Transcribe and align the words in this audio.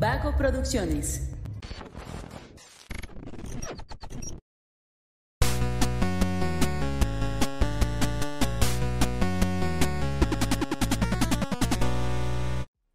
Vago 0.00 0.34
Producciones. 0.34 1.28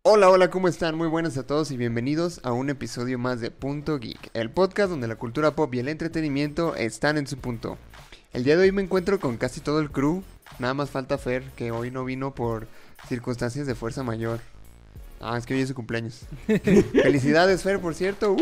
Hola, 0.01 0.31
hola, 0.31 0.49
¿cómo 0.49 0.67
están? 0.67 0.97
Muy 0.97 1.07
buenas 1.07 1.37
a 1.37 1.45
todos 1.45 1.69
y 1.69 1.77
bienvenidos 1.77 2.39
a 2.41 2.53
un 2.53 2.71
episodio 2.71 3.19
más 3.19 3.39
de 3.39 3.51
Punto 3.51 3.99
Geek, 3.99 4.31
el 4.33 4.49
podcast 4.49 4.89
donde 4.89 5.07
la 5.07 5.17
cultura 5.17 5.51
pop 5.51 5.71
y 5.75 5.79
el 5.79 5.89
entretenimiento 5.89 6.75
están 6.75 7.19
en 7.19 7.27
su 7.27 7.37
punto. 7.37 7.77
El 8.33 8.43
día 8.43 8.57
de 8.57 8.63
hoy 8.63 8.71
me 8.71 8.81
encuentro 8.81 9.19
con 9.19 9.37
casi 9.37 9.61
todo 9.61 9.79
el 9.79 9.91
crew, 9.91 10.23
nada 10.57 10.73
más 10.73 10.89
falta 10.89 11.19
Fer, 11.19 11.43
que 11.55 11.69
hoy 11.69 11.91
no 11.91 12.03
vino 12.03 12.33
por 12.33 12.67
circunstancias 13.07 13.67
de 13.67 13.75
fuerza 13.75 14.01
mayor. 14.01 14.39
Ah, 15.21 15.37
es 15.37 15.45
que 15.45 15.53
hoy 15.55 15.61
es 15.61 15.69
su 15.69 15.75
cumpleaños. 15.75 16.21
Felicidades, 16.47 17.63
Fer, 17.63 17.79
por 17.79 17.95
cierto. 17.95 18.33
¡Uh! 18.33 18.37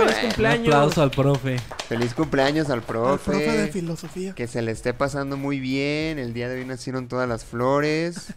¡Feliz 0.00 0.14
Un 0.16 0.28
cumpleaños! 0.28 0.66
aplauso 0.74 1.02
al 1.02 1.10
profe. 1.10 1.56
Feliz 1.88 2.14
cumpleaños 2.14 2.66
al 2.68 2.80
Al 2.80 2.82
profe. 2.84 3.30
profe 3.30 3.52
de 3.56 3.68
filosofía. 3.68 4.34
Que 4.34 4.46
se 4.46 4.60
le 4.60 4.72
esté 4.72 4.92
pasando 4.92 5.36
muy 5.36 5.60
bien. 5.60 6.18
El 6.18 6.34
día 6.34 6.48
de 6.48 6.58
hoy 6.60 6.66
nacieron 6.66 7.08
todas 7.08 7.28
las 7.28 7.44
flores. 7.44 8.34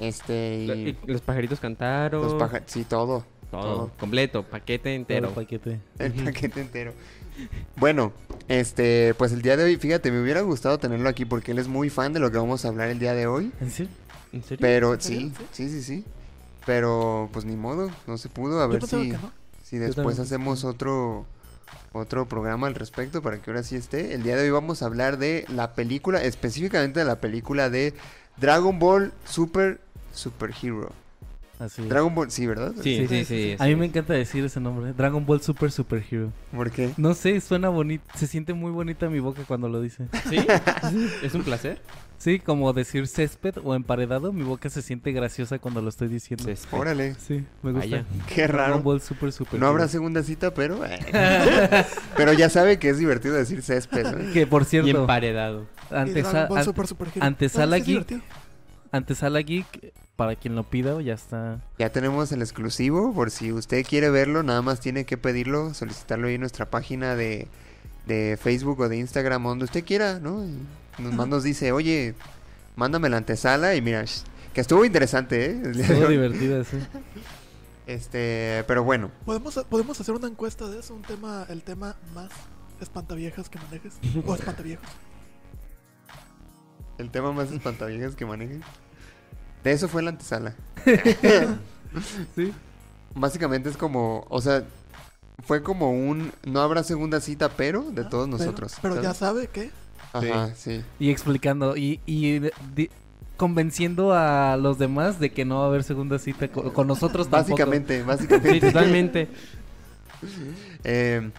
Este, 0.00 0.54
y 0.56 0.96
Los 1.06 1.20
pajaritos 1.20 1.60
cantaron. 1.60 2.22
los 2.22 2.34
paja- 2.34 2.62
Sí, 2.66 2.84
todo. 2.84 3.24
Todo, 3.50 3.62
todo. 3.62 3.90
completo, 3.98 4.44
paquete 4.44 4.94
entero. 4.94 5.28
Todo 5.28 5.34
paquete. 5.42 5.80
El 5.98 6.12
paquete 6.24 6.60
entero. 6.60 6.94
Bueno, 7.76 8.12
este, 8.48 9.12
pues 9.18 9.32
el 9.32 9.42
día 9.42 9.56
de 9.56 9.64
hoy, 9.64 9.76
fíjate, 9.76 10.10
me 10.12 10.22
hubiera 10.22 10.40
gustado 10.42 10.78
tenerlo 10.78 11.08
aquí 11.08 11.24
porque 11.24 11.50
él 11.52 11.58
es 11.58 11.66
muy 11.68 11.90
fan 11.90 12.12
de 12.12 12.20
lo 12.20 12.30
que 12.30 12.38
vamos 12.38 12.64
a 12.64 12.68
hablar 12.68 12.88
el 12.90 12.98
día 13.00 13.12
de 13.12 13.26
hoy. 13.26 13.50
¿En 13.60 13.70
serio? 13.70 13.92
¿En 14.32 14.42
serio? 14.42 14.58
Pero 14.60 14.94
¿En 14.94 15.00
serio? 15.00 15.32
sí, 15.52 15.68
sí, 15.68 15.68
sí, 15.68 15.82
sí. 15.82 16.04
Pero 16.66 17.28
pues 17.32 17.44
ni 17.44 17.56
modo, 17.56 17.90
no 18.06 18.18
se 18.18 18.28
pudo. 18.28 18.60
A 18.60 18.66
ver 18.66 18.86
si, 18.86 19.10
no. 19.10 19.32
si 19.62 19.78
después 19.78 20.18
hacemos 20.18 20.64
otro 20.64 21.26
otro 21.92 22.26
programa 22.26 22.66
al 22.66 22.74
respecto 22.74 23.22
para 23.22 23.40
que 23.40 23.50
ahora 23.50 23.62
sí 23.62 23.76
esté. 23.76 24.14
El 24.14 24.22
día 24.22 24.36
de 24.36 24.44
hoy 24.44 24.50
vamos 24.50 24.82
a 24.82 24.86
hablar 24.86 25.18
de 25.18 25.44
la 25.48 25.74
película, 25.74 26.22
específicamente 26.22 27.00
de 27.00 27.06
la 27.06 27.20
película 27.20 27.70
de 27.70 27.94
Dragon 28.36 28.78
Ball 28.78 29.12
Super 29.24 29.80
Super 30.12 30.52
Hero. 30.62 30.92
Así. 31.58 31.82
Dragon 31.82 32.14
Ball, 32.14 32.30
sí, 32.30 32.46
¿verdad? 32.46 32.72
Sí, 32.82 32.96
sí, 32.96 33.06
sí. 33.06 33.24
sí. 33.24 33.24
sí. 33.24 33.56
A 33.58 33.66
mí 33.66 33.76
me 33.76 33.86
encanta 33.86 34.14
decir 34.14 34.44
ese 34.44 34.60
nombre. 34.60 34.94
Dragon 34.94 35.26
Ball 35.26 35.42
Super 35.42 35.70
Super 35.70 36.02
Hero. 36.10 36.32
¿Por 36.54 36.70
qué? 36.70 36.92
No 36.96 37.12
sé, 37.12 37.38
suena 37.40 37.68
bonito. 37.68 38.04
Se 38.16 38.26
siente 38.26 38.54
muy 38.54 38.70
bonita 38.70 39.10
mi 39.10 39.20
boca 39.20 39.42
cuando 39.46 39.68
lo 39.68 39.80
dice. 39.80 40.06
¿Sí? 40.30 40.38
¿Es 41.22 41.34
un 41.34 41.42
placer? 41.42 41.82
Sí, 42.20 42.38
como 42.38 42.70
decir 42.74 43.08
césped 43.08 43.54
o 43.64 43.74
emparedado. 43.74 44.30
Mi 44.30 44.42
boca 44.44 44.68
se 44.68 44.82
siente 44.82 45.10
graciosa 45.12 45.58
cuando 45.58 45.80
lo 45.80 45.88
estoy 45.88 46.08
diciendo. 46.08 46.44
Césped. 46.44 46.76
Órale, 46.78 47.14
Sí, 47.14 47.46
me 47.62 47.72
gusta. 47.72 47.88
Vaya. 47.88 48.04
qué 48.32 48.46
raro. 48.46 48.80
Ball 48.80 49.00
Super 49.00 49.32
Super 49.32 49.58
No 49.58 49.66
habrá 49.66 49.88
segunda 49.88 50.22
cita, 50.22 50.52
pero 50.52 50.84
eh. 50.84 50.98
pero 52.16 52.34
ya 52.34 52.50
sabe 52.50 52.78
que 52.78 52.90
es 52.90 52.98
divertido 52.98 53.34
decir 53.34 53.62
césped. 53.62 54.04
¿no? 54.06 54.32
Que 54.34 54.46
por 54.46 54.62
Y 54.62 54.64
cierto, 54.66 55.00
emparedado. 55.00 55.66
Y 55.90 55.94
antesa- 55.94 56.30
Dragon 56.30 56.48
Ball 56.50 56.58
an- 56.58 56.64
Super 56.64 56.86
Super 56.86 57.08
antesala 57.20 57.76
Ah, 57.76 57.78
es 57.78 57.84
geek. 57.86 58.06
divertido. 58.06 58.20
antesala 58.92 59.40
geek, 59.40 59.92
para 60.16 60.36
quien 60.36 60.54
lo 60.56 60.64
pida, 60.64 61.00
ya 61.00 61.14
está. 61.14 61.60
Ya 61.78 61.88
tenemos 61.90 62.30
el 62.32 62.42
exclusivo, 62.42 63.14
por 63.14 63.30
si 63.30 63.50
usted 63.52 63.82
quiere 63.86 64.10
verlo, 64.10 64.42
nada 64.42 64.60
más 64.60 64.80
tiene 64.80 65.06
que 65.06 65.16
pedirlo, 65.16 65.72
solicitarlo 65.72 66.28
ahí 66.28 66.34
en 66.34 66.40
nuestra 66.42 66.68
página 66.68 67.14
de, 67.16 67.48
de 68.06 68.38
Facebook 68.38 68.80
o 68.80 68.88
de 68.90 68.98
Instagram, 68.98 69.42
donde 69.44 69.64
usted 69.64 69.82
quiera, 69.86 70.18
¿no? 70.20 70.44
Y 70.44 70.54
nos, 70.98 71.12
más 71.14 71.28
nos 71.28 71.42
dice, 71.42 71.72
oye, 71.72 72.14
mándame 72.76 73.08
la 73.08 73.16
antesala 73.18 73.74
y 73.74 73.82
mira, 73.82 74.02
sh- 74.02 74.22
que 74.54 74.60
estuvo 74.60 74.84
interesante, 74.84 75.50
¿eh? 75.52 75.62
Hoy. 76.06 76.12
divertido, 76.12 76.64
sí. 76.64 76.78
Este, 77.86 78.64
pero 78.68 78.84
bueno, 78.84 79.10
¿Podemos, 79.24 79.54
podemos 79.68 80.00
hacer 80.00 80.14
una 80.14 80.28
encuesta 80.28 80.68
de 80.68 80.78
eso, 80.80 80.94
un 80.94 81.02
tema, 81.02 81.44
el 81.48 81.62
tema 81.62 81.96
más 82.14 82.28
espantaviejas 82.80 83.48
que 83.48 83.58
manejes. 83.58 83.94
O 84.26 84.34
espantaviejos. 84.34 84.86
el 86.98 87.10
tema 87.10 87.32
más 87.32 87.50
espantaviejas 87.50 88.14
que 88.14 88.26
maneje. 88.26 88.60
De 89.64 89.72
eso 89.72 89.88
fue 89.88 90.02
la 90.02 90.10
antesala. 90.10 90.54
Sí. 92.36 92.52
Básicamente 93.16 93.68
es 93.68 93.76
como, 93.76 94.24
o 94.28 94.40
sea, 94.40 94.62
fue 95.44 95.60
como 95.62 95.90
un, 95.90 96.32
no 96.44 96.60
habrá 96.60 96.84
segunda 96.84 97.20
cita, 97.20 97.48
pero 97.48 97.82
de 97.90 98.02
Ah, 98.02 98.08
todos 98.08 98.28
pero- 98.28 98.38
nosotros. 98.38 98.76
Pero, 98.80 99.02
ya 99.02 99.12
sabe 99.12 99.48
que 99.48 99.72
Ajá, 100.12 100.54
sí. 100.54 100.82
Y 100.98 101.10
explicando 101.10 101.76
y, 101.76 102.00
y 102.06 102.40
di- 102.74 102.90
convenciendo 103.36 104.12
a 104.12 104.56
los 104.56 104.78
demás 104.78 105.18
de 105.20 105.30
que 105.30 105.44
no 105.44 105.58
va 105.60 105.64
a 105.64 105.68
haber 105.68 105.82
segunda 105.84 106.18
cita 106.18 106.48
co- 106.48 106.72
con, 106.72 106.86
nosotros 106.86 107.28
tampoco. 107.28 107.52
Básicamente, 107.52 108.02
básicamente. 108.02 108.60
Totalmente. 108.60 109.28
Eh, 110.84 111.30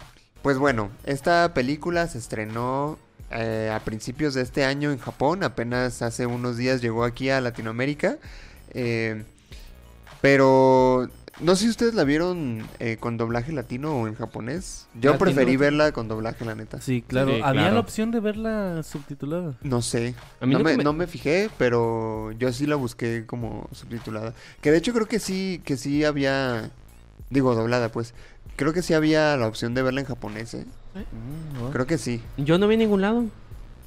pues 0.42 0.58
bueno, 0.58 0.90
esta 1.04 1.54
película 1.54 2.08
se 2.08 2.18
estrenó 2.18 2.98
eh, 3.30 3.72
a 3.74 3.80
principios 3.82 4.34
de 4.34 4.42
este 4.42 4.66
año 4.66 4.92
en 4.92 4.98
Japón, 4.98 5.44
apenas 5.44 6.02
hace 6.02 6.26
unos 6.26 6.58
días 6.58 6.82
llegó 6.82 7.04
aquí 7.04 7.30
a 7.30 7.42
Latinoamérica. 7.42 8.18
eh, 8.74 9.24
pero 10.22 11.10
no 11.42 11.56
sé 11.56 11.64
si 11.66 11.70
ustedes 11.70 11.94
la 11.94 12.04
vieron 12.04 12.62
eh, 12.80 12.98
con 13.00 13.18
doblaje 13.18 13.52
latino 13.52 13.96
o 13.96 14.08
en 14.08 14.16
japonés. 14.16 14.88
Yo 14.96 15.12
Latino. 15.12 15.18
preferí 15.18 15.58
verla 15.58 15.92
con 15.92 16.08
doblaje, 16.08 16.46
la 16.46 16.56
neta. 16.56 16.80
Sí, 16.82 17.02
claro. 17.06 17.30
Sí, 17.36 17.42
Había 17.44 17.62
claro. 17.62 17.74
la 17.76 17.80
opción 17.82 18.12
de 18.12 18.20
verla 18.20 18.84
subtitulada. 18.84 19.56
No 19.62 19.82
sé. 19.82 20.16
A 20.40 20.46
mí 20.46 20.54
no, 20.54 20.60
lo 20.60 20.66
me, 20.66 20.78
me- 20.78 20.84
no 20.84 20.94
me 20.94 21.08
fijé, 21.08 21.50
pero 21.58 22.32
yo 22.34 22.52
sí 22.54 22.66
la 22.68 22.76
busqué 22.76 23.26
como 23.26 23.68
subtitulada. 23.72 24.34
Que 24.62 24.72
de 24.72 24.78
hecho 24.78 24.94
creo 24.94 25.08
que 25.08 25.20
sí, 25.20 25.62
que 25.66 25.78
sí 25.78 26.04
había, 26.06 26.70
digo 27.30 27.56
doblada 27.56 27.90
pues. 27.92 28.14
Creo 28.58 28.74
que 28.74 28.82
sí 28.82 28.94
había 28.94 29.36
la 29.38 29.48
opción 29.48 29.74
de 29.74 29.82
verla 29.82 30.02
en 30.02 30.08
japonés, 30.08 30.54
¿eh? 30.54 30.66
Mm, 30.94 31.58
¿no? 31.64 31.72
Creo 31.72 31.88
que 31.88 31.98
sí. 31.98 32.22
Yo 32.38 32.58
no 32.58 32.68
vi 32.68 32.76
en 32.76 32.80
ningún 32.82 33.02
lado. 33.02 33.26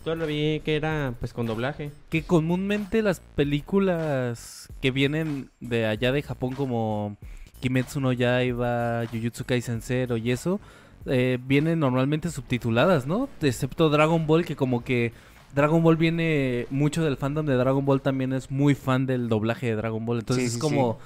Solo 0.05 0.27
vi 0.27 0.61
que 0.65 0.77
era 0.77 1.15
pues 1.21 1.33
con 1.33 1.47
doblaje. 1.47 1.91
Que 2.11 2.25
comúnmente 2.25 3.01
las 3.03 3.21
películas 3.21 4.69
que 4.83 4.91
vienen 4.91 5.51
de 5.61 5.87
allá 5.87 6.13
de 6.13 6.23
Japón 6.23 6.55
como 6.55 7.17
Kimetsu 7.65 7.99
no 7.99 8.13
Yaiba, 8.13 9.07
Jujutsu 9.11 9.45
Kaisen 9.47 9.81
Zero 9.81 10.19
y 10.19 10.31
eso, 10.31 10.61
eh, 11.07 11.39
vienen 11.47 11.81
normalmente 11.81 12.29
subtituladas, 12.29 13.07
¿no? 13.07 13.27
Excepto 13.41 13.89
Dragon 13.89 14.27
Ball, 14.27 14.45
que 14.45 14.55
como 14.55 14.85
que 14.85 15.13
Dragon 15.55 15.83
Ball 15.83 15.97
viene, 15.97 16.67
mucho 16.69 17.03
del 17.03 17.17
fandom 17.17 17.47
de 17.47 17.55
Dragon 17.55 17.83
Ball 17.87 18.03
también 18.03 18.35
es 18.35 18.51
muy 18.51 18.75
fan 18.75 19.07
del 19.07 19.31
doblaje 19.31 19.67
de 19.69 19.77
Dragon 19.77 20.05
Ball, 20.05 20.19
entonces 20.19 20.43
Sí, 20.43 20.47
es 20.49 20.53
sí, 20.55 20.59
como, 20.61 20.99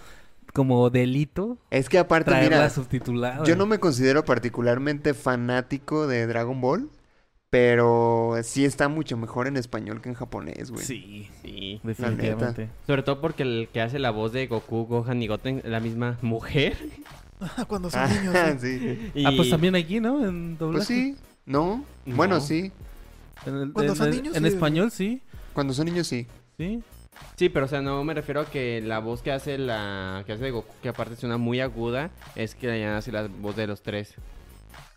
como 0.52 0.91
delito 0.91 1.58
Es 1.70 1.88
que 1.88 1.98
aparte, 2.00 2.34
mira, 2.42 2.69
subtitulada. 2.70 3.44
yo 3.44 3.54
no 3.54 3.66
me 3.66 3.78
considero 3.78 4.25
particularmente 4.25 5.14
fanático 5.14 6.08
de 6.08 6.26
Dragon 6.26 6.60
Ball, 6.60 6.88
pero 7.50 8.34
sí 8.42 8.64
está 8.64 8.88
mucho 8.88 9.16
mejor 9.16 9.47
en 9.47 9.56
español 9.56 10.00
que 10.00 10.09
en 10.10 10.14
japonés, 10.14 10.70
güey. 10.70 10.84
Sí, 10.84 11.28
Sí. 11.42 11.81
definitivamente. 11.82 12.69
Sobre 12.86 13.03
todo 13.03 13.20
porque 13.20 13.42
el 13.42 13.69
que 13.72 13.81
hace 13.81 13.98
la 13.98 14.10
voz 14.10 14.32
de 14.32 14.47
Goku, 14.47 14.84
Gohan 14.86 15.22
y 15.22 15.26
Goten 15.28 15.58
es 15.58 15.64
la 15.70 15.81
misma 15.81 16.19
mujer. 16.22 16.76
cuando 17.69 17.88
son 17.91 18.00
Ah, 18.03 18.08
niños. 18.08 18.34
¿sí? 18.60 18.78
sí. 18.81 19.10
Y- 19.14 19.25
Ah, 19.25 19.32
pues 19.37 19.48
también 19.50 19.75
aquí, 19.76 20.00
¿no? 20.00 20.26
En 20.28 20.58
doblaje. 20.58 20.78
Pues 20.78 20.88
sí, 20.88 21.16
¿no? 21.47 21.84
No. 22.04 22.16
Bueno, 22.16 22.41
sí. 22.41 22.72
En, 23.47 23.54
el- 23.56 23.72
Cuando 23.72 23.92
en 23.92 23.98
son 23.98 24.10
niños, 24.10 24.37
en 24.37 24.42
sí. 24.42 24.48
español, 24.48 24.91
sí. 24.91 25.22
Cuando 25.54 25.72
son 25.72 25.87
niños, 25.87 26.06
sí. 26.06 26.26
Sí. 26.58 26.82
Sí, 27.37 27.48
pero 27.48 27.66
o 27.66 27.69
sea, 27.69 27.81
no 27.81 28.04
me 28.04 28.14
refiero 28.14 28.41
a 28.42 28.47
que 28.47 28.81
la 28.81 28.98
voz 29.00 29.22
que 29.22 29.32
hace 29.32 29.56
la 29.58 30.22
que 30.26 30.32
hace 30.32 30.44
de 30.44 30.50
Goku, 30.50 30.72
que 30.82 30.88
aparte 30.88 31.16
suena 31.16 31.37
muy 31.37 31.60
aguda, 31.60 32.10
es 32.37 32.54
que 32.54 32.84
hace 32.87 33.10
la 33.10 33.26
voz 33.26 33.56
de 33.56 33.66
los 33.66 33.82
tres. 33.82 34.14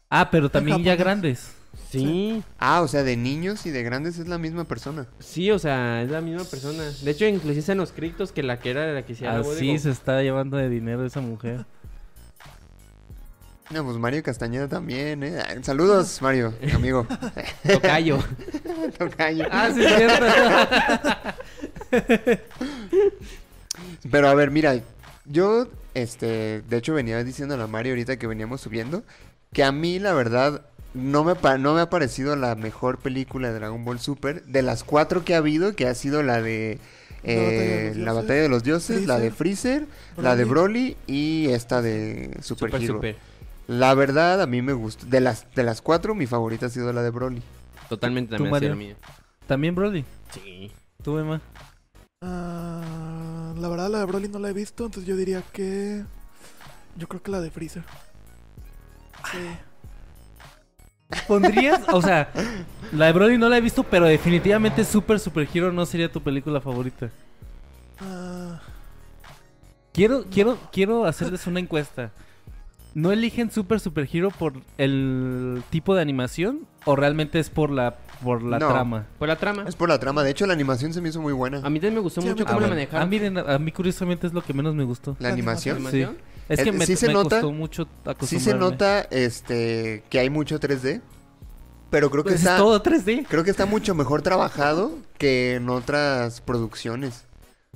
Ah, 0.09 0.29
pero 0.29 0.49
también 0.49 0.83
ya 0.83 0.95
grandes. 0.95 1.55
Sí, 1.89 2.43
Ah, 2.57 2.81
o 2.81 2.87
sea, 2.87 3.03
de 3.03 3.17
niños 3.17 3.65
y 3.65 3.69
de 3.69 3.83
grandes 3.83 4.17
es 4.17 4.27
la 4.27 4.37
misma 4.37 4.63
persona. 4.65 5.07
sí, 5.19 5.51
o 5.51 5.59
sea, 5.59 6.01
es 6.03 6.09
la 6.09 6.21
misma 6.21 6.43
persona. 6.45 6.83
De 7.01 7.11
hecho, 7.11 7.25
inclusive 7.25 7.71
en 7.71 7.77
los 7.77 7.91
criptos 7.91 8.31
que 8.31 8.43
la 8.43 8.59
que 8.59 8.71
era 8.71 8.87
la 8.93 9.03
que 9.05 9.13
la 9.21 9.41
de 9.41 9.51
Así 9.51 9.77
se 9.79 9.89
está 9.91 10.21
llevando 10.21 10.57
de 10.57 10.69
dinero 10.69 11.05
esa 11.05 11.21
mujer. 11.21 11.65
No, 13.71 13.85
pues 13.85 13.97
Mario 13.97 14.21
Castañeda 14.21 14.67
también, 14.67 15.23
¿eh? 15.23 15.39
Ah, 15.39 15.53
Saludos, 15.61 16.21
Mario, 16.21 16.53
amigo. 16.73 17.07
Tocayo. 17.71 18.19
Tocayo. 18.97 19.45
ah, 19.49 19.69
sí, 19.73 19.81
es 19.83 19.95
cierto. 19.95 20.25
Pero 24.11 24.27
a 24.27 24.33
ver, 24.35 24.51
mira, 24.51 24.81
yo, 25.25 25.67
este, 25.93 26.61
de 26.61 26.77
hecho 26.77 26.93
venía 26.93 27.23
diciendo 27.23 27.61
a 27.61 27.67
Mario 27.67 27.93
ahorita 27.93 28.17
que 28.17 28.27
veníamos 28.27 28.61
subiendo, 28.61 29.03
que 29.53 29.63
a 29.63 29.71
mí 29.71 29.99
la 29.99 30.13
verdad 30.13 30.65
no 30.93 31.23
me, 31.23 31.33
no 31.59 31.73
me 31.73 31.81
ha 31.81 31.89
parecido 31.89 32.35
la 32.35 32.55
mejor 32.55 32.97
película 32.99 33.49
de 33.49 33.55
Dragon 33.55 33.83
Ball 33.85 33.99
Super, 33.99 34.43
de 34.45 34.61
las 34.61 34.83
cuatro 34.83 35.23
que 35.23 35.35
ha 35.35 35.37
habido, 35.37 35.75
que 35.75 35.87
ha 35.87 35.95
sido 35.95 36.23
la 36.23 36.41
de 36.41 36.79
La 37.23 37.41
Batalla 37.43 37.69
de 37.69 37.87
eh, 37.87 37.93
los 37.95 37.97
la 37.97 38.13
Dioses, 38.13 38.15
Batalla 38.15 38.41
de 38.41 38.49
los 38.49 38.63
Dioses, 38.63 39.05
la 39.07 39.19
de 39.19 39.31
Freezer, 39.31 39.87
la 40.17 40.35
de 40.35 40.45
Broly. 40.45 40.95
Broly 40.95 40.97
y 41.07 41.49
esta 41.49 41.81
de 41.81 42.37
Super, 42.41 42.69
Super, 42.71 42.83
Hero. 42.83 42.93
super. 42.95 43.15
La 43.67 43.93
verdad, 43.93 44.41
a 44.41 44.47
mí 44.47 44.61
me 44.61 44.73
gustó. 44.73 45.05
De 45.05 45.21
las, 45.21 45.45
de 45.55 45.63
las 45.63 45.81
cuatro, 45.81 46.15
mi 46.15 46.25
favorita 46.27 46.65
ha 46.65 46.69
sido 46.69 46.91
la 46.91 47.03
de 47.03 47.09
Broly. 47.11 47.41
Totalmente 47.87 48.35
¿Tú, 48.35 48.43
también 48.43 48.55
así 48.55 48.65
Mario? 48.65 48.69
lo 48.69 48.75
mío. 48.75 48.95
También 49.47 49.75
Brody. 49.75 50.05
Sí. 50.33 50.71
Tú, 51.03 51.17
Emma. 51.17 51.41
Ah, 52.21 53.53
la 53.57 53.67
verdad, 53.69 53.89
la 53.89 53.99
de 53.99 54.05
Broly 54.05 54.29
no 54.29 54.39
la 54.39 54.49
he 54.49 54.53
visto, 54.53 54.85
entonces 54.85 55.07
yo 55.07 55.15
diría 55.15 55.41
que. 55.53 56.03
Yo 56.97 57.07
creo 57.07 57.21
que 57.23 57.31
la 57.31 57.39
de 57.41 57.51
Freezer. 57.51 57.83
Sí. 59.31 59.37
¿Pondrías? 61.27 61.81
O 61.91 62.01
sea, 62.01 62.31
la 62.91 63.07
de 63.07 63.11
Broly 63.13 63.37
no 63.37 63.49
la 63.49 63.57
he 63.57 63.61
visto, 63.61 63.83
pero 63.83 64.05
definitivamente 64.05 64.83
Super 64.85 65.19
Super 65.19 65.47
Hero 65.53 65.71
no 65.71 65.85
sería 65.85 66.11
tu 66.11 66.21
película 66.21 66.61
favorita. 66.61 67.09
Quiero, 69.93 70.23
quiero, 70.31 70.57
quiero 70.71 71.05
hacerles 71.05 71.45
una 71.47 71.59
encuesta. 71.59 72.11
¿No 72.93 73.11
eligen 73.11 73.51
Super 73.51 73.79
Super 73.79 74.07
Hero 74.11 74.31
por 74.31 74.53
el 74.77 75.63
tipo 75.69 75.95
de 75.95 76.01
animación 76.01 76.65
o 76.85 76.95
realmente 76.95 77.39
es 77.39 77.49
por 77.49 77.69
la 77.71 77.95
por 78.21 78.43
la 78.43 78.59
No. 78.59 78.67
trama? 78.69 79.05
Por 79.17 79.27
la 79.29 79.35
trama. 79.37 79.63
Es 79.67 79.75
por 79.75 79.89
la 79.89 79.97
trama. 79.99 80.23
De 80.23 80.29
hecho, 80.31 80.45
la 80.45 80.53
animación 80.53 80.93
se 80.93 81.01
me 81.01 81.09
hizo 81.09 81.21
muy 81.21 81.33
buena. 81.33 81.57
A 81.63 81.69
mí 81.69 81.79
también 81.79 81.95
me 81.95 81.99
gustó 82.01 82.21
Sí, 82.21 82.27
a 82.27 82.31
mucho 82.31 82.45
cómo 82.45 82.59
la 82.59 82.67
también. 82.67 82.89
Ah, 82.93 83.05
miren, 83.05 83.37
a 83.37 83.57
mí 83.57 83.71
curiosamente 83.71 84.27
es 84.27 84.33
lo 84.33 84.43
que 84.43 84.53
menos 84.53 84.75
me 84.75 84.83
gustó. 84.83 85.15
La 85.19 85.29
La 85.29 85.33
animación. 85.33 85.77
¿Animación? 85.77 86.17
Es 86.51 86.59
Eh, 86.59 86.63
que 86.65 86.71
me, 86.71 86.85
sí 86.85 86.95
se 86.95 87.07
me 87.07 87.13
nota- 87.13 87.37
costó 87.41 87.51
mucho 87.51 87.87
Sí 88.27 88.39
se 88.39 88.53
nota 88.53 89.01
este 89.09 90.03
que 90.09 90.19
hay 90.19 90.29
mucho 90.29 90.59
3D. 90.59 91.01
Pero 91.89 92.09
creo 92.09 92.23
que 92.23 92.29
Pues 92.31 92.41
está. 92.41 92.53
es 92.55 92.57
todo 92.57 92.81
3D. 92.81 93.25
Creo 93.27 93.43
que 93.43 93.51
está 93.51 93.65
mucho 93.65 93.93
mejor 93.95 94.21
trabajado 94.21 94.93
que 95.17 95.55
en 95.55 95.69
otras 95.69 96.39
producciones. 96.41 97.25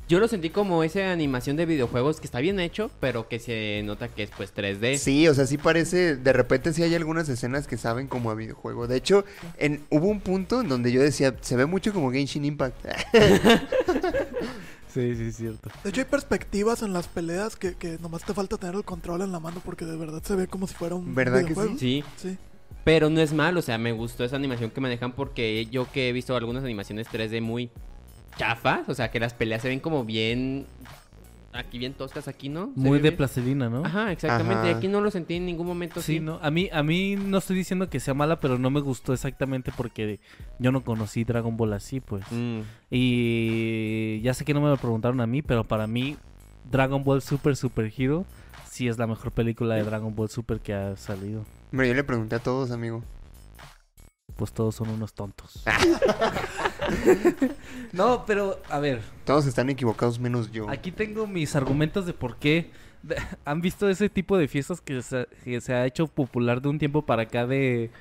Yo 0.07 0.19
lo 0.19 0.27
sentí 0.27 0.51
como 0.51 0.83
esa 0.83 1.11
animación 1.11 1.55
de 1.57 1.65
videojuegos 1.65 2.19
que 2.19 2.27
está 2.27 2.39
bien 2.39 2.59
hecho, 2.59 2.91
pero 2.99 3.27
que 3.27 3.39
se 3.39 3.81
nota 3.83 4.07
que 4.07 4.23
es 4.23 4.29
pues 4.37 4.53
3D. 4.53 4.97
Sí, 4.99 5.27
o 5.27 5.33
sea, 5.33 5.47
sí 5.47 5.57
parece, 5.57 6.15
de 6.15 6.31
repente 6.31 6.71
sí 6.73 6.83
hay 6.83 6.93
algunas 6.93 7.27
escenas 7.27 7.65
que 7.67 7.75
saben 7.75 8.07
como 8.07 8.29
a 8.29 8.35
videojuego. 8.35 8.87
De 8.87 8.97
hecho, 8.97 9.25
en, 9.57 9.81
hubo 9.89 10.07
un 10.07 10.21
punto 10.21 10.61
en 10.61 10.69
donde 10.69 10.91
yo 10.91 11.01
decía, 11.01 11.35
se 11.41 11.55
ve 11.55 11.65
mucho 11.65 11.91
como 11.91 12.11
Genshin 12.11 12.45
Impact. 12.45 12.85
Sí, 14.95 15.15
sí, 15.15 15.23
es 15.23 15.35
cierto. 15.37 15.69
de 15.83 15.89
hecho, 15.89 16.01
hay 16.01 16.05
perspectivas 16.05 16.81
en 16.81 16.93
las 16.93 17.07
peleas 17.07 17.55
que, 17.55 17.75
que 17.75 17.97
nomás 17.99 18.23
te 18.23 18.33
falta 18.33 18.57
tener 18.57 18.75
el 18.75 18.83
control 18.85 19.21
en 19.21 19.31
la 19.31 19.39
mano 19.39 19.61
porque 19.63 19.85
de 19.85 19.95
verdad 19.97 20.23
se 20.23 20.35
ve 20.35 20.47
como 20.47 20.65
si 20.67 20.73
fuera 20.73 20.95
un 20.95 21.13
¿Verdad 21.13 21.39
que 21.39 21.47
videojuego. 21.53 21.77
Sí, 21.77 22.03
Sí. 22.15 22.37
pero 22.83 23.09
no 23.09 23.19
es 23.19 23.33
mal, 23.33 23.57
o 23.57 23.61
sea, 23.61 23.77
me 23.77 23.91
gustó 23.91 24.23
esa 24.23 24.37
animación 24.37 24.71
que 24.71 24.79
manejan 24.81 25.11
porque 25.11 25.67
yo 25.69 25.91
que 25.91 26.09
he 26.09 26.11
visto 26.13 26.35
algunas 26.35 26.63
animaciones 26.63 27.07
3D 27.11 27.41
muy 27.41 27.69
chafas, 28.37 28.87
o 28.89 28.93
sea, 28.95 29.11
que 29.11 29.19
las 29.19 29.33
peleas 29.33 29.61
se 29.61 29.67
ven 29.69 29.79
como 29.79 30.03
bien 30.05 30.65
aquí 31.55 31.77
bien 31.79 31.93
toscas 31.93 32.27
aquí, 32.27 32.49
¿no? 32.49 32.71
Muy 32.75 32.97
de 32.99 33.03
bien. 33.03 33.15
plastilina, 33.17 33.69
¿no? 33.69 33.85
Ajá, 33.85 34.11
exactamente. 34.11 34.55
Ajá. 34.61 34.71
Y 34.71 34.73
aquí 34.73 34.87
no 34.87 35.01
lo 35.01 35.09
sentí 35.11 35.35
en 35.35 35.45
ningún 35.45 35.65
momento 35.67 36.01
Sí, 36.01 36.17
así. 36.17 36.19
no, 36.19 36.39
a 36.41 36.51
mí, 36.51 36.69
a 36.71 36.83
mí 36.83 37.15
no 37.15 37.37
estoy 37.37 37.55
diciendo 37.55 37.89
que 37.89 37.99
sea 37.99 38.13
mala, 38.13 38.39
pero 38.39 38.57
no 38.59 38.69
me 38.69 38.81
gustó 38.81 39.13
exactamente 39.13 39.71
porque 39.75 40.19
yo 40.59 40.71
no 40.71 40.83
conocí 40.83 41.23
Dragon 41.23 41.55
Ball 41.57 41.73
así, 41.73 41.99
pues. 42.01 42.23
Mm. 42.31 42.59
Y 42.91 44.21
ya 44.21 44.33
sé 44.33 44.45
que 44.45 44.53
no 44.53 44.61
me 44.61 44.69
lo 44.69 44.77
preguntaron 44.77 45.21
a 45.21 45.27
mí, 45.27 45.41
pero 45.41 45.63
para 45.63 45.87
mí 45.87 46.17
Dragon 46.71 47.03
Ball 47.03 47.21
Super 47.21 47.55
Super 47.55 47.91
Hero 47.97 48.25
sí 48.69 48.87
es 48.87 48.97
la 48.97 49.07
mejor 49.07 49.31
película 49.31 49.75
de 49.75 49.83
Dragon 49.83 50.13
Ball 50.15 50.29
Super 50.29 50.59
que 50.59 50.73
ha 50.73 50.95
salido. 50.97 51.45
Hombre, 51.71 51.87
yo 51.87 51.93
le 51.93 52.03
pregunté 52.03 52.35
a 52.35 52.39
todos, 52.39 52.71
amigo. 52.71 53.03
Pues 54.35 54.51
todos 54.51 54.75
son 54.75 54.89
unos 54.89 55.13
tontos. 55.13 55.63
no, 57.93 58.25
pero 58.25 58.61
a 58.69 58.79
ver, 58.79 59.01
Todos 59.23 59.45
están 59.45 59.69
equivocados 59.69 60.19
menos 60.19 60.51
yo. 60.51 60.69
aquí 60.69 60.91
tengo 60.91 61.27
mis 61.27 61.55
argumentos 61.55 62.05
de 62.05 62.13
por 62.13 62.37
qué. 62.37 62.71
¿Han 63.45 63.61
visto 63.61 63.89
ese 63.89 64.09
tipo 64.09 64.37
de 64.37 64.47
fiestas 64.47 64.81
que 64.81 65.01
se, 65.01 65.27
que 65.43 65.61
se 65.61 65.73
ha 65.73 65.85
hecho 65.85 66.07
popular 66.07 66.61
de 66.61 66.69
un 66.69 66.79
tiempo 66.79 67.03
para 67.05 67.23
acá 67.23 67.45
de, 67.45 67.91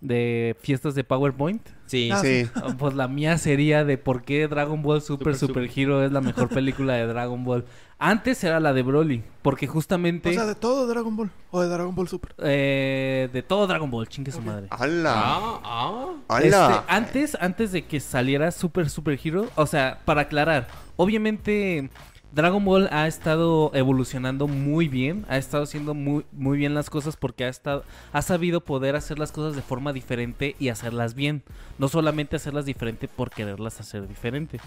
de 0.00 0.56
fiestas 0.60 0.94
de 0.94 1.04
PowerPoint? 1.04 1.60
Sí. 1.86 2.10
Ah, 2.12 2.20
Sí. 2.20 2.48
Ah, 2.54 2.74
Pues 2.78 2.94
la 2.94 3.08
mía 3.08 3.36
sería 3.38 3.84
de 3.84 3.98
por 3.98 4.22
qué 4.22 4.48
Dragon 4.48 4.82
Ball 4.82 5.02
Super 5.02 5.34
Super, 5.36 5.66
Super, 5.66 5.78
Hero 5.78 6.04
es 6.04 6.12
la 6.12 6.20
mejor 6.20 6.48
película 6.48 6.94
de 6.94 7.06
Dragon 7.06 7.44
Ball. 7.44 7.64
Antes 8.02 8.42
era 8.44 8.60
la 8.60 8.72
de 8.72 8.82
Broly, 8.82 9.22
porque 9.42 9.66
justamente 9.66 10.30
O 10.30 10.32
sea, 10.32 10.46
de 10.46 10.54
todo 10.54 10.86
Dragon 10.86 11.14
Ball 11.14 11.30
o 11.50 11.60
de 11.60 11.68
Dragon 11.68 11.94
Ball 11.94 12.08
Super. 12.08 12.34
eh, 12.38 13.28
de 13.30 13.42
todo 13.42 13.66
Dragon 13.66 13.90
Ball, 13.90 14.08
chingue 14.08 14.32
su 14.32 14.40
madre. 14.40 14.68
¡Hala! 14.70 15.12
Ah, 15.14 15.60
ah. 15.62 16.06
¡Hala! 16.28 16.44
Este, 16.46 16.84
antes, 16.88 17.36
antes 17.38 17.72
de 17.72 17.84
que 17.84 18.00
saliera 18.00 18.50
Super 18.52 18.88
Super 18.88 19.20
Hero, 19.22 19.50
o 19.54 19.66
sea, 19.66 20.00
para 20.06 20.22
aclarar, 20.22 20.66
obviamente 20.96 21.90
Dragon 22.32 22.64
Ball 22.64 22.88
ha 22.92 23.08
estado 23.08 23.72
evolucionando 23.74 24.46
muy 24.46 24.86
bien, 24.86 25.26
ha 25.28 25.36
estado 25.36 25.64
haciendo 25.64 25.94
muy, 25.94 26.24
muy 26.30 26.58
bien 26.58 26.74
las 26.74 26.88
cosas 26.88 27.16
porque 27.16 27.44
ha 27.44 27.48
estado, 27.48 27.84
ha 28.12 28.22
sabido 28.22 28.60
poder 28.60 28.94
hacer 28.94 29.18
las 29.18 29.32
cosas 29.32 29.56
de 29.56 29.62
forma 29.62 29.92
diferente 29.92 30.54
y 30.60 30.68
hacerlas 30.68 31.14
bien, 31.14 31.42
no 31.78 31.88
solamente 31.88 32.36
hacerlas 32.36 32.66
diferente 32.66 33.08
por 33.08 33.30
quererlas 33.30 33.80
hacer 33.80 34.06
diferente. 34.06 34.60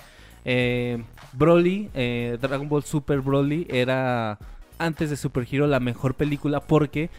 Eh, 0.44 1.04
Broly, 1.31 1.89
eh, 1.94 2.38
Dragon 2.42 2.68
Ball 2.68 2.83
Super 2.83 3.21
Broly 3.21 3.65
era 3.69 4.39
antes 4.77 5.10
de 5.10 5.15
Super 5.15 5.48
Hero 5.50 5.65
la 5.65 5.80
mejor 5.80 6.15
película 6.15 6.60
porque 6.60 7.10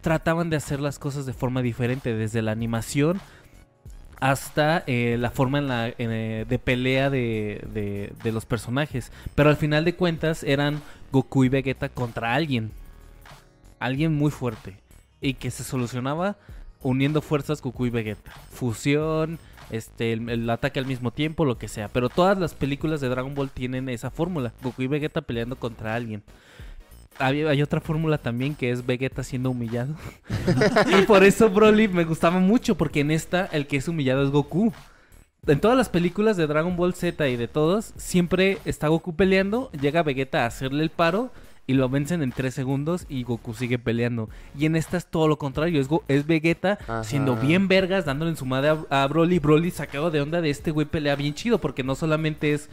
trataban 0.00 0.48
de 0.48 0.56
hacer 0.56 0.78
las 0.78 1.00
cosas 1.00 1.26
de 1.26 1.32
forma 1.32 1.60
diferente, 1.60 2.14
desde 2.14 2.40
la 2.40 2.52
animación 2.52 3.20
hasta 4.20 4.84
eh, 4.86 5.16
la 5.18 5.30
forma 5.30 5.58
en 5.58 5.68
la, 5.68 5.88
eh, 5.88 6.44
de 6.48 6.58
pelea 6.58 7.10
de, 7.10 7.64
de- 7.72 8.12
de 8.22 8.32
los 8.32 8.44
personajes. 8.46 9.10
Pero 9.34 9.48
al 9.50 9.56
final 9.56 9.84
de 9.84 9.94
cuentas 9.94 10.42
eran 10.44 10.82
Goku 11.10 11.44
y 11.44 11.48
Vegeta 11.48 11.88
contra 11.88 12.34
alguien. 12.34 12.70
Alguien 13.78 14.14
muy 14.14 14.30
fuerte. 14.30 14.76
Y 15.20 15.34
que 15.34 15.50
se 15.50 15.64
solucionaba 15.64 16.36
uniendo 16.82 17.20
fuerzas 17.22 17.60
Goku 17.62 17.86
y 17.86 17.90
Vegeta. 17.90 18.32
Fusión, 18.50 19.38
este, 19.70 20.12
el, 20.12 20.28
el 20.28 20.50
ataque 20.50 20.78
al 20.80 20.86
mismo 20.86 21.10
tiempo, 21.12 21.44
lo 21.44 21.58
que 21.58 21.68
sea. 21.68 21.88
Pero 21.88 22.08
todas 22.08 22.38
las 22.38 22.54
películas 22.54 23.00
de 23.00 23.08
Dragon 23.08 23.34
Ball 23.34 23.50
tienen 23.50 23.88
esa 23.88 24.10
fórmula. 24.10 24.52
Goku 24.62 24.82
y 24.82 24.86
Vegeta 24.86 25.22
peleando 25.22 25.56
contra 25.56 25.94
alguien. 25.94 26.22
Hay, 27.18 27.42
hay 27.42 27.60
otra 27.62 27.80
fórmula 27.80 28.16
también 28.18 28.54
que 28.54 28.70
es 28.70 28.86
Vegeta 28.86 29.22
siendo 29.22 29.50
humillado. 29.50 29.94
y 30.98 31.02
por 31.02 31.22
eso 31.24 31.50
Broly 31.50 31.88
me 31.88 32.04
gustaba 32.04 32.38
mucho, 32.38 32.76
porque 32.76 33.00
en 33.00 33.10
esta 33.10 33.46
el 33.52 33.66
que 33.66 33.76
es 33.76 33.88
humillado 33.88 34.22
es 34.24 34.30
Goku. 34.30 34.72
En 35.46 35.60
todas 35.60 35.76
las 35.76 35.88
películas 35.88 36.36
de 36.36 36.46
Dragon 36.46 36.76
Ball 36.76 36.94
Z 36.94 37.28
y 37.28 37.36
de 37.36 37.48
todos, 37.48 37.92
siempre 37.96 38.58
está 38.64 38.88
Goku 38.88 39.14
peleando, 39.16 39.70
llega 39.72 40.02
Vegeta 40.02 40.44
a 40.44 40.46
hacerle 40.46 40.82
el 40.82 40.90
paro 40.90 41.30
y 41.66 41.74
lo 41.74 41.88
vencen 41.88 42.22
en 42.22 42.32
3 42.32 42.52
segundos 42.52 43.06
y 43.08 43.22
Goku 43.22 43.54
sigue 43.54 43.78
peleando. 43.78 44.28
Y 44.58 44.66
en 44.66 44.76
esta 44.76 44.96
es 44.96 45.06
todo 45.06 45.28
lo 45.28 45.38
contrario, 45.38 45.80
es, 45.80 45.88
Go- 45.88 46.04
es 46.08 46.26
Vegeta 46.26 46.78
Ajá. 46.82 47.04
siendo 47.04 47.36
bien 47.36 47.68
vergas, 47.68 48.04
dándole 48.04 48.30
en 48.32 48.36
su 48.36 48.44
madre 48.46 48.70
a, 48.90 49.02
a 49.02 49.06
Broly. 49.06 49.38
Broly 49.38 49.70
sacado 49.70 50.10
de 50.10 50.20
onda 50.20 50.40
de 50.40 50.50
este 50.50 50.70
güey 50.72 50.86
pelea 50.86 51.16
bien 51.16 51.34
chido, 51.34 51.58
porque 51.58 51.84
no 51.84 51.94
solamente 51.94 52.52
es, 52.52 52.68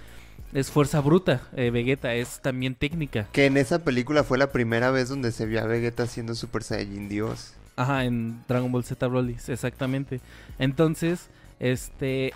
es 0.58 0.72
fuerza 0.72 1.02
bruta, 1.02 1.42
eh, 1.56 1.70
Vegeta, 1.70 2.16
es 2.16 2.40
también 2.42 2.74
técnica. 2.74 3.28
Que 3.32 3.46
en 3.46 3.58
esa 3.58 3.84
película 3.84 4.24
fue 4.24 4.40
la 4.40 4.52
primera 4.52 4.90
vez 4.90 5.08
donde 5.08 5.32
se 5.32 5.46
vio 5.46 5.62
a 5.62 5.68
Vegeta 5.68 6.08
siendo 6.08 6.34
Super 6.34 6.64
Saiyajin 6.64 7.10
Dios. 7.10 7.54
Ajá, 7.76 8.06
en 8.06 8.42
Dragon 8.48 8.72
Ball 8.72 8.84
Z 8.84 9.06
Broly, 9.06 9.38
exactamente. 9.50 10.20
Entonces, 10.58 11.30
este, 11.60 12.34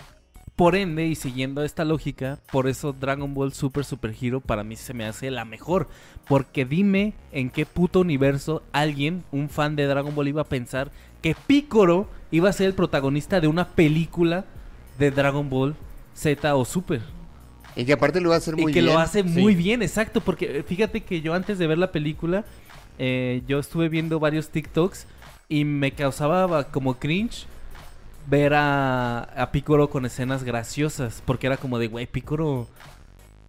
por 0.55 0.75
ende 0.75 1.07
y 1.07 1.15
siguiendo 1.15 1.63
esta 1.63 1.84
lógica, 1.84 2.38
por 2.51 2.67
eso 2.67 2.93
Dragon 2.93 3.34
Ball 3.34 3.53
Super 3.53 3.84
Super 3.86 4.15
Hero 4.22 4.39
para 4.39 4.63
mí 4.63 4.75
se 4.75 4.93
me 4.93 5.05
hace 5.05 5.31
la 5.31 5.43
mejor, 5.43 5.88
porque 6.27 6.63
dime 6.63 7.15
en 7.31 7.50
qué 7.50 7.65
puto 7.65 8.01
universo 8.01 8.62
alguien, 8.72 9.24
un 9.31 9.50
fan 9.50 9.75
de 9.75 9.88
Dragon 9.88 10.13
Ball 10.13 10.27
iba 10.27 10.43
a 10.43 10.48
pensar 10.48 10.91
que 11.24 11.36
Piccolo 11.48 12.07
iba 12.29 12.50
a 12.50 12.53
ser 12.53 12.67
el 12.67 12.75
protagonista 12.75 13.41
de 13.41 13.48
una 13.48 13.69
película 13.69 14.45
de 15.00 15.10
Dragon 15.10 15.50
Ball 15.50 15.75
Z 16.13 16.53
o 16.53 16.65
Super. 16.65 17.01
Y 17.75 17.85
que 17.85 17.93
aparte 17.93 18.19
lo 18.21 18.29
va 18.29 18.35
a 18.35 18.37
hacer 18.39 18.55
muy 18.55 18.71
y 18.71 18.73
que 18.73 18.81
bien. 18.81 18.93
lo 18.93 18.99
hace 18.99 19.23
muy 19.23 19.53
Sí. 19.53 19.59
bien, 19.63 19.81
exacto, 19.81 20.21
porque 20.21 20.59
eh, 20.59 20.63
fíjate 20.63 21.01
que 21.01 21.21
yo 21.21 21.33
antes 21.33 21.57
de 21.57 21.67
ver 21.67 21.77
la 21.77 21.91
película, 21.91 22.43
eh, 22.99 23.41
yo 23.47 23.59
estuve 23.59 23.87
viendo 23.89 24.19
varios 24.19 24.49
TikToks 24.49 25.07
y 25.49 25.63
me 25.65 25.91
causaba 25.93 26.65
como 26.65 26.99
cringe 26.99 27.45
ver 28.29 28.53
a, 28.53 29.19
a 29.23 29.51
Piccolo 29.51 29.89
con 29.89 30.05
escenas 30.05 30.43
graciosas, 30.43 31.23
porque 31.25 31.47
era 31.47 31.57
como 31.57 31.79
de, 31.79 31.87
güey, 31.87 32.05
Piccolo, 32.07 32.67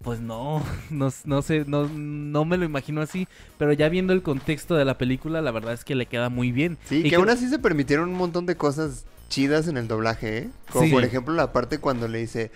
pues 0.03 0.21
no, 0.21 0.63
no, 0.91 1.13
no 1.25 1.43
sé, 1.43 1.65
no, 1.67 1.89
no 1.89 2.45
me 2.45 2.57
lo 2.57 2.65
imagino 2.65 3.01
así, 3.03 3.29
pero 3.59 3.73
ya 3.73 3.89
viendo 3.89 4.13
el 4.13 4.23
contexto 4.23 4.75
de 4.77 4.85
la 4.85 4.99
película, 4.99 5.43
la 5.43 5.51
verdad 5.51 5.75
es 5.75 5.85
que 5.85 5.95
le 5.95 6.07
queda 6.07 6.29
muy 6.29 6.53
bien. 6.53 6.79
Sí, 6.87 7.03
Y 7.05 7.11
que 7.11 7.17
aún 7.17 7.29
así 7.29 7.49
se 7.49 7.59
permitieron 7.59 8.09
un 8.09 8.17
montón 8.17 8.47
de 8.47 8.57
cosas 8.57 9.05
chidas 9.29 9.69
en 9.69 9.77
el 9.77 9.89
doblaje, 9.89 10.39
¿eh? 10.39 10.49
Como 10.73 10.87
Sí. 10.87 10.93
por 10.93 11.05
ejemplo 11.05 11.35
la 11.35 11.53
parte 11.53 11.79
cuando 11.79 12.07
le 12.09 12.19
dice, 12.19 12.51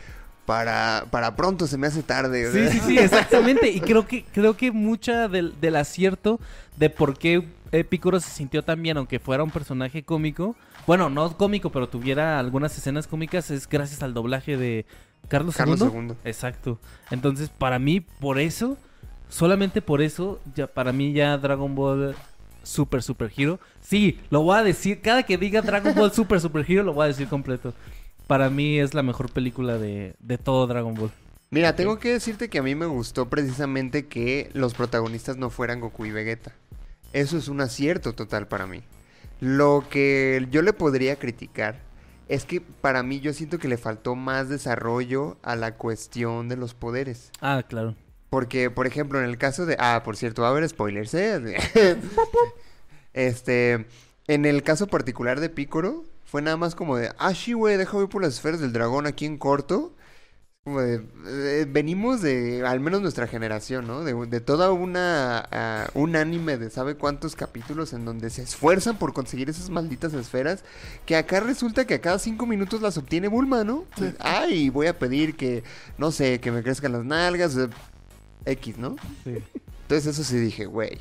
para, 0.46 1.06
para 1.10 1.36
pronto 1.36 1.66
se 1.66 1.76
me 1.76 1.88
hace 1.88 2.02
tarde. 2.02 2.48
o 2.48 2.52
Sí, 2.52 2.68
sí, 2.68 2.80
sí, 2.80 2.98
exactamente. 2.98 3.68
Y 3.70 3.80
creo 3.80 4.06
que, 4.06 4.24
creo 4.32 4.56
que 4.56 4.72
mucha 4.72 5.28
del, 5.28 5.60
del 5.60 5.76
acierto 5.76 6.40
de 6.76 6.88
por 6.88 7.18
qué 7.18 7.44
Piccolo 7.84 8.20
se 8.20 8.30
sintió 8.30 8.62
tan 8.62 8.82
bien, 8.82 8.96
aunque 8.96 9.18
fuera 9.18 9.42
un 9.42 9.50
personaje 9.50 10.02
cómico. 10.02 10.56
Bueno, 10.86 11.10
no 11.10 11.36
cómico, 11.36 11.70
pero 11.70 11.88
tuviera 11.88 12.38
algunas 12.38 12.76
escenas 12.78 13.06
cómicas, 13.06 13.50
es 13.50 13.68
gracias 13.68 14.02
al 14.02 14.14
doblaje 14.14 14.56
de 14.56 14.86
Carlos, 15.28 15.56
Carlos 15.56 15.80
II. 15.80 15.88
II. 15.92 16.12
Exacto. 16.24 16.78
Entonces, 17.10 17.48
para 17.48 17.78
mí, 17.78 18.00
por 18.00 18.38
eso, 18.38 18.76
solamente 19.28 19.82
por 19.82 20.00
eso, 20.00 20.40
ya 20.54 20.66
para 20.68 20.92
mí 20.92 21.12
ya 21.12 21.36
Dragon 21.38 21.74
Ball 21.74 22.14
Super 22.62 23.02
Super 23.02 23.32
Hero. 23.36 23.58
Sí, 23.80 24.20
lo 24.30 24.42
voy 24.42 24.58
a 24.58 24.62
decir, 24.62 25.00
cada 25.00 25.22
que 25.24 25.38
diga 25.38 25.62
Dragon 25.62 25.94
Ball 25.94 26.12
Super 26.12 26.40
Super 26.40 26.64
Hero 26.68 26.82
lo 26.82 26.92
voy 26.92 27.04
a 27.04 27.08
decir 27.08 27.28
completo. 27.28 27.74
Para 28.26 28.50
mí 28.50 28.78
es 28.78 28.94
la 28.94 29.02
mejor 29.02 29.30
película 29.30 29.78
de, 29.78 30.14
de 30.18 30.38
todo 30.38 30.66
Dragon 30.66 30.94
Ball. 30.94 31.12
Mira, 31.50 31.76
tengo 31.76 31.98
que 31.98 32.12
decirte 32.12 32.48
que 32.50 32.58
a 32.58 32.62
mí 32.62 32.74
me 32.74 32.86
gustó 32.86 33.28
precisamente 33.28 34.06
que 34.06 34.50
los 34.52 34.74
protagonistas 34.74 35.36
no 35.36 35.48
fueran 35.48 35.80
Goku 35.80 36.06
y 36.06 36.10
Vegeta. 36.10 36.52
eso 37.12 37.38
es 37.38 37.48
un 37.48 37.60
acierto 37.60 38.14
total 38.14 38.48
para 38.48 38.66
mí. 38.66 38.82
Lo 39.40 39.84
que 39.88 40.46
yo 40.50 40.62
le 40.62 40.72
podría 40.72 41.16
criticar 41.16 41.80
es 42.28 42.44
que 42.44 42.60
para 42.60 43.02
mí 43.02 43.20
yo 43.20 43.32
siento 43.32 43.58
que 43.58 43.68
le 43.68 43.76
faltó 43.76 44.16
más 44.16 44.48
desarrollo 44.48 45.36
a 45.42 45.54
la 45.54 45.76
cuestión 45.76 46.48
de 46.48 46.56
los 46.56 46.74
poderes. 46.74 47.30
Ah, 47.40 47.62
claro. 47.66 47.94
Porque, 48.28 48.70
por 48.70 48.88
ejemplo, 48.88 49.20
en 49.20 49.26
el 49.26 49.38
caso 49.38 49.66
de... 49.66 49.76
Ah, 49.78 50.02
por 50.04 50.16
cierto, 50.16 50.42
va 50.42 50.48
a 50.48 50.50
haber 50.50 50.68
spoilers, 50.68 51.14
¿eh? 51.14 51.58
este... 53.12 53.86
En 54.26 54.44
el 54.44 54.64
caso 54.64 54.88
particular 54.88 55.38
de 55.38 55.48
Picoro, 55.48 56.04
fue 56.26 56.42
nada 56.42 56.58
más 56.58 56.74
como 56.74 56.96
de... 56.96 57.10
Ah, 57.18 57.34
sí, 57.34 57.54
güey, 57.54 57.78
deja 57.78 57.98
ir 57.98 58.08
por 58.08 58.22
las 58.22 58.34
esferas 58.34 58.60
del 58.60 58.74
dragón 58.74 59.06
aquí 59.06 59.24
en 59.24 59.38
corto. 59.38 59.94
Como 60.64 60.80
de... 60.80 61.00
eh, 61.26 61.66
venimos 61.66 62.20
de... 62.20 62.66
Al 62.66 62.80
menos 62.80 63.00
nuestra 63.00 63.26
generación, 63.26 63.86
¿no? 63.86 64.04
De, 64.04 64.12
de 64.26 64.40
toda 64.40 64.72
una... 64.72 65.48
ah, 65.50 65.88
un 65.94 66.16
anime 66.16 66.58
de 66.58 66.68
sabe 66.68 66.96
cuántos 66.96 67.36
capítulos 67.36 67.92
en 67.92 68.04
donde 68.04 68.28
se 68.28 68.42
esfuerzan 68.42 68.98
por 68.98 69.12
conseguir 69.14 69.48
esas 69.48 69.70
malditas 69.70 70.12
esferas. 70.12 70.64
Que 71.06 71.16
acá 71.16 71.40
resulta 71.40 71.86
que 71.86 71.94
a 71.94 72.00
cada 72.00 72.18
cinco 72.18 72.44
minutos 72.44 72.82
las 72.82 72.98
obtiene 72.98 73.28
Bulma, 73.28 73.64
¿no? 73.64 73.84
Sí. 73.96 74.12
Ay, 74.18 74.68
voy 74.68 74.88
a 74.88 74.98
pedir 74.98 75.36
que... 75.36 75.64
No 75.96 76.10
sé, 76.10 76.40
que 76.40 76.50
me 76.50 76.62
crezcan 76.62 76.92
las 76.92 77.04
nalgas. 77.04 77.52
sea, 77.52 77.68
X, 78.44 78.78
¿no? 78.78 78.96
Sí. 79.24 79.38
Entonces 79.82 80.06
eso 80.06 80.24
sí 80.24 80.36
dije, 80.38 80.66
güey. 80.66 80.98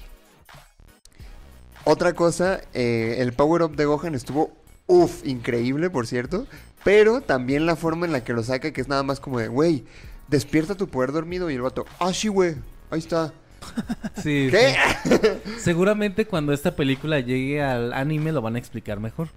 Otra 1.86 2.14
cosa, 2.14 2.62
eh, 2.74 3.18
el 3.20 3.34
power 3.34 3.62
up 3.62 3.76
de 3.76 3.86
Gohan 3.86 4.16
estuvo, 4.16 4.52
uff, 4.88 5.26
increíble, 5.26 5.90
por 5.90 6.08
cierto. 6.08 6.46
Pero 6.84 7.22
también 7.22 7.66
la 7.66 7.76
forma 7.76 8.06
en 8.06 8.12
la 8.12 8.24
que 8.24 8.34
lo 8.34 8.44
saca, 8.44 8.72
que 8.72 8.82
es 8.82 8.88
nada 8.88 9.02
más 9.04 9.20
como 9.20 9.40
de, 9.40 9.48
güey, 9.48 9.84
despierta 10.28 10.76
tu 10.76 10.88
poder 10.88 11.12
dormido. 11.12 11.50
Y 11.50 11.56
el 11.56 11.62
vato, 11.62 11.86
ah, 12.00 12.14
sí, 12.14 12.28
güey, 12.28 12.56
ahí 12.92 13.00
está. 13.00 13.34
Sí, 14.22 14.48
¿Qué? 14.52 14.76
sí. 15.04 15.54
Seguramente 15.60 16.26
cuando 16.26 16.54
esta 16.54 16.76
película 16.76 17.20
llegue 17.20 17.64
al 17.64 17.94
anime 17.94 18.32
lo 18.32 18.42
van 18.42 18.56
a 18.56 18.60
explicar 18.60 19.00
mejor. 19.00 19.30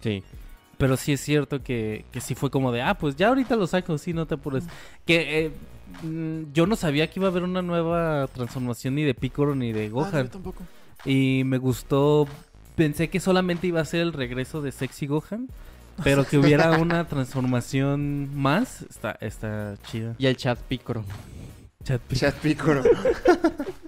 Sí. 0.00 0.22
Pero 0.78 0.96
sí 0.96 1.12
es 1.12 1.20
cierto 1.20 1.62
que, 1.62 2.04
que 2.10 2.20
sí 2.22 2.34
fue 2.34 2.50
como 2.50 2.72
de, 2.72 2.80
ah, 2.82 2.94
pues 2.98 3.14
ya 3.16 3.28
ahorita 3.28 3.56
lo 3.56 3.66
saco, 3.66 3.96
sí, 3.98 4.12
no 4.14 4.26
te 4.26 4.34
apures. 4.34 4.64
Que 5.06 5.46
eh, 5.46 5.50
mm, 6.02 6.52
yo 6.54 6.66
no 6.66 6.76
sabía 6.76 7.08
que 7.10 7.20
iba 7.20 7.28
a 7.28 7.30
haber 7.30 7.42
una 7.42 7.60
nueva 7.62 8.26
transformación 8.34 8.94
ni 8.94 9.02
de 9.04 9.14
Piccolo 9.14 9.54
ni 9.54 9.72
de 9.72 9.86
Ah, 9.86 9.90
Gohan. 9.90 10.24
yo 10.24 10.30
tampoco. 10.30 10.62
y 11.04 11.42
me 11.44 11.58
gustó, 11.58 12.26
pensé 12.74 13.08
que 13.08 13.20
solamente 13.20 13.66
iba 13.66 13.80
a 13.80 13.84
ser 13.84 14.00
el 14.00 14.12
regreso 14.12 14.62
de 14.62 14.72
Sexy 14.72 15.06
Gohan. 15.06 15.48
Pero 16.02 16.26
que 16.26 16.38
hubiera 16.38 16.72
una 16.80 17.06
transformación 17.06 18.30
más, 18.34 18.82
está, 18.82 19.16
está 19.20 19.76
chida. 19.90 20.16
Y 20.18 20.26
el 20.26 20.36
chat 20.36 20.58
pícoro. 20.58 21.04
Chat 21.84 22.00
Piccolo. 22.40 22.82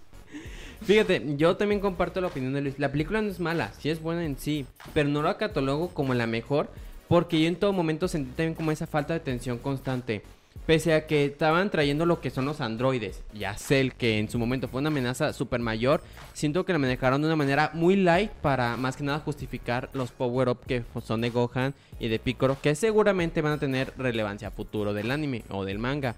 Fíjate, 0.82 1.34
yo 1.36 1.56
también 1.56 1.80
comparto 1.80 2.20
la 2.20 2.26
opinión 2.28 2.52
de 2.52 2.60
Luis. 2.60 2.78
La 2.78 2.92
película 2.92 3.22
no 3.22 3.30
es 3.30 3.40
mala, 3.40 3.72
sí 3.78 3.88
es 3.88 4.00
buena 4.02 4.24
en 4.24 4.38
sí, 4.38 4.66
pero 4.92 5.08
no 5.08 5.22
la 5.22 5.38
catalogo 5.38 5.88
como 5.88 6.14
la 6.14 6.26
mejor 6.26 6.70
porque 7.08 7.40
yo 7.40 7.48
en 7.48 7.56
todo 7.56 7.72
momento 7.72 8.08
sentí 8.08 8.30
también 8.30 8.54
como 8.54 8.72
esa 8.72 8.86
falta 8.86 9.14
de 9.14 9.20
tensión 9.20 9.58
constante. 9.58 10.22
Pese 10.64 10.94
a 10.94 11.06
que 11.06 11.26
estaban 11.26 11.70
trayendo 11.70 12.06
lo 12.06 12.20
que 12.20 12.30
son 12.30 12.44
los 12.44 12.60
androides 12.60 13.22
y 13.34 13.44
a 13.44 13.54
Cell, 13.54 13.90
que 13.90 14.18
en 14.18 14.28
su 14.28 14.38
momento 14.38 14.66
fue 14.68 14.80
una 14.80 14.88
amenaza 14.88 15.32
super 15.32 15.60
mayor, 15.60 16.02
siento 16.32 16.64
que 16.64 16.72
la 16.72 16.78
manejaron 16.78 17.20
de 17.20 17.28
una 17.28 17.36
manera 17.36 17.70
muy 17.74 17.96
light 17.96 18.30
para 18.30 18.76
más 18.76 18.96
que 18.96 19.04
nada 19.04 19.20
justificar 19.20 19.90
los 19.92 20.10
power-up 20.10 20.60
que 20.66 20.82
son 21.04 21.20
de 21.20 21.30
Gohan 21.30 21.74
y 22.00 22.08
de 22.08 22.18
Piccolo, 22.18 22.56
que 22.60 22.74
seguramente 22.74 23.42
van 23.42 23.52
a 23.52 23.58
tener 23.58 23.92
relevancia 23.96 24.50
futuro 24.50 24.92
del 24.92 25.10
anime 25.10 25.44
o 25.50 25.64
del 25.64 25.78
manga. 25.78 26.16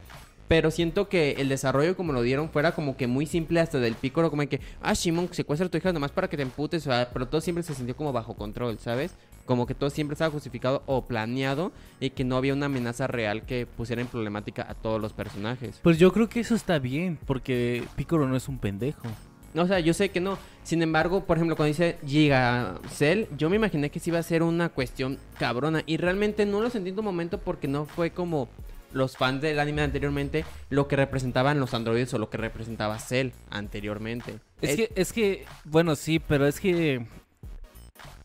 Pero 0.49 0.71
siento 0.71 1.11
que 1.11 1.33
el 1.33 1.51
desarrollo 1.51 1.95
como 1.95 2.15
lo 2.15 2.23
dieron 2.23 2.49
fuera 2.49 2.73
como 2.73 2.97
que 2.97 3.07
muy 3.07 3.27
simple 3.27 3.61
hasta 3.61 3.81
del 3.81 3.95
Piccolo, 3.97 4.31
como 4.31 4.49
que, 4.49 4.63
ah, 4.81 4.95
Shimon, 4.95 5.29
secuestra 5.33 5.67
a 5.67 5.71
tu 5.71 5.77
hija 5.77 5.93
nomás 5.93 6.11
para 6.11 6.29
que 6.29 6.39
te 6.39 6.43
emputes, 6.43 6.89
pero 7.13 7.29
todo 7.29 7.43
siempre 7.43 7.63
se 7.63 7.75
sintió 7.75 7.95
como 7.95 8.15
bajo 8.15 8.35
control, 8.35 8.79
¿sabes? 8.79 9.15
Como 9.49 9.65
que 9.67 9.75
todo 9.75 9.89
siempre 9.89 10.13
estaba 10.13 10.31
justificado 10.31 10.83
o 10.85 11.07
planeado 11.07 11.73
y 12.01 12.11
que 12.11 12.23
no 12.23 12.37
había 12.37 12.53
una 12.53 12.67
amenaza 12.67 13.07
real 13.07 13.45
que 13.47 13.65
pusiera 13.65 14.03
en 14.03 14.09
problemática 14.09 14.67
a 14.69 14.75
todos 14.75 15.01
los 15.01 15.15
personajes. 15.15 15.81
Pues 15.83 15.99
yo 15.99 16.13
creo 16.13 16.29
que 16.29 16.41
eso 16.41 16.55
está 16.55 16.79
bien, 16.79 17.19
porque 17.27 17.83
Piccolo 17.97 18.29
no 18.29 18.37
es 18.37 18.47
un 18.47 18.59
pendejo. 18.59 19.09
O 19.55 19.67
sea, 19.67 19.81
yo 19.81 19.95
sé 19.95 20.11
que 20.11 20.21
no. 20.21 20.37
Sin 20.65 20.83
embargo, 20.83 21.25
por 21.25 21.39
ejemplo, 21.39 21.57
cuando 21.57 21.69
dice 21.69 21.97
Giga 22.07 22.75
Cell, 22.91 23.25
yo 23.39 23.49
me 23.49 23.57
imaginé 23.57 23.91
que 23.91 24.01
sí 24.01 24.11
iba 24.11 24.19
a 24.19 24.23
ser 24.23 24.43
una 24.43 24.69
cuestión 24.69 25.19
cabrona. 25.39 25.83
Y 25.87 25.97
realmente 25.97 26.45
no 26.45 26.61
lo 26.61 26.69
sentí 26.69 26.91
en 26.91 26.97
tu 26.97 27.03
momento 27.03 27.39
porque 27.39 27.67
no 27.69 27.87
fue 27.87 28.11
como 28.11 28.51
los 28.93 29.17
fans 29.17 29.41
del 29.41 29.59
anime 29.61 29.81
anteriormente 29.83 30.45
lo 30.71 30.89
que 30.89 30.97
representaban 30.97 31.59
los 31.59 31.73
androides 31.73 32.13
o 32.13 32.19
lo 32.19 32.29
que 32.29 32.37
representaba 32.37 32.99
Cell 32.99 33.31
anteriormente. 33.51 34.39
Es 34.61 34.71
Eh, 34.71 34.77
que, 34.77 35.01
es 35.01 35.13
que, 35.15 35.47
bueno, 35.65 35.97
sí, 35.97 36.19
pero 36.19 36.47
es 36.47 36.61
que. 36.61 37.07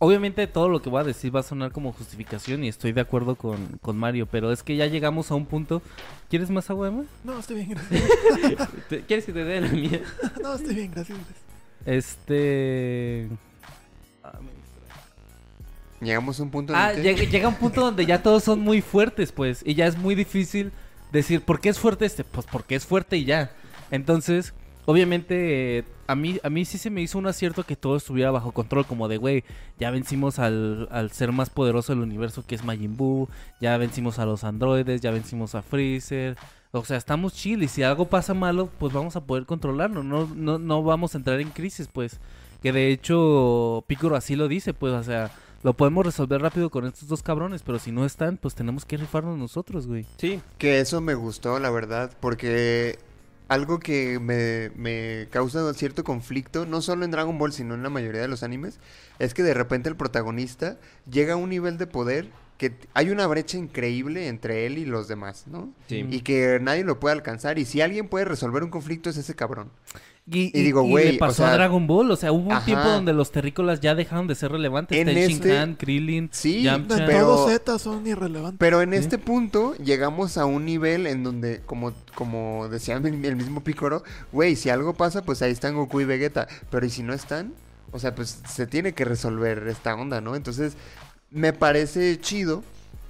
Obviamente 0.03 0.45
todo 0.47 0.67
lo 0.67 0.81
que 0.81 0.89
voy 0.89 0.99
a 1.01 1.03
decir 1.05 1.33
va 1.33 1.39
a 1.39 1.43
sonar 1.43 1.71
como 1.71 1.93
justificación 1.93 2.63
y 2.63 2.67
estoy 2.67 2.91
de 2.91 2.99
acuerdo 3.01 3.35
con, 3.35 3.79
con 3.81 3.97
Mario, 3.97 4.27
pero 4.29 4.51
es 4.51 4.61
que 4.61 4.75
ya 4.75 4.85
llegamos 4.87 5.31
a 5.31 5.35
un 5.35 5.45
punto. 5.45 5.81
¿Quieres 6.29 6.49
más 6.49 6.69
agua, 6.69 6.89
Emma? 6.89 7.03
No, 7.23 7.39
estoy 7.39 7.57
bien, 7.63 7.69
gracias. 7.69 8.69
¿te- 8.89 9.01
¿Quieres 9.01 9.25
que 9.25 9.31
te 9.31 9.43
dé 9.45 9.61
la 9.61 9.69
mía? 9.69 10.01
No, 10.41 10.55
estoy 10.55 10.75
bien, 10.75 10.91
gracias. 10.93 11.17
Este. 11.85 13.29
Ah, 14.23 14.39
me- 14.41 16.05
Llegamos 16.05 16.37
a 16.39 16.43
un 16.43 16.51
punto 16.51 16.73
Ah, 16.75 16.91
el 16.91 16.97
que... 16.97 17.03
llega, 17.03 17.23
llega 17.31 17.47
un 17.47 17.55
punto 17.55 17.81
donde 17.85 18.05
ya 18.05 18.21
todos 18.21 18.43
son 18.43 18.59
muy 18.59 18.81
fuertes, 18.81 19.31
pues, 19.31 19.63
y 19.65 19.73
ya 19.75 19.87
es 19.87 19.97
muy 19.97 20.15
difícil 20.15 20.71
decir, 21.13 21.41
¿por 21.41 21.61
qué 21.61 21.69
es 21.69 21.79
fuerte 21.79 22.05
este? 22.05 22.23
Pues 22.25 22.45
porque 22.51 22.75
es 22.75 22.85
fuerte 22.85 23.15
y 23.17 23.23
ya. 23.25 23.51
Entonces, 23.91 24.53
obviamente, 24.85 25.77
eh, 25.79 25.83
a 26.07 26.15
mí, 26.15 26.39
a 26.43 26.49
mí 26.49 26.65
sí 26.65 26.77
se 26.77 26.89
me 26.89 27.01
hizo 27.01 27.17
un 27.17 27.27
acierto 27.27 27.63
que 27.63 27.75
todo 27.75 27.95
estuviera 27.95 28.31
bajo 28.31 28.51
control, 28.51 28.85
como 28.85 29.07
de, 29.07 29.17
güey, 29.17 29.43
ya 29.79 29.91
vencimos 29.91 30.39
al, 30.39 30.87
al 30.91 31.11
ser 31.11 31.31
más 31.31 31.49
poderoso 31.49 31.93
del 31.93 32.01
universo 32.01 32.43
que 32.45 32.55
es 32.55 32.63
Majin 32.63 32.97
Buu, 32.97 33.29
ya 33.61 33.77
vencimos 33.77 34.19
a 34.19 34.25
los 34.25 34.43
androides, 34.43 35.01
ya 35.01 35.11
vencimos 35.11 35.55
a 35.55 35.61
Freezer. 35.61 36.37
O 36.71 36.83
sea, 36.83 36.97
estamos 36.97 37.33
chill 37.33 37.61
y 37.61 37.67
si 37.67 37.83
algo 37.83 38.05
pasa 38.05 38.33
malo, 38.33 38.67
pues 38.79 38.91
vamos 38.91 39.15
a 39.15 39.23
poder 39.23 39.45
controlarlo, 39.45 40.03
no, 40.03 40.27
no, 40.33 40.57
no 40.57 40.83
vamos 40.83 41.13
a 41.13 41.19
entrar 41.19 41.39
en 41.39 41.51
crisis, 41.51 41.87
pues. 41.91 42.19
Que 42.63 42.71
de 42.71 42.91
hecho, 42.91 43.83
Piccolo 43.87 44.15
así 44.15 44.35
lo 44.35 44.47
dice, 44.47 44.73
pues, 44.73 44.93
o 44.93 45.03
sea, 45.03 45.29
lo 45.63 45.73
podemos 45.73 46.05
resolver 46.05 46.41
rápido 46.41 46.69
con 46.69 46.85
estos 46.85 47.07
dos 47.07 47.21
cabrones, 47.21 47.61
pero 47.61 47.77
si 47.77 47.91
no 47.91 48.05
están, 48.05 48.37
pues 48.37 48.55
tenemos 48.55 48.85
que 48.85 48.97
rifarnos 48.97 49.37
nosotros, 49.37 49.85
güey. 49.85 50.05
Sí. 50.17 50.41
Que 50.57 50.79
eso 50.79 50.99
me 50.99 51.13
gustó, 51.13 51.59
la 51.59 51.69
verdad, 51.69 52.11
porque 52.19 52.97
algo 53.47 53.79
que 53.79 54.19
me, 54.19 54.71
me 54.75 55.27
causa 55.29 55.73
cierto 55.73 56.03
conflicto, 56.03 56.65
no 56.65 56.81
solo 56.81 57.05
en 57.05 57.11
Dragon 57.11 57.37
Ball, 57.37 57.53
sino 57.53 57.75
en 57.75 57.83
la 57.83 57.89
mayoría 57.89 58.21
de 58.21 58.27
los 58.27 58.43
animes, 58.43 58.79
es 59.19 59.33
que 59.33 59.43
de 59.43 59.53
repente 59.53 59.89
el 59.89 59.95
protagonista 59.95 60.77
llega 61.09 61.33
a 61.33 61.37
un 61.37 61.49
nivel 61.49 61.77
de 61.77 61.87
poder 61.87 62.27
que 62.57 62.75
hay 62.93 63.09
una 63.09 63.27
brecha 63.27 63.57
increíble 63.57 64.27
entre 64.27 64.65
él 64.65 64.77
y 64.77 64.85
los 64.85 65.07
demás, 65.07 65.45
¿no? 65.47 65.73
Sí. 65.87 66.05
Y 66.09 66.21
que 66.21 66.59
nadie 66.61 66.83
lo 66.83 66.99
puede 66.99 67.13
alcanzar. 67.13 67.59
Y 67.59 67.65
si 67.65 67.81
alguien 67.81 68.07
puede 68.07 68.25
resolver 68.25 68.63
un 68.63 68.69
conflicto 68.69 69.09
es 69.09 69.17
ese 69.17 69.35
cabrón. 69.35 69.69
Y, 70.25 70.57
Y 70.57 70.63
digo, 70.63 70.83
güey, 70.83 71.11
le 71.13 71.17
pasó 71.17 71.43
o 71.43 71.45
sea- 71.45 71.49
a 71.49 71.57
Dragon 71.57 71.85
Ball, 71.85 72.09
o 72.09 72.15
sea, 72.15 72.31
hubo 72.31 72.45
un 72.47 72.53
Ajá. 72.53 72.63
tiempo 72.65 72.87
donde 72.87 73.11
los 73.11 73.31
terrícolas 73.31 73.81
ya 73.81 73.93
dejaron 73.93 74.25
de 74.27 74.35
ser 74.35 74.51
relevantes. 74.53 74.97
En 74.97 75.07
Ten 75.07 75.17
este- 75.17 75.57
Han, 75.57 75.75
Krillin, 75.75 76.29
Sí, 76.31 76.63
Yamcha. 76.63 77.05
Pero- 77.05 77.19
todo 77.27 77.49
Z 77.49 77.77
son 77.77 78.07
irrelevantes. 78.07 78.57
Pero 78.57 78.81
en 78.81 78.91
Sí. 78.91 78.97
este 78.99 79.17
punto 79.17 79.75
llegamos 79.83 80.37
a 80.37 80.45
un 80.45 80.63
nivel 80.63 81.07
en 81.07 81.23
donde, 81.23 81.59
como, 81.65 81.91
como 82.15 82.69
decía 82.69 82.95
el 82.95 83.25
el 83.25 83.35
mismo 83.35 83.63
Picoro, 83.65 84.03
güey, 84.31 84.55
si 84.55 84.69
algo 84.69 84.93
pasa, 84.93 85.23
pues 85.25 85.41
ahí 85.41 85.51
están 85.51 85.75
Goku 85.75 85.99
y 85.99 86.05
Vegeta. 86.05 86.47
Pero 86.69 86.85
¿y 86.85 86.89
si 86.89 87.03
no 87.03 87.13
están? 87.13 87.53
O 87.91 87.99
sea, 87.99 88.15
pues 88.15 88.41
se 88.49 88.65
tiene 88.65 88.93
que 88.93 89.03
resolver 89.05 89.67
esta 89.67 89.93
onda, 89.93 90.21
¿no? 90.21 90.35
Entonces, 90.37 90.77
me 91.31 91.51
parece 91.51 92.17
chido 92.21 92.63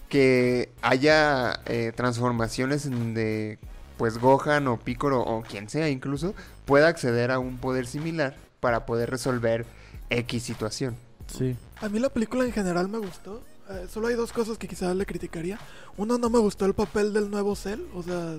que 0.10 0.70
haya 0.82 1.60
eh, 1.67 1.91
transformaciones 1.96 2.86
en 2.86 2.91
donde, 2.93 3.60
pues 3.98 4.17
Gohan 4.17 4.67
o 4.67 4.77
Picoro 4.79 5.22
o 5.22 5.41
quien 5.43 5.70
sea 5.70 5.89
incluso, 5.89 6.34
pueda 6.65 6.88
acceder 6.88 7.32
a 7.32 7.39
un 7.39 7.58
poder 7.58 7.86
similar 7.88 8.36
para 8.60 8.86
poder 8.86 9.10
resolver 9.10 9.65
X 10.10 10.43
situación. 10.43 10.96
Sí. 11.27 11.55
A 11.82 11.89
mí 11.89 12.00
la 12.00 12.10
película 12.10 12.46
en 12.46 12.51
general 12.51 12.88
me 12.88 12.98
gustó. 12.98 13.41
Eh, 13.70 13.88
solo 13.89 14.08
hay 14.08 14.15
dos 14.15 14.32
cosas 14.34 14.58
que 14.58 14.67
quizás 14.67 14.96
le 14.96 15.05
criticaría. 15.05 15.60
Uno, 15.98 16.17
no 16.17 16.29
me 16.29 16.39
gustó 16.39 16.65
el 16.65 16.74
papel 16.74 17.13
del 17.13 17.29
nuevo 17.29 17.55
Cell. 17.55 17.82
O 17.96 18.03
sea, 18.03 18.38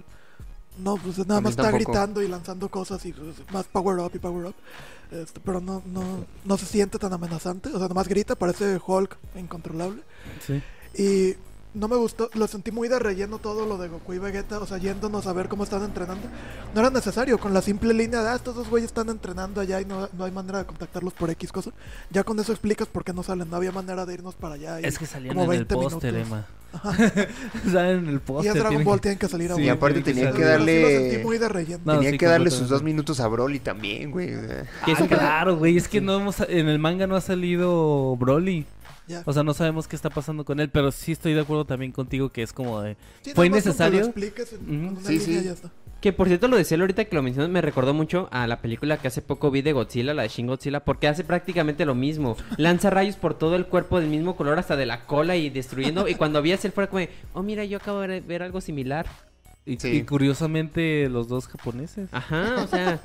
no, 0.78 0.96
pues 0.96 1.18
nada 1.18 1.40
más 1.40 1.50
está 1.50 1.64
tampoco. 1.64 1.92
gritando 1.92 2.22
y 2.22 2.28
lanzando 2.28 2.68
cosas 2.68 3.04
y 3.06 3.12
pues, 3.12 3.36
más 3.52 3.66
power 3.66 3.98
up 3.98 4.12
y 4.14 4.18
power 4.18 4.46
up. 4.46 4.54
Este, 5.10 5.40
pero 5.40 5.60
no, 5.60 5.82
no, 5.86 6.24
no 6.44 6.58
se 6.58 6.66
siente 6.66 6.98
tan 6.98 7.12
amenazante. 7.12 7.68
O 7.70 7.78
sea, 7.78 7.88
nomás 7.88 8.08
grita, 8.08 8.34
parece 8.34 8.78
Hulk 8.84 9.16
incontrolable. 9.36 10.02
Sí. 10.46 10.62
Y 10.96 11.36
no 11.74 11.88
me 11.88 11.96
gustó, 11.96 12.30
lo 12.34 12.46
sentí 12.46 12.70
muy 12.70 12.88
de 12.88 12.98
relleno 12.98 13.38
todo 13.38 13.66
lo 13.66 13.76
de 13.78 13.88
Goku 13.88 14.14
y 14.14 14.18
Vegeta, 14.18 14.58
o 14.58 14.66
sea, 14.66 14.78
yéndonos 14.78 15.26
a 15.26 15.32
ver 15.32 15.48
cómo 15.48 15.64
están 15.64 15.82
entrenando. 15.82 16.28
No 16.74 16.80
era 16.80 16.90
necesario, 16.90 17.38
con 17.38 17.52
la 17.52 17.60
simple 17.62 17.92
línea 17.92 18.22
de, 18.22 18.28
ah, 18.30 18.34
estos 18.36 18.54
dos 18.54 18.68
güeyes 18.70 18.86
están 18.88 19.08
entrenando 19.08 19.60
allá 19.60 19.80
y 19.80 19.84
no, 19.84 20.08
no 20.16 20.24
hay 20.24 20.30
manera 20.32 20.58
de 20.60 20.66
contactarlos 20.66 21.12
por 21.12 21.30
X 21.30 21.50
cosa. 21.52 21.70
Ya 22.10 22.22
con 22.24 22.38
eso 22.38 22.52
explicas 22.52 22.86
por 22.88 23.04
qué 23.04 23.12
no 23.12 23.22
salen, 23.22 23.50
no 23.50 23.56
había 23.56 23.72
manera 23.72 24.06
de 24.06 24.14
irnos 24.14 24.34
para 24.34 24.54
allá. 24.54 24.80
y 24.80 24.84
Es 24.84 24.98
que 24.98 25.06
salían 25.06 25.34
como 25.34 25.52
en 25.52 25.60
el 25.60 25.64
20 25.66 25.74
póster. 25.74 26.14
Emma. 26.14 26.46
Salen 27.70 27.98
en 28.00 28.08
el 28.08 28.14
Y 28.16 28.18
póster. 28.18 28.56
es 28.56 28.62
Dragon 28.62 28.82
Ball, 28.84 28.96
que- 28.98 29.02
tienen 29.02 29.18
que 29.18 29.28
salir 29.28 29.52
a 29.52 29.56
Sí, 29.56 29.62
y 29.62 29.68
aparte 29.68 30.00
tiene 30.02 30.22
que 30.22 30.26
tenía 30.26 30.32
ser. 30.32 30.40
que 30.40 30.42
Pero 30.44 30.64
sí 30.64 30.82
lo 30.82 30.88
sentí 30.88 31.08
darle... 31.10 31.24
muy 31.24 31.38
de 31.38 31.48
relleno. 31.48 31.80
No, 31.84 31.92
tenía 31.94 32.10
sí, 32.10 32.18
que 32.18 32.26
darle 32.26 32.50
sus 32.50 32.68
dos 32.68 32.82
minutos 32.82 33.20
a 33.20 33.28
Broly 33.28 33.60
también, 33.60 34.10
güey. 34.10 34.28
Que 34.84 34.92
Ah, 34.92 35.06
claro, 35.08 35.56
güey. 35.56 35.76
Es 35.76 35.86
que 35.88 36.00
no 36.00 36.16
hemos, 36.16 36.40
en 36.40 36.68
el 36.68 36.78
manga 36.78 37.06
no 37.06 37.14
ha 37.16 37.20
salido 37.20 38.16
Broly. 38.16 38.66
Ya. 39.06 39.22
O 39.26 39.32
sea, 39.32 39.42
no 39.42 39.52
sabemos 39.54 39.86
qué 39.88 39.96
está 39.96 40.10
pasando 40.10 40.44
con 40.44 40.60
él. 40.60 40.70
Pero 40.70 40.90
sí 40.92 41.12
estoy 41.12 41.34
de 41.34 41.40
acuerdo 41.40 41.64
también 41.64 41.92
contigo 41.92 42.30
que 42.30 42.42
es 42.42 42.52
como 42.52 42.80
de. 42.80 42.96
Sí, 43.22 43.32
¿Fue 43.34 43.46
innecesario? 43.46 44.00
Lo 44.00 44.06
expliques 44.06 44.52
en, 44.54 44.60
Ujú. 44.86 44.94
con 44.94 44.96
una 44.98 45.08
Sí, 45.08 45.18
línea 45.18 45.40
sí. 45.40 45.44
ya 45.46 45.52
está. 45.52 45.70
Que 46.00 46.12
por 46.12 46.28
cierto, 46.28 46.48
lo 46.48 46.58
de 46.58 46.64
Cielo 46.64 46.82
ahorita 46.84 47.06
que 47.06 47.16
lo 47.16 47.22
mencionas 47.22 47.50
me 47.50 47.62
recordó 47.62 47.94
mucho 47.94 48.28
a 48.30 48.46
la 48.46 48.60
película 48.60 48.98
que 48.98 49.08
hace 49.08 49.22
poco 49.22 49.50
vi 49.50 49.62
de 49.62 49.72
Godzilla, 49.72 50.12
la 50.12 50.22
de 50.22 50.28
Shin 50.28 50.46
Godzilla, 50.46 50.84
porque 50.84 51.08
hace 51.08 51.24
prácticamente 51.24 51.86
lo 51.86 51.94
mismo. 51.94 52.36
Lanza 52.58 52.90
rayos 52.90 53.16
por 53.16 53.32
todo 53.38 53.56
el 53.56 53.66
cuerpo 53.66 54.00
del 54.00 54.10
mismo 54.10 54.36
color 54.36 54.58
hasta 54.58 54.76
de 54.76 54.84
la 54.84 55.06
cola 55.06 55.34
y 55.36 55.48
destruyendo. 55.48 56.06
y 56.06 56.14
cuando 56.14 56.42
vi 56.42 56.52
a 56.52 56.58
él 56.62 56.72
fuera 56.72 56.90
como, 56.90 57.00
de, 57.00 57.08
oh 57.32 57.42
mira, 57.42 57.64
yo 57.64 57.78
acabo 57.78 58.00
de 58.00 58.20
ver 58.20 58.42
algo 58.42 58.60
similar. 58.60 59.06
Y, 59.64 59.78
Sí. 59.78 59.88
y 59.88 60.02
curiosamente, 60.02 61.08
los 61.08 61.28
dos 61.28 61.46
japoneses. 61.48 62.08
Ajá, 62.12 62.56
o 62.62 62.66
sea... 62.66 63.00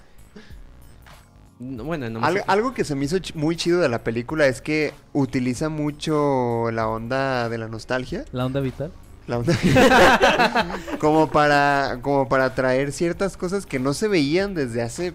no, 1.60 1.84
bueno, 1.84 2.10
no 2.10 2.24
Algo, 2.26 2.44
algo 2.48 2.74
que 2.74 2.84
se 2.86 2.96
me 2.96 3.06
hizo 3.06 3.18
ch- 3.18 3.36
muy 3.36 3.56
chido 3.56 3.82
de 3.82 3.90
la 3.90 4.00
película 4.04 4.48
es 4.48 4.62
que 4.62 4.94
utiliza 5.14 5.70
mucho 5.70 6.72
la 6.72 6.88
onda 6.88 7.50
de 7.50 7.58
la 7.58 7.68
nostalgia. 7.68 8.24
La 8.32 8.46
onda 8.46 8.60
vital. 8.62 8.92
La 9.28 9.38
onda 9.40 9.54
como 11.00 11.30
para 11.30 12.00
como 12.02 12.28
para 12.28 12.56
traer 12.56 12.92
ciertas 12.92 13.38
cosas 13.38 13.66
que 13.66 13.78
no 13.80 13.94
se 13.94 14.08
veían 14.08 14.54
desde 14.54 14.82
hace 14.82 15.14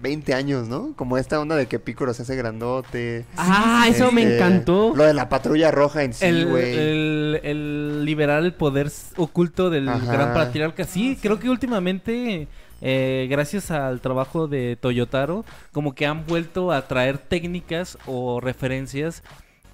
20 0.00 0.32
años, 0.34 0.68
¿no? 0.68 0.92
Como 0.96 1.18
esta 1.18 1.40
onda 1.40 1.56
de 1.56 1.66
que 1.66 1.78
Piccolo 1.80 2.14
se 2.14 2.22
hace 2.22 2.36
grandote. 2.36 3.24
Ah, 3.36 3.86
eso 3.88 4.12
me 4.12 4.22
Este, 4.22 4.36
encantó. 4.36 4.92
Lo 4.94 5.02
de 5.04 5.12
la 5.12 5.28
patrulla 5.28 5.70
roja 5.72 6.04
en 6.04 6.12
sí, 6.14 6.24
el, 6.24 6.46
güey. 6.46 6.72
el, 6.76 7.40
el 7.42 8.04
liberar 8.04 8.44
el 8.44 8.54
poder 8.54 8.90
oculto 9.16 9.70
del 9.70 9.88
Ajá. 9.88 10.12
gran 10.12 10.34
patriarca. 10.34 10.84
Sí, 10.84 11.18
creo 11.20 11.40
que 11.40 11.50
últimamente, 11.50 12.46
eh, 12.80 13.26
gracias 13.30 13.70
al 13.70 14.00
trabajo 14.00 14.46
de 14.48 14.76
Toyotaro, 14.80 15.44
como 15.72 15.94
que 15.94 16.06
han 16.06 16.26
vuelto 16.26 16.72
a 16.72 16.86
traer 16.88 17.18
técnicas 17.18 17.98
o 18.06 18.40
referencias 18.40 19.22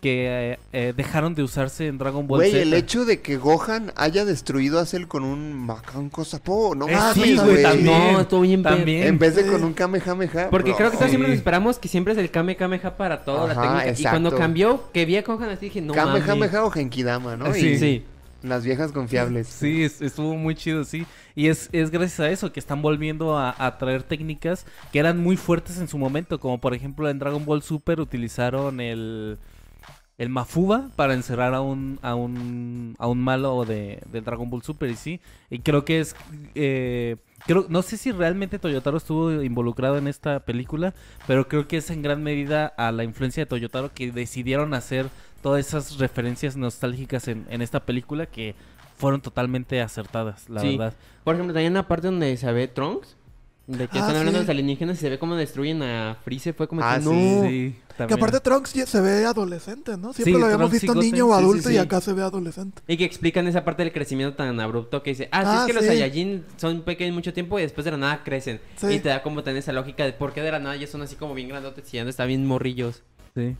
que 0.00 0.52
eh, 0.52 0.58
eh, 0.74 0.92
dejaron 0.94 1.34
de 1.34 1.42
usarse 1.42 1.86
en 1.86 1.96
Dragon 1.96 2.26
Ball 2.26 2.40
Güey, 2.40 2.50
Z. 2.50 2.62
el 2.62 2.74
hecho 2.74 3.06
de 3.06 3.22
que 3.22 3.38
Gohan 3.38 3.90
haya 3.96 4.26
destruido 4.26 4.78
a 4.78 4.84
Cell 4.84 5.06
con 5.06 5.24
un 5.24 5.54
Macanco 5.54 6.26
Sapo, 6.26 6.74
no 6.74 6.86
Eh, 6.86 6.94
mames, 6.94 7.14
sí, 7.14 7.36
güey. 7.38 7.62
también. 7.62 8.12
No, 8.12 8.20
estuvo 8.20 8.42
bien 8.42 8.62
También. 8.62 9.04
En 9.04 9.18
vez 9.18 9.34
de 9.34 9.46
con 9.46 9.64
un 9.64 9.72
Kamehameha. 9.72 10.50
Porque 10.50 10.70
bro. 10.72 10.76
creo 10.76 10.90
que 10.90 10.96
todos 10.98 11.08
siempre 11.08 11.30
nos 11.30 11.38
esperamos 11.38 11.78
que 11.78 11.88
siempre 11.88 12.12
es 12.12 12.18
el 12.18 12.30
Kame 12.30 12.54
Kameha 12.54 12.98
para 12.98 13.24
toda 13.24 13.46
la 13.46 13.52
Ajá, 13.52 13.82
técnica. 13.84 14.00
Y 14.00 14.10
cuando 14.10 14.36
cambió, 14.36 14.92
que 14.92 15.06
vi 15.06 15.16
a 15.16 15.22
Gohan 15.22 15.48
así 15.48 15.66
dije, 15.66 15.80
no 15.80 15.94
mames. 15.94 16.22
Kamehameha 16.22 16.64
o 16.66 16.70
Genkidama, 16.70 17.36
¿no? 17.36 17.54
Sí. 17.54 17.66
Y 17.68 17.78
Sí. 17.78 18.04
Las 18.44 18.64
viejas 18.64 18.92
confiables. 18.92 19.48
Sí, 19.48 19.84
es- 19.84 20.02
estuvo 20.02 20.34
muy 20.36 20.54
chido, 20.54 20.84
sí. 20.84 21.06
Y 21.34 21.48
es, 21.48 21.70
es 21.72 21.90
gracias 21.90 22.20
a 22.20 22.30
eso 22.30 22.52
que 22.52 22.60
están 22.60 22.82
volviendo 22.82 23.38
a, 23.38 23.54
a 23.58 23.78
traer 23.78 24.02
técnicas 24.02 24.66
que 24.92 24.98
eran 24.98 25.18
muy 25.18 25.36
fuertes 25.36 25.78
en 25.78 25.88
su 25.88 25.96
momento. 25.98 26.38
Como 26.40 26.60
por 26.60 26.74
ejemplo 26.74 27.08
en 27.08 27.18
Dragon 27.18 27.44
Ball 27.44 27.62
Super 27.62 28.00
utilizaron 28.00 28.80
el, 28.80 29.38
el 30.18 30.28
Mafuba 30.30 30.90
para 30.96 31.14
encerrar 31.14 31.54
a 31.54 31.60
un, 31.62 31.98
a 32.02 32.14
un, 32.16 32.96
a 32.98 33.08
un 33.08 33.20
malo 33.22 33.64
de, 33.64 34.00
de 34.12 34.20
Dragon 34.22 34.50
Ball 34.50 34.62
Super. 34.62 34.90
Y 34.90 34.96
sí, 34.96 35.20
y 35.50 35.60
creo 35.60 35.84
que 35.84 36.00
es... 36.00 36.16
eh, 36.54 37.16
creo, 37.46 37.66
no 37.68 37.82
sé 37.82 37.96
si 37.96 38.12
realmente 38.12 38.58
Toyotaro 38.58 38.98
estuvo 38.98 39.42
involucrado 39.42 39.98
en 39.98 40.08
esta 40.08 40.40
película, 40.40 40.94
pero 41.26 41.48
creo 41.48 41.68
que 41.68 41.78
es 41.78 41.90
en 41.90 42.02
gran 42.02 42.22
medida 42.22 42.66
a 42.66 42.92
la 42.92 43.04
influencia 43.04 43.42
de 43.44 43.46
Toyotaro 43.48 43.92
que 43.94 44.12
decidieron 44.12 44.74
hacer 44.74 45.08
todas 45.44 45.64
esas 45.66 45.98
referencias 45.98 46.56
nostálgicas 46.56 47.28
en, 47.28 47.46
en 47.50 47.60
esta 47.60 47.84
película 47.84 48.24
que 48.26 48.54
fueron 48.96 49.20
totalmente 49.20 49.80
acertadas, 49.82 50.48
la 50.48 50.60
Sí. 50.62 50.78
verdad. 50.78 50.94
Por 51.22 51.34
ejemplo, 51.34 51.52
también 51.52 51.72
una 51.72 51.86
parte 51.86 52.06
donde 52.08 52.34
se 52.36 52.50
ve 52.50 52.66
Trunks. 52.66 53.14
De 53.66 53.88
que 53.88 53.96
Ah, 53.96 54.00
están 54.02 54.16
hablando 54.16 54.32
sí. 54.32 54.34
de 54.34 54.40
los 54.42 54.48
alienígenas 54.50 54.98
y 54.98 55.00
se 55.00 55.08
ve 55.08 55.18
cómo 55.18 55.36
destruyen 55.36 55.82
a 55.82 56.16
Freezer. 56.22 56.52
Fue 56.52 56.68
como 56.68 56.82
Ah, 56.84 56.96
que 56.96 57.02
sí, 57.04 57.08
no. 57.08 57.48
Sí, 57.48 57.76
Que 58.06 58.12
aparte 58.14 58.40
Trunks 58.40 58.74
ya 58.74 58.84
se 58.86 59.00
ve 59.00 59.24
adolescente, 59.24 59.96
¿no? 59.96 60.12
Siempre 60.12 60.34
Sí, 60.34 60.38
lo 60.38 60.44
habíamos 60.44 60.68
Trunks 60.70 60.82
visto 60.82 60.94
niño 61.00 61.26
o 61.28 61.32
sí, 61.32 61.38
sí, 61.38 61.44
adulto 61.44 61.68
sí. 61.70 61.74
y 61.74 61.78
acá 61.78 62.00
se 62.02 62.12
ve 62.12 62.20
adolescente. 62.22 62.82
Y 62.86 62.96
que 62.98 63.04
explican 63.04 63.46
esa 63.46 63.64
parte 63.64 63.82
del 63.82 63.92
crecimiento 63.92 64.36
tan 64.36 64.60
abrupto 64.60 65.02
que 65.02 65.10
dice, 65.10 65.28
ah, 65.32 65.40
sí, 65.42 65.48
Ah, 65.50 65.60
es 65.62 65.66
que 65.66 65.72
los. 65.72 65.84
Saiyajin 65.86 66.44
son 66.58 66.82
pequeños 66.82 67.14
mucho 67.14 67.32
tiempo 67.32 67.58
y 67.58 67.62
después 67.62 67.84
de 67.86 67.90
la 67.92 67.96
nada 67.96 68.22
crecen. 68.22 68.60
Sí. 68.76 68.86
Y 68.86 69.00
te 69.00 69.08
da 69.10 69.22
como 69.22 69.42
tener 69.42 69.58
esa 69.60 69.72
lógica 69.72 70.04
de 70.04 70.12
por 70.12 70.32
qué 70.34 70.42
de 70.42 70.52
la 70.52 70.58
nada 70.58 70.76
ya 70.76 70.86
son 70.86 71.00
así 71.02 71.16
como 71.16 71.32
bien 71.34 71.48
grandotes 71.48 71.88
y 71.92 71.96
ya 71.96 72.04
no 72.04 72.10
están 72.10 72.28
bien 72.28 72.44
morrillos. 72.46 73.02
Sí. 73.34 73.56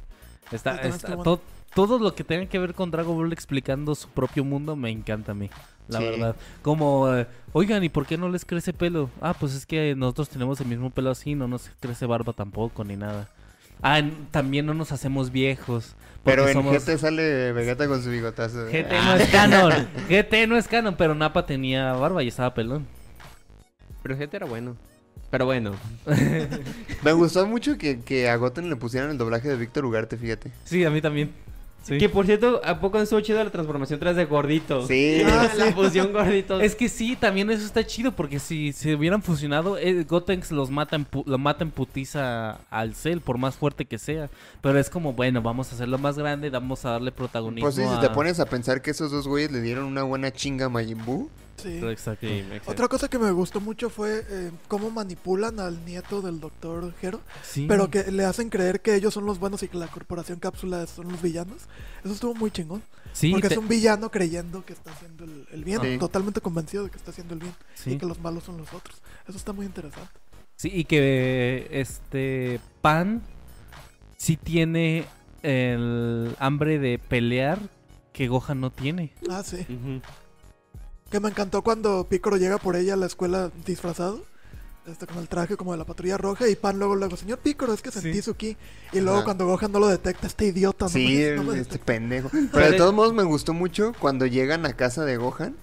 Está, 0.52 0.74
Está- 0.74 0.74
está- 0.74 0.88
está 0.88 1.08
bueno. 1.16 1.22
to- 1.24 1.42
todo 1.74 1.98
lo 1.98 2.14
que 2.14 2.22
tenga 2.24 2.46
que 2.46 2.58
ver 2.58 2.74
con 2.74 2.90
Dragon 2.90 3.16
Ball 3.16 3.32
explicando 3.32 3.94
su 3.94 4.08
propio 4.08 4.44
mundo 4.44 4.76
me 4.76 4.90
encanta 4.90 5.32
a 5.32 5.34
mí, 5.34 5.50
la 5.88 5.98
Sí. 5.98 6.04
verdad. 6.04 6.36
Como, 6.62 7.12
eh, 7.12 7.26
oigan, 7.52 7.82
¿y 7.82 7.88
por 7.88 8.06
qué 8.06 8.16
no 8.16 8.28
les 8.28 8.44
crece 8.44 8.72
pelo? 8.72 9.10
Ah, 9.20 9.34
pues 9.38 9.54
es 9.54 9.66
que 9.66 9.94
nosotros 9.96 10.28
tenemos 10.28 10.60
el 10.60 10.66
mismo 10.68 10.90
pelo 10.90 11.10
así, 11.10 11.34
no 11.34 11.48
nos 11.48 11.70
crece 11.80 12.06
barba 12.06 12.32
tampoco, 12.32 12.84
ni 12.84 12.96
nada. 12.96 13.28
Ah, 13.82 14.00
también 14.30 14.66
no 14.66 14.72
nos 14.74 14.92
hacemos 14.92 15.30
viejos. 15.32 15.96
Pero 16.22 16.46
en 16.48 16.54
somos- 16.54 16.72
GT 16.72 16.96
sale 16.96 17.52
Vegeta 17.52 17.88
con 17.88 18.02
su 18.02 18.08
bigotazo. 18.10 18.66
GT 18.70 18.88
no 19.04 19.14
es 19.16 19.28
canon. 19.30 19.72
GT 20.08 20.46
no 20.46 20.56
es 20.56 20.68
canon, 20.68 20.94
pero 20.96 21.14
Nappa 21.14 21.44
tenía 21.44 21.92
barba 21.94 22.22
y 22.22 22.28
estaba 22.28 22.54
pelón. 22.54 22.86
Pero 24.02 24.16
gente 24.16 24.36
era 24.36 24.46
bueno. 24.46 24.76
Pero 25.34 25.46
bueno. 25.46 25.72
Me 27.02 27.12
gustó 27.12 27.44
mucho 27.44 27.76
que, 27.76 27.98
que 28.02 28.28
a 28.28 28.36
Goten 28.36 28.70
le 28.70 28.76
pusieran 28.76 29.10
el 29.10 29.18
doblaje 29.18 29.48
de 29.48 29.56
Víctor 29.56 29.84
Ugarte, 29.84 30.16
fíjate. 30.16 30.52
Sí, 30.62 30.84
a 30.84 30.90
mí 30.90 31.00
también. 31.00 31.32
Sí. 31.82 31.98
Que 31.98 32.08
por 32.08 32.24
cierto, 32.24 32.60
¿a 32.64 32.78
poco 32.78 32.98
no 32.98 33.02
estuvo 33.02 33.20
chido 33.20 33.42
la 33.42 33.50
transformación 33.50 33.98
tras 33.98 34.14
de 34.14 34.26
gordito? 34.26 34.86
Sí. 34.86 35.22
Ah, 35.26 35.48
la 35.56 35.72
fusión 35.72 36.12
gordito. 36.12 36.60
Es 36.60 36.76
que 36.76 36.88
sí, 36.88 37.16
también 37.16 37.50
eso 37.50 37.66
está 37.66 37.84
chido 37.84 38.12
porque 38.12 38.38
si 38.38 38.72
se 38.72 38.94
hubieran 38.94 39.24
fusionado, 39.24 39.76
eh, 39.76 40.04
Gotenks 40.04 40.52
los 40.52 40.70
mata 40.70 40.94
en 40.94 41.04
pu- 41.04 41.24
lo 41.26 41.36
mata 41.36 41.64
en 41.64 41.72
putiza 41.72 42.58
al 42.70 42.94
Cell, 42.94 43.18
por 43.18 43.36
más 43.36 43.56
fuerte 43.56 43.86
que 43.86 43.98
sea. 43.98 44.30
Pero 44.62 44.78
es 44.78 44.88
como, 44.88 45.14
bueno, 45.14 45.42
vamos 45.42 45.72
a 45.72 45.74
hacerlo 45.74 45.98
más 45.98 46.16
grande, 46.16 46.48
vamos 46.48 46.84
a 46.84 46.90
darle 46.90 47.10
protagonismo 47.10 47.66
Pues 47.66 47.74
sí, 47.74 47.82
si 47.92 48.00
te 48.00 48.08
pones 48.10 48.38
a 48.38 48.46
pensar 48.46 48.80
que 48.82 48.92
esos 48.92 49.10
dos 49.10 49.26
güeyes 49.26 49.50
le 49.50 49.60
dieron 49.62 49.84
una 49.86 50.04
buena 50.04 50.30
chinga 50.32 50.66
a 50.66 50.68
Majin 50.68 51.04
Buu. 51.04 51.28
Sí. 51.56 51.80
Otra 52.66 52.88
cosa 52.88 53.08
que 53.08 53.18
me 53.18 53.30
gustó 53.30 53.60
mucho 53.60 53.88
fue 53.88 54.24
eh, 54.28 54.50
cómo 54.68 54.90
manipulan 54.90 55.60
al 55.60 55.84
nieto 55.84 56.20
del 56.20 56.40
doctor 56.40 56.92
Hero, 57.00 57.20
Sí. 57.42 57.66
pero 57.68 57.88
que 57.90 58.10
le 58.10 58.24
hacen 58.24 58.50
creer 58.50 58.80
que 58.80 58.94
ellos 58.94 59.14
son 59.14 59.24
los 59.24 59.38
buenos 59.38 59.62
y 59.62 59.68
que 59.68 59.78
la 59.78 59.86
corporación 59.86 60.38
cápsula 60.40 60.86
son 60.86 61.10
los 61.12 61.22
villanos. 61.22 61.62
Eso 62.04 62.12
estuvo 62.14 62.34
muy 62.34 62.50
chingón. 62.50 62.82
Sí, 63.12 63.30
porque 63.30 63.48
te- 63.48 63.54
es 63.54 63.58
un 63.58 63.68
villano 63.68 64.10
creyendo 64.10 64.64
que 64.64 64.72
está 64.72 64.90
haciendo 64.90 65.24
el, 65.24 65.46
el 65.52 65.64
bien, 65.64 65.80
Sí. 65.80 65.98
totalmente 65.98 66.40
convencido 66.40 66.84
de 66.84 66.90
que 66.90 66.96
está 66.96 67.12
haciendo 67.12 67.34
el 67.34 67.40
bien 67.40 67.54
sí. 67.74 67.92
y 67.92 67.98
que 67.98 68.06
los 68.06 68.18
malos 68.20 68.44
son 68.44 68.56
los 68.58 68.72
otros. 68.72 69.00
Eso 69.28 69.38
está 69.38 69.52
muy 69.52 69.64
interesante. 69.66 70.10
Sí, 70.56 70.70
y 70.72 70.84
que 70.84 71.68
este 71.70 72.60
Pan 72.82 73.22
sí 74.16 74.36
tiene 74.36 75.06
el 75.42 76.34
hambre 76.40 76.78
de 76.78 76.98
pelear 76.98 77.58
que 78.12 78.28
Gohan 78.28 78.60
no 78.60 78.70
tiene. 78.70 79.12
Ah, 79.30 79.42
sí. 79.44 79.66
Que 81.14 81.20
me 81.20 81.28
encantó 81.28 81.62
cuando 81.62 82.08
Piccolo 82.08 82.36
llega 82.38 82.58
por 82.58 82.74
ella 82.74 82.94
a 82.94 82.96
la 82.96 83.06
escuela 83.06 83.52
disfrazado. 83.64 84.24
Este, 84.84 85.06
con 85.06 85.18
el 85.18 85.28
traje 85.28 85.56
como 85.56 85.70
de 85.70 85.78
la 85.78 85.84
patrulla 85.84 86.16
roja 86.18 86.48
y 86.48 86.56
Pan 86.56 86.76
luego 86.76 86.96
luego, 86.96 87.16
señor 87.16 87.38
Piccolo, 87.38 87.72
es 87.72 87.82
que 87.82 87.92
sentí 87.92 88.14
Sí. 88.14 88.22
su 88.22 88.34
ki. 88.34 88.56
Y 88.92 88.98
luego 88.98 89.18
Ajá. 89.18 89.24
cuando 89.26 89.46
Gohan 89.46 89.70
no 89.70 89.78
lo 89.78 89.86
detecta, 89.86 90.26
este 90.26 90.46
idiota 90.46 90.86
no 90.86 90.88
Sí, 90.88 91.06
me- 91.06 91.36
no 91.36 91.44
me 91.44 91.48
este 91.52 91.58
detecta. 91.74 91.86
pendejo. 91.86 92.30
Pero 92.52 92.68
de 92.68 92.76
todos 92.76 92.92
modos 92.92 93.14
me 93.14 93.22
gustó 93.22 93.52
mucho 93.54 93.92
cuando 94.00 94.26
llegan 94.26 94.66
a 94.66 94.72
casa 94.72 95.04
de 95.04 95.16
Gohan 95.16 95.54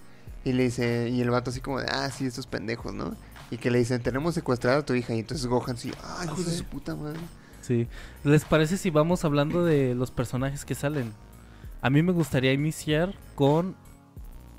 y 0.45 0.53
le 0.53 0.63
dice, 0.63 1.09
y 1.09 1.19
el 1.19 1.29
vato 1.31 1.49
así 1.49 1.59
como 1.59 1.81
de, 1.81 1.87
ah, 1.91 2.09
sí, 2.11 2.25
estos 2.27 2.47
pendejos, 2.47 2.93
¿no? 2.93 3.17
Y 3.51 3.57
que 3.57 3.71
le 3.71 3.79
dicen, 3.79 4.01
tenemos 4.01 4.33
secuestrada 4.35 4.77
a 4.77 4.85
tu 4.85 4.93
hija. 4.93 5.13
Y 5.13 5.19
entonces 5.19 5.45
Gohan 5.47 5.75
sí, 5.75 5.91
ay, 6.17 6.27
hijo 6.29 6.41
de 6.43 6.51
su 6.53 6.63
puta 6.63 6.95
madre. 6.95 7.19
Sí. 7.61 7.89
¿Les 8.23 8.45
parece 8.45 8.77
si 8.77 8.89
vamos 8.89 9.25
hablando 9.25 9.65
de 9.65 9.95
los 9.95 10.11
personajes 10.11 10.63
que 10.63 10.75
salen? 10.75 11.11
A 11.81 11.89
mí 11.89 12.01
me 12.03 12.13
gustaría 12.13 12.53
iniciar 12.53 13.13
con. 13.35 13.75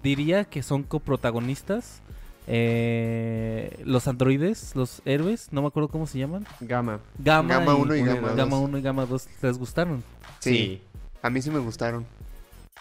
Diría 0.02 0.44
que 0.44 0.62
son 0.62 0.82
coprotagonistas. 0.82 2.00
eh, 2.48 3.80
los 3.84 4.08
androides, 4.08 4.74
los 4.74 5.00
héroes, 5.04 5.48
no 5.52 5.62
me 5.62 5.68
acuerdo 5.68 5.88
cómo 5.88 6.06
se 6.08 6.18
llaman. 6.18 6.44
Gama. 6.60 7.00
Gama, 7.18 7.48
Gama 7.54 7.74
uno 7.76 7.94
y 7.94 8.02
uno 8.02 8.16
y 8.16 8.16
Gama 8.16 8.28
dos. 8.30 8.36
Gama 8.36 8.56
dos. 8.56 8.64
1 8.68 8.78
y 8.78 8.82
Gama 8.82 9.06
2 9.06 9.28
les 9.42 9.58
gustaron. 9.58 10.02
Sí. 10.40 10.82
A 11.22 11.30
mí 11.30 11.40
sí 11.40 11.50
me 11.50 11.60
gustaron. 11.60 12.04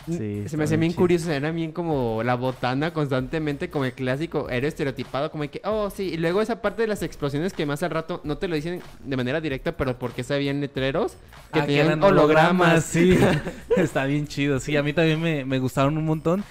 Sí, 0.10 0.45
se 0.47 0.57
me 0.57 0.63
hacía 0.63 0.77
bien 0.77 0.93
chido. 0.93 1.01
curioso, 1.01 1.31
era 1.31 1.51
bien 1.51 1.71
como 1.71 2.23
la 2.23 2.34
botana 2.34 2.91
constantemente, 2.91 3.69
como 3.69 3.86
el 3.86 3.93
clásico 3.93 4.49
héroe 4.49 4.67
estereotipado, 4.67 5.29
como 5.29 5.43
que, 5.47 5.62
oh, 5.63 5.91
sí, 5.91 6.13
y 6.13 6.17
luego 6.17 6.41
esa 6.41 6.60
parte 6.60 6.81
de 6.81 6.88
las 6.88 7.03
explosiones 7.03 7.53
que 7.53 7.67
más 7.67 7.84
al 7.84 7.91
rato 7.91 8.19
no 8.23 8.39
te 8.39 8.47
lo 8.47 8.55
dicen 8.55 8.81
de 9.05 9.15
manera 9.15 9.39
directa, 9.41 9.77
pero 9.77 9.99
porque 9.99 10.23
sabían 10.23 10.60
letreros 10.60 11.17
que 11.53 11.60
Ah, 11.60 11.67
que 11.67 11.67
tenían 11.67 11.86
eran 11.86 12.03
hologramas. 12.03 12.84
sí. 12.84 13.15
Está 13.77 14.05
bien 14.05 14.25
chido. 14.25 14.60
Sí, 14.60 14.75
a 14.75 14.81
mí 14.81 14.91
también 14.91 15.21
me, 15.21 15.45
me 15.45 15.60
gustaron 15.60 15.95
un 15.99 16.05
montón. 16.05 16.43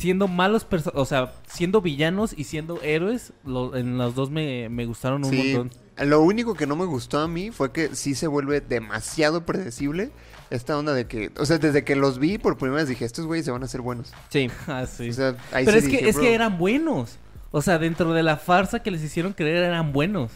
Siendo 0.00 0.26
malos 0.28 0.66
o 0.94 1.04
sea, 1.04 1.32
siendo 1.46 1.80
villanos 1.80 2.34
y 2.36 2.44
siendo 2.44 2.80
héroes, 2.82 3.32
lo- 3.44 3.76
en 3.76 3.98
los 3.98 4.14
dos 4.14 4.30
me, 4.30 4.68
me 4.68 4.86
gustaron 4.86 5.24
un 5.24 5.30
Sí, 5.30 5.54
montón. 5.54 5.70
Lo 6.08 6.22
único 6.22 6.54
que 6.54 6.66
no 6.66 6.76
me 6.76 6.86
gustó 6.86 7.18
a 7.18 7.28
mí 7.28 7.50
fue 7.50 7.72
que 7.72 7.94
sí 7.94 8.14
se 8.14 8.26
vuelve 8.26 8.62
demasiado 8.62 9.44
predecible 9.44 10.10
esta 10.48 10.78
onda 10.78 10.94
de 10.94 11.06
que, 11.06 11.30
o 11.36 11.44
sea, 11.44 11.58
desde 11.58 11.84
que 11.84 11.94
los 11.94 12.18
vi 12.18 12.38
por 12.38 12.56
primera 12.56 12.78
vez 12.80 12.88
dije, 12.88 13.04
estos 13.04 13.26
güeyes 13.26 13.44
se 13.44 13.52
van 13.52 13.62
a 13.62 13.66
hacer 13.66 13.82
buenos. 13.82 14.12
Sí. 14.30 14.50
Ah, 14.66 14.86
sí. 14.86 15.10
O 15.10 15.12
sea, 15.12 15.36
Pero 15.52 15.72
sí 15.72 15.78
es 15.78 15.88
que, 15.88 16.08
es 16.08 16.18
que 16.18 16.32
eran 16.34 16.56
buenos. 16.58 17.18
O 17.52 17.60
sea, 17.62 17.78
dentro 17.78 18.12
de 18.14 18.22
la 18.22 18.36
farsa 18.38 18.82
que 18.82 18.90
les 18.90 19.02
hicieron 19.02 19.32
creer 19.34 19.56
eran 19.64 19.92
buenos. 19.92 20.30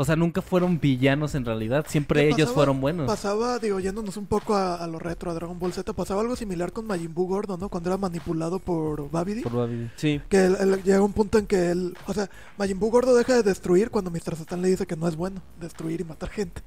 O 0.00 0.04
sea, 0.04 0.14
nunca 0.14 0.42
fueron 0.42 0.78
villanos 0.78 1.34
en 1.34 1.44
realidad. 1.44 1.84
Siempre 1.88 2.20
¿Qué 2.20 2.26
ellos 2.28 2.38
pasaba? 2.42 2.54
fueron 2.54 2.80
buenos. 2.80 3.06
Pasaba, 3.08 3.58
digo, 3.58 3.80
yéndonos 3.80 4.16
un 4.16 4.26
poco 4.26 4.54
a, 4.54 4.76
a 4.76 4.86
lo 4.86 5.00
retro, 5.00 5.32
a 5.32 5.34
Dragon 5.34 5.58
Ball 5.58 5.72
Z, 5.72 5.92
pasaba 5.92 6.20
algo 6.20 6.36
similar 6.36 6.72
con 6.72 6.86
Majin 6.86 7.12
Buu 7.12 7.26
Gordo, 7.26 7.56
¿no? 7.58 7.68
Cuando 7.68 7.90
era 7.90 7.96
manipulado 7.96 8.60
por 8.60 9.10
Babidi. 9.10 9.42
Probablemente. 9.42 9.92
Sí. 9.96 10.20
Que 10.28 10.44
él- 10.44 10.56
él 10.60 10.82
llega 10.84 11.02
un 11.02 11.12
punto 11.12 11.36
en 11.38 11.46
que 11.48 11.70
él, 11.72 11.96
o 12.06 12.14
sea, 12.14 12.30
Majin 12.58 12.78
Buu 12.78 12.90
Gordo 12.92 13.12
deja 13.16 13.34
de 13.34 13.42
destruir 13.42 13.90
cuando 13.90 14.12
Mr. 14.12 14.36
Satan 14.36 14.62
le 14.62 14.68
dice 14.68 14.86
que 14.86 14.94
no 14.94 15.08
es 15.08 15.16
bueno 15.16 15.42
destruir 15.60 16.00
y 16.00 16.04
matar 16.04 16.28
gente, 16.28 16.62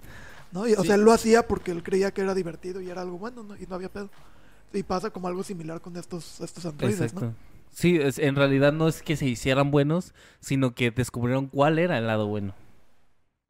¿no? 0.52 0.68
Y, 0.68 0.74
o 0.74 0.82
Sí. 0.82 0.88
sea, 0.88 0.96
él 0.96 1.02
lo 1.04 1.14
hacía 1.14 1.48
porque 1.48 1.72
él 1.72 1.84
creía 1.84 2.12
que 2.12 2.20
era 2.20 2.34
divertido 2.36 2.82
y 2.82 2.90
era 2.90 3.02
algo 3.02 3.18
bueno, 3.18 3.44
¿no? 3.44 3.56
Y 3.56 3.66
no 3.66 3.76
había 3.76 3.88
pedo. 3.88 4.10
Y 4.74 4.84
pasa 4.84 5.10
como 5.10 5.30
algo 5.30 5.44
similar 5.44 5.80
con 5.80 5.96
estos, 5.96 6.42
estos 6.42 6.66
androides, 6.66 7.00
Exacto. 7.00 7.28
¿no? 7.28 7.36
Sí, 7.74 7.96
es- 7.96 8.20
en 8.20 8.36
realidad 8.36 8.74
no 8.74 8.90
es 8.90 9.02
que 9.02 9.16
se 9.16 9.26
hicieran 9.26 9.72
buenos, 9.72 10.14
sino 10.42 10.76
que 10.76 10.92
descubrieron 10.92 11.48
cuál 11.48 11.80
era 11.80 11.98
el 11.98 12.08
lado 12.08 12.28
bueno. 12.28 12.54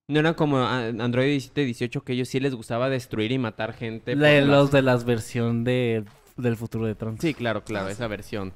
No 0.08 0.20
eran 0.20 0.34
como 0.34 0.58
Android 0.66 1.28
17, 1.30 1.66
18 1.66 2.04
que 2.04 2.14
ellos 2.14 2.28
sí 2.28 2.40
les 2.40 2.54
gustaba 2.54 2.90
destruir 2.90 3.32
y 3.32 3.38
matar 3.38 3.74
gente. 3.74 4.16
La- 4.16 4.28
por 4.30 4.38
las- 4.40 4.48
los 4.48 4.72
de 4.72 4.82
las 4.82 5.04
versión 5.06 5.64
de, 5.64 6.04
del 6.38 6.58
futuro 6.58 6.86
de 6.86 6.96
Trunks. 6.96 7.22
Sí, 7.22 7.34
claro, 7.34 7.64
claro, 7.64 7.88
Ah, 7.88 7.92
esa 7.92 8.08
versión. 8.08 8.52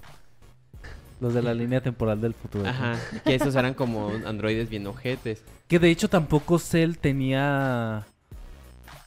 Los 1.21 1.33
de 1.33 1.41
la 1.41 1.53
línea 1.53 1.79
temporal 1.81 2.19
del 2.19 2.33
futuro 2.33 2.65
de 2.65 2.69
Ajá. 2.71 2.97
Que 3.23 3.35
esos 3.35 3.55
eran 3.55 3.73
como 3.75 4.11
androides 4.25 4.69
bien 4.69 4.85
ojetes. 4.87 5.43
Que 5.67 5.79
de 5.79 5.89
hecho 5.89 6.09
tampoco 6.09 6.59
Cell 6.59 6.95
tenía... 6.99 8.05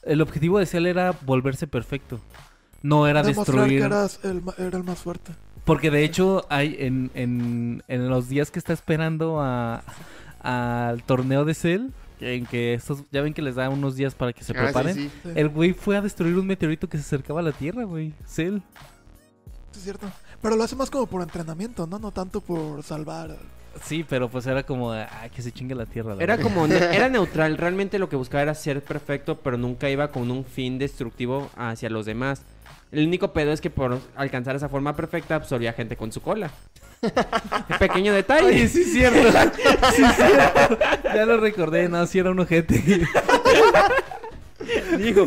El 0.03 0.21
objetivo 0.21 0.57
de 0.59 0.65
Cell 0.65 0.87
era 0.87 1.13
volverse 1.21 1.67
perfecto. 1.67 2.19
No 2.81 3.05
era 3.07 3.21
Demostrar 3.21 3.67
que 3.67 3.73
destruir... 3.75 3.83
eras 3.83 4.19
el, 4.23 4.41
era 4.57 4.77
el 4.77 4.83
más 4.83 4.97
fuerte. 4.99 5.33
Porque 5.65 5.91
de 5.91 6.03
hecho 6.03 6.45
hay 6.49 6.77
en, 6.79 7.11
en, 7.13 7.83
en 7.87 8.09
los 8.09 8.27
días 8.27 8.49
que 8.49 8.57
está 8.57 8.73
esperando 8.73 9.39
a, 9.39 9.83
al 10.41 11.03
torneo 11.03 11.45
de 11.45 11.53
Cell, 11.53 11.87
en 12.19 12.45
que 12.45 12.73
estos, 12.73 13.03
ya 13.11 13.21
ven 13.21 13.33
que 13.33 13.41
les 13.41 13.55
da 13.55 13.69
unos 13.69 13.95
días 13.95 14.13
para 14.15 14.33
que 14.33 14.43
se 14.43 14.51
Ah, 14.53 14.55
sí, 14.55 14.61
preparen. 14.63 14.95
sí. 14.95 15.11
Sí, 15.23 15.29
El 15.35 15.49
güey 15.49 15.73
fue 15.73 15.97
a 15.97 16.01
destruir 16.01 16.37
un 16.37 16.45
meteorito 16.47 16.87
que 16.89 16.97
se 16.97 17.03
acercaba 17.03 17.39
a 17.39 17.43
la 17.43 17.51
Tierra, 17.51 17.83
güey. 17.83 18.13
Cell. 18.25 18.57
sí 19.71 19.77
es 19.79 19.83
cierto. 19.83 20.07
Pero 20.41 20.55
lo 20.55 20.63
hace 20.63 20.75
más 20.75 20.89
como 20.89 21.05
por 21.07 21.21
entrenamiento, 21.21 21.85
¿no? 21.87 21.99
No 21.99 22.11
tanto 22.11 22.39
por 22.41 22.81
salvar. 22.83 23.35
Sí, 23.83 24.05
pero 24.07 24.29
pues 24.29 24.45
era 24.47 24.63
como, 24.63 24.91
ay, 24.91 25.29
que 25.33 25.41
se 25.41 25.51
chingue 25.51 25.75
la 25.75 25.85
Tierra. 25.85 26.15
la 26.15 26.23
Era 26.23 26.35
verdad. 26.37 26.49
como, 26.51 26.67
ne- 26.67 26.75
era 26.95 27.07
neutral, 27.09 27.57
realmente 27.57 27.99
lo 27.99 28.09
que 28.09 28.15
buscaba 28.15 28.41
era 28.41 28.55
ser 28.55 28.81
perfecto, 28.83 29.39
pero 29.39 29.57
nunca 29.57 29.89
iba 29.89 30.09
con 30.11 30.31
un 30.31 30.43
fin 30.45 30.77
destructivo 30.79 31.49
hacia 31.55 31.89
los 31.89 32.05
demás. 32.05 32.41
El 32.91 33.05
único 33.07 33.31
pedo 33.33 33.51
es 33.51 33.61
que 33.61 33.69
por 33.69 33.99
alcanzar 34.15 34.55
esa 34.55 34.67
forma 34.69 34.95
perfecta 34.95 35.35
absorbía 35.35 35.73
gente 35.73 35.95
con 35.95 36.11
su 36.11 36.21
cola. 36.21 36.51
Pequeño 37.79 38.13
detalle. 38.13 38.47
Oye, 38.47 38.67
sí 38.67 38.81
es 38.81 38.91
cierto. 38.93 39.31
Sí 39.95 40.03
es 40.03 40.15
cierto. 40.15 40.77
Ya 41.03 41.25
lo 41.25 41.37
recordé, 41.37 41.87
no, 41.89 42.05
sí 42.07 42.19
era 42.19 42.31
un 42.31 42.39
ojete. 42.39 43.07
Digo, 44.97 45.25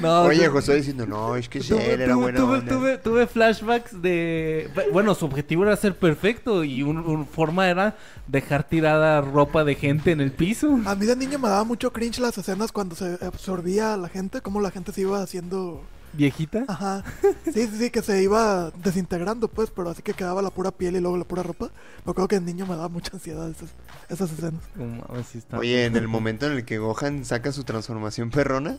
No, 0.00 0.22
Oye, 0.22 0.48
José 0.48 0.74
diciendo, 0.76 1.06
no, 1.06 1.36
es 1.36 1.48
que 1.48 1.60
sí, 1.62 1.68
tuve, 1.68 1.92
él 1.92 2.00
era 2.00 2.14
tuve- 2.14 2.22
buena 2.22 2.40
tuve- 2.40 2.58
onda". 2.58 2.72
tuve- 2.74 2.98
tuve 2.98 3.26
flashbacks 3.26 4.00
de... 4.02 4.70
Bueno, 4.92 5.14
su 5.14 5.26
objetivo 5.26 5.62
era 5.64 5.76
ser 5.76 5.94
perfecto 5.94 6.64
y 6.64 6.82
un, 6.82 6.98
un 6.98 7.26
forma 7.26 7.68
era 7.68 7.94
dejar 8.26 8.64
tirada 8.64 9.20
ropa 9.20 9.62
de 9.62 9.74
gente 9.74 10.10
en 10.10 10.20
el 10.20 10.32
piso. 10.32 10.78
A 10.86 10.94
mí 10.94 11.06
de 11.06 11.14
niño 11.14 11.38
me 11.38 11.48
daba 11.48 11.64
mucho 11.64 11.92
cringe 11.92 12.18
las 12.18 12.36
escenas 12.38 12.72
cuando 12.72 12.96
se 12.96 13.18
absorbía 13.24 13.94
a 13.94 13.96
la 13.98 14.08
gente, 14.08 14.40
cómo 14.40 14.60
la 14.60 14.70
gente 14.70 14.90
se 14.92 15.02
iba 15.02 15.22
haciendo... 15.22 15.82
¿Viejita? 16.12 16.64
Ajá. 16.68 17.02
Sí, 17.44 17.66
sí, 17.66 17.70
sí, 17.78 17.90
que 17.90 18.02
se 18.02 18.22
iba 18.22 18.70
desintegrando, 18.82 19.48
pues, 19.48 19.70
pero 19.74 19.90
así 19.90 20.02
que 20.02 20.12
quedaba 20.14 20.42
la 20.42 20.50
pura 20.50 20.70
piel 20.70 20.96
y 20.96 21.00
luego 21.00 21.16
la 21.16 21.24
pura 21.24 21.42
ropa. 21.42 21.70
Me 22.04 22.10
acuerdo 22.10 22.28
que 22.28 22.38
de 22.40 22.42
niño 22.46 22.66
me 22.66 22.74
daba 22.76 22.88
mucha 22.88 23.10
ansiedad 23.14 23.48
esas, 23.50 23.70
esas 24.08 24.30
escenas. 24.32 24.62
Como, 24.76 25.04
a 25.08 25.12
ver 25.14 25.24
si 25.24 25.38
está- 25.38 25.58
Oye, 25.58 25.84
en 25.86 25.96
el 25.96 26.08
momento 26.08 26.46
en 26.46 26.52
el 26.52 26.64
que 26.64 26.78
Gohan 26.78 27.24
saca 27.24 27.50
su 27.52 27.64
transformación 27.64 28.30
perrona, 28.30 28.76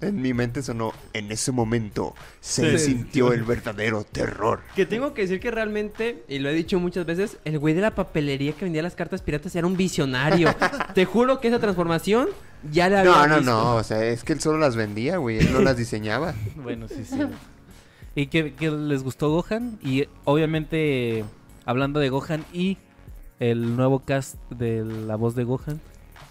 en 0.00 0.20
mi 0.20 0.34
mente 0.34 0.62
sonó, 0.64 0.92
en 1.12 1.30
ese 1.30 1.52
momento 1.52 2.14
se 2.40 2.76
Sí. 2.78 2.86
sintió 2.86 3.32
el 3.32 3.44
verdadero 3.44 4.02
terror. 4.02 4.60
que 4.74 4.84
tengo 4.84 5.14
que 5.14 5.22
decir 5.22 5.38
que 5.38 5.52
realmente, 5.52 6.24
y 6.28 6.40
lo 6.40 6.48
he 6.48 6.52
dicho 6.54 6.80
muchas 6.80 7.06
veces, 7.06 7.36
el 7.44 7.60
güey 7.60 7.74
de 7.74 7.82
la 7.82 7.94
papelería 7.94 8.52
que 8.54 8.64
vendía 8.64 8.82
las 8.82 8.96
cartas 8.96 9.22
piratas 9.22 9.54
era 9.54 9.66
un 9.68 9.76
visionario. 9.76 10.48
Te 10.96 11.04
juro 11.04 11.38
que 11.40 11.46
esa 11.46 11.60
transformación 11.60 12.28
ya 12.70 12.88
la 12.88 13.00
había 13.00 13.12
No, 13.12 13.26
no, 13.26 13.36
visto. 13.36 13.50
no, 13.52 13.74
o 13.76 13.82
sea, 13.82 14.04
es 14.04 14.24
que 14.24 14.32
él 14.34 14.40
solo 14.40 14.58
las 14.58 14.76
vendía, 14.76 15.16
güey, 15.16 15.38
él 15.38 15.52
no 15.52 15.60
las 15.60 15.76
diseñaba. 15.76 16.34
Bueno, 16.56 16.88
sí, 16.88 17.04
sí. 17.04 17.18
¿Y 18.14 18.26
que, 18.26 18.52
les 18.70 19.02
gustó 19.02 19.30
Gohan? 19.30 19.78
Y 19.82 20.06
obviamente, 20.24 21.24
hablando 21.64 21.98
de 22.00 22.10
Gohan 22.10 22.44
y 22.52 22.76
el 23.40 23.74
nuevo 23.76 24.00
cast 24.00 24.36
de 24.50 24.84
la 24.84 25.16
voz 25.16 25.34
de 25.34 25.44
Gohan. 25.44 25.80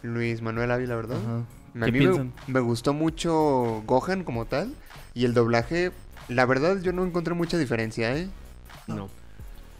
Luis 0.03 0.41
Manuel 0.41 0.71
Ávila, 0.71 0.95
¿verdad? 0.95 1.17
Ajá. 1.17 1.43
A 1.81 1.85
¿Qué 1.85 1.91
mí 1.91 1.99
me, 1.99 2.05
piensan? 2.05 2.33
me 2.47 2.59
gustó 2.59 2.93
mucho 2.93 3.83
Gohan 3.87 4.23
como 4.23 4.45
tal 4.45 4.73
y 5.13 5.25
el 5.25 5.33
doblaje, 5.33 5.91
la 6.27 6.45
verdad 6.45 6.81
yo 6.81 6.91
no 6.93 7.03
encontré 7.05 7.33
mucha 7.33 7.57
diferencia, 7.57 8.15
¿eh? 8.17 8.27
No. 8.87 9.09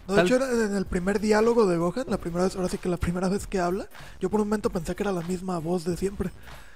No, 0.08 0.14
de 0.16 0.20
Tal- 0.20 0.26
hecho, 0.28 0.36
era 0.38 0.66
en 0.66 0.76
el 0.76 0.86
primer 0.86 1.20
diálogo 1.20 1.66
de 1.68 1.78
Gohan, 1.78 2.06
la 2.08 2.18
primera 2.18 2.44
vez, 2.46 2.56
ahora 2.56 2.70
sí 2.70 2.78
que 2.78 2.90
la 2.90 2.98
primera 2.98 3.30
vez 3.30 3.48
que 3.48 3.60
habla, 3.60 3.88
yo 4.20 4.30
por 4.30 4.42
un 4.42 4.48
momento 4.48 4.70
pensé 4.70 4.96
que 4.96 5.04
era 5.04 5.12
la 5.12 5.22
misma 5.22 5.60
voz 5.60 5.84
de 5.86 5.96
siempre. 5.98 6.32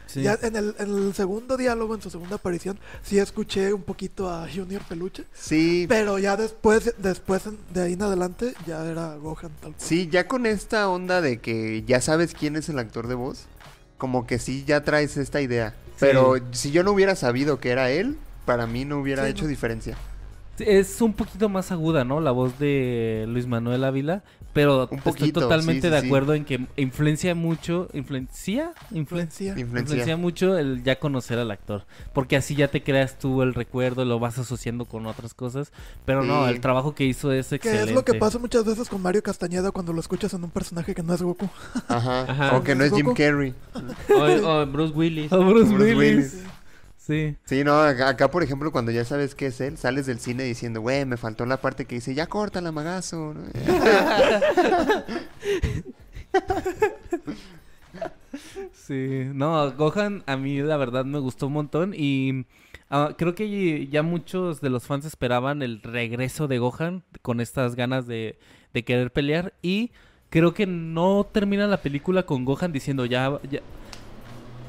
Sí. 0.07 0.21
Ya 0.21 0.37
en 0.43 0.55
el, 0.55 0.75
en 0.77 0.95
el 0.95 1.13
segundo 1.15 1.57
diálogo, 1.57 1.95
en 1.95 2.01
su 2.01 2.11
segunda 2.11 2.35
aparición, 2.35 2.77
sí 3.03 3.17
escuché 3.17 3.73
un 3.73 3.81
poquito 3.81 4.29
a 4.29 4.47
Junior 4.47 4.81
Peluche, 4.87 5.25
Sí, 5.33 5.87
pero 5.89 6.19
ya 6.19 6.37
después, 6.37 6.93
después 6.99 7.41
de 7.73 7.81
ahí 7.81 7.93
en 7.93 8.03
adelante, 8.03 8.53
ya 8.67 8.85
era 8.85 9.15
Gohan 9.15 9.49
tal 9.59 9.71
cual. 9.71 9.75
sí, 9.77 10.07
ya 10.11 10.27
con 10.27 10.45
esta 10.45 10.87
onda 10.89 11.21
de 11.21 11.39
que 11.39 11.83
ya 11.87 12.01
sabes 12.01 12.35
quién 12.35 12.55
es 12.55 12.69
el 12.69 12.77
actor 12.77 13.07
de 13.07 13.15
voz, 13.15 13.45
como 13.97 14.27
que 14.27 14.37
sí 14.37 14.63
ya 14.67 14.83
traes 14.83 15.17
esta 15.17 15.41
idea. 15.41 15.73
Pero 15.99 16.35
si 16.51 16.69
yo 16.71 16.83
no 16.83 16.91
hubiera 16.91 17.15
sabido 17.15 17.59
que 17.59 17.71
era 17.71 17.89
él, 17.89 18.17
para 18.45 18.67
mí 18.67 18.85
no 18.85 18.99
hubiera 18.99 19.23
Sí, 19.25 19.31
hecho 19.31 19.43
no. 19.45 19.49
diferencia. 19.49 19.97
Es 20.59 21.01
un 21.01 21.13
poquito 21.13 21.49
más 21.49 21.71
aguda, 21.71 22.03
¿no? 22.05 22.21
La 22.21 22.31
voz 22.31 22.57
de 22.59 23.25
Luis 23.27 23.47
Manuel 23.47 23.83
Ávila. 23.83 24.23
Pero 24.53 24.87
Un 24.89 24.99
estoy 24.99 25.11
poquito, 25.11 25.41
totalmente 25.41 25.89
sí, 25.89 25.93
de 25.93 25.99
sí. 25.99 26.05
acuerdo 26.05 26.33
en 26.33 26.45
que 26.45 26.65
influencia 26.77 27.35
mucho. 27.35 27.89
¿Influencia? 27.91 28.71
Influencia. 28.91 29.53
Influencia. 29.57 30.15
Mucho 30.15 30.57
el 30.57 30.81
ya 30.81 30.97
conocer 30.97 31.37
al 31.39 31.51
actor. 31.51 31.85
Porque 32.13 32.37
así 32.37 32.55
ya 32.55 32.69
te 32.69 32.81
creas 32.81 33.19
tú 33.19 33.41
el 33.41 33.53
recuerdo, 33.53 34.05
lo 34.05 34.17
vas 34.17 34.37
asociando 34.39 34.85
con 34.85 35.07
otras 35.07 35.33
cosas. 35.33 35.73
Pero 36.05 36.23
no, 36.23 36.47
el 36.47 36.61
trabajo 36.61 36.95
que 36.95 37.03
hizo 37.03 37.33
es 37.33 37.49
Que 37.49 37.55
excelente. 37.55 37.89
es 37.89 37.95
lo 37.95 38.05
que 38.05 38.13
pasa 38.13 38.39
muchas 38.39 38.63
veces 38.63 38.87
con 38.87 39.01
Mario 39.01 39.21
Castañeda 39.23 39.71
cuando 39.71 39.91
lo 39.91 39.99
escuchas 39.99 40.33
en 40.33 40.45
un 40.45 40.51
personaje 40.51 40.95
que 40.95 41.03
no 41.03 41.13
es 41.13 41.21
Goku. 41.21 41.49
Ajá. 41.89 42.21
Ajá. 42.21 42.55
O 42.55 42.63
que 42.63 42.75
no 42.75 42.85
es 42.85 42.93
Jim. 42.93 43.13
Carrey. 43.13 43.53
O, 44.09 44.47
o 44.47 44.65
Bruce 44.67 44.93
Willis. 44.93 45.33
Oh, 45.33 45.43
Bruce, 45.43 45.69
Bruce 45.73 45.95
Willis. 45.95 46.33
Willis. 46.33 46.43
Sí. 47.05 47.35
Sí, 47.45 47.63
no, 47.63 47.79
acá, 47.81 48.31
por 48.31 48.41
ejemplo, 48.41 48.71
cuando 48.71 48.91
ya 48.91 49.05
sabes 49.05 49.35
qué 49.35 49.47
es 49.47 49.61
él, 49.61 49.77
sales 49.77 50.07
del 50.07 50.19
cine 50.19 50.43
diciendo, 50.43 50.81
güey, 50.81 51.05
me 51.05 51.17
faltó 51.17 51.45
la 51.45 51.57
parte 51.57 51.85
que 51.85 51.95
dice, 51.95 52.15
ya 52.15 52.25
corta 52.25 52.61
la 52.61 52.71
magazo. 52.71 53.35
¿no? 53.35 53.43
Sí, 58.73 59.23
no, 59.33 59.71
Gohan 59.71 60.23
a 60.27 60.35
mí 60.37 60.59
la 60.59 60.77
verdad 60.77 61.05
me 61.05 61.19
gustó 61.19 61.47
un 61.47 61.53
montón 61.53 61.93
y 61.95 62.45
ah, 62.89 63.15
creo 63.17 63.33
que 63.33 63.87
ya 63.87 64.03
muchos 64.03 64.61
de 64.61 64.69
los 64.69 64.83
fans 64.83 65.05
esperaban 65.05 65.61
el 65.61 65.81
regreso 65.81 66.47
de 66.47 66.59
Gohan 66.59 67.03
con 67.21 67.39
estas 67.39 67.75
ganas 67.75 68.05
de, 68.05 68.37
de 68.73 68.83
querer 68.83 69.11
pelear 69.11 69.53
y 69.61 69.91
creo 70.29 70.53
que 70.53 70.67
no 70.67 71.25
termina 71.31 71.65
la 71.67 71.81
película 71.81 72.23
con 72.23 72.45
Gohan 72.45 72.73
diciendo 72.73 73.05
ya, 73.05 73.39
ya 73.49 73.61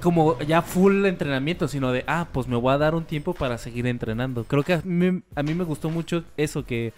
como 0.07 0.39
ya 0.39 0.63
full 0.63 1.05
entrenamiento, 1.05 1.67
sino 1.67 1.91
de, 1.91 2.05
ah, 2.07 2.29
pues 2.31 2.47
me 2.47 2.55
voy 2.55 2.73
a 2.73 2.79
dar 2.79 2.95
un 2.95 3.03
tiempo 3.03 3.35
para 3.35 3.59
seguir 3.59 3.89
entrenando. 3.89 4.45
Creo 4.45 4.63
que 4.63 4.75
a 4.75 4.83
mí, 4.85 5.21
a 5.35 5.43
mí 5.43 5.53
me 5.53 5.65
gustó 5.65 5.91
mucho 5.91 6.23
eso 6.37 6.65
que 6.65 6.93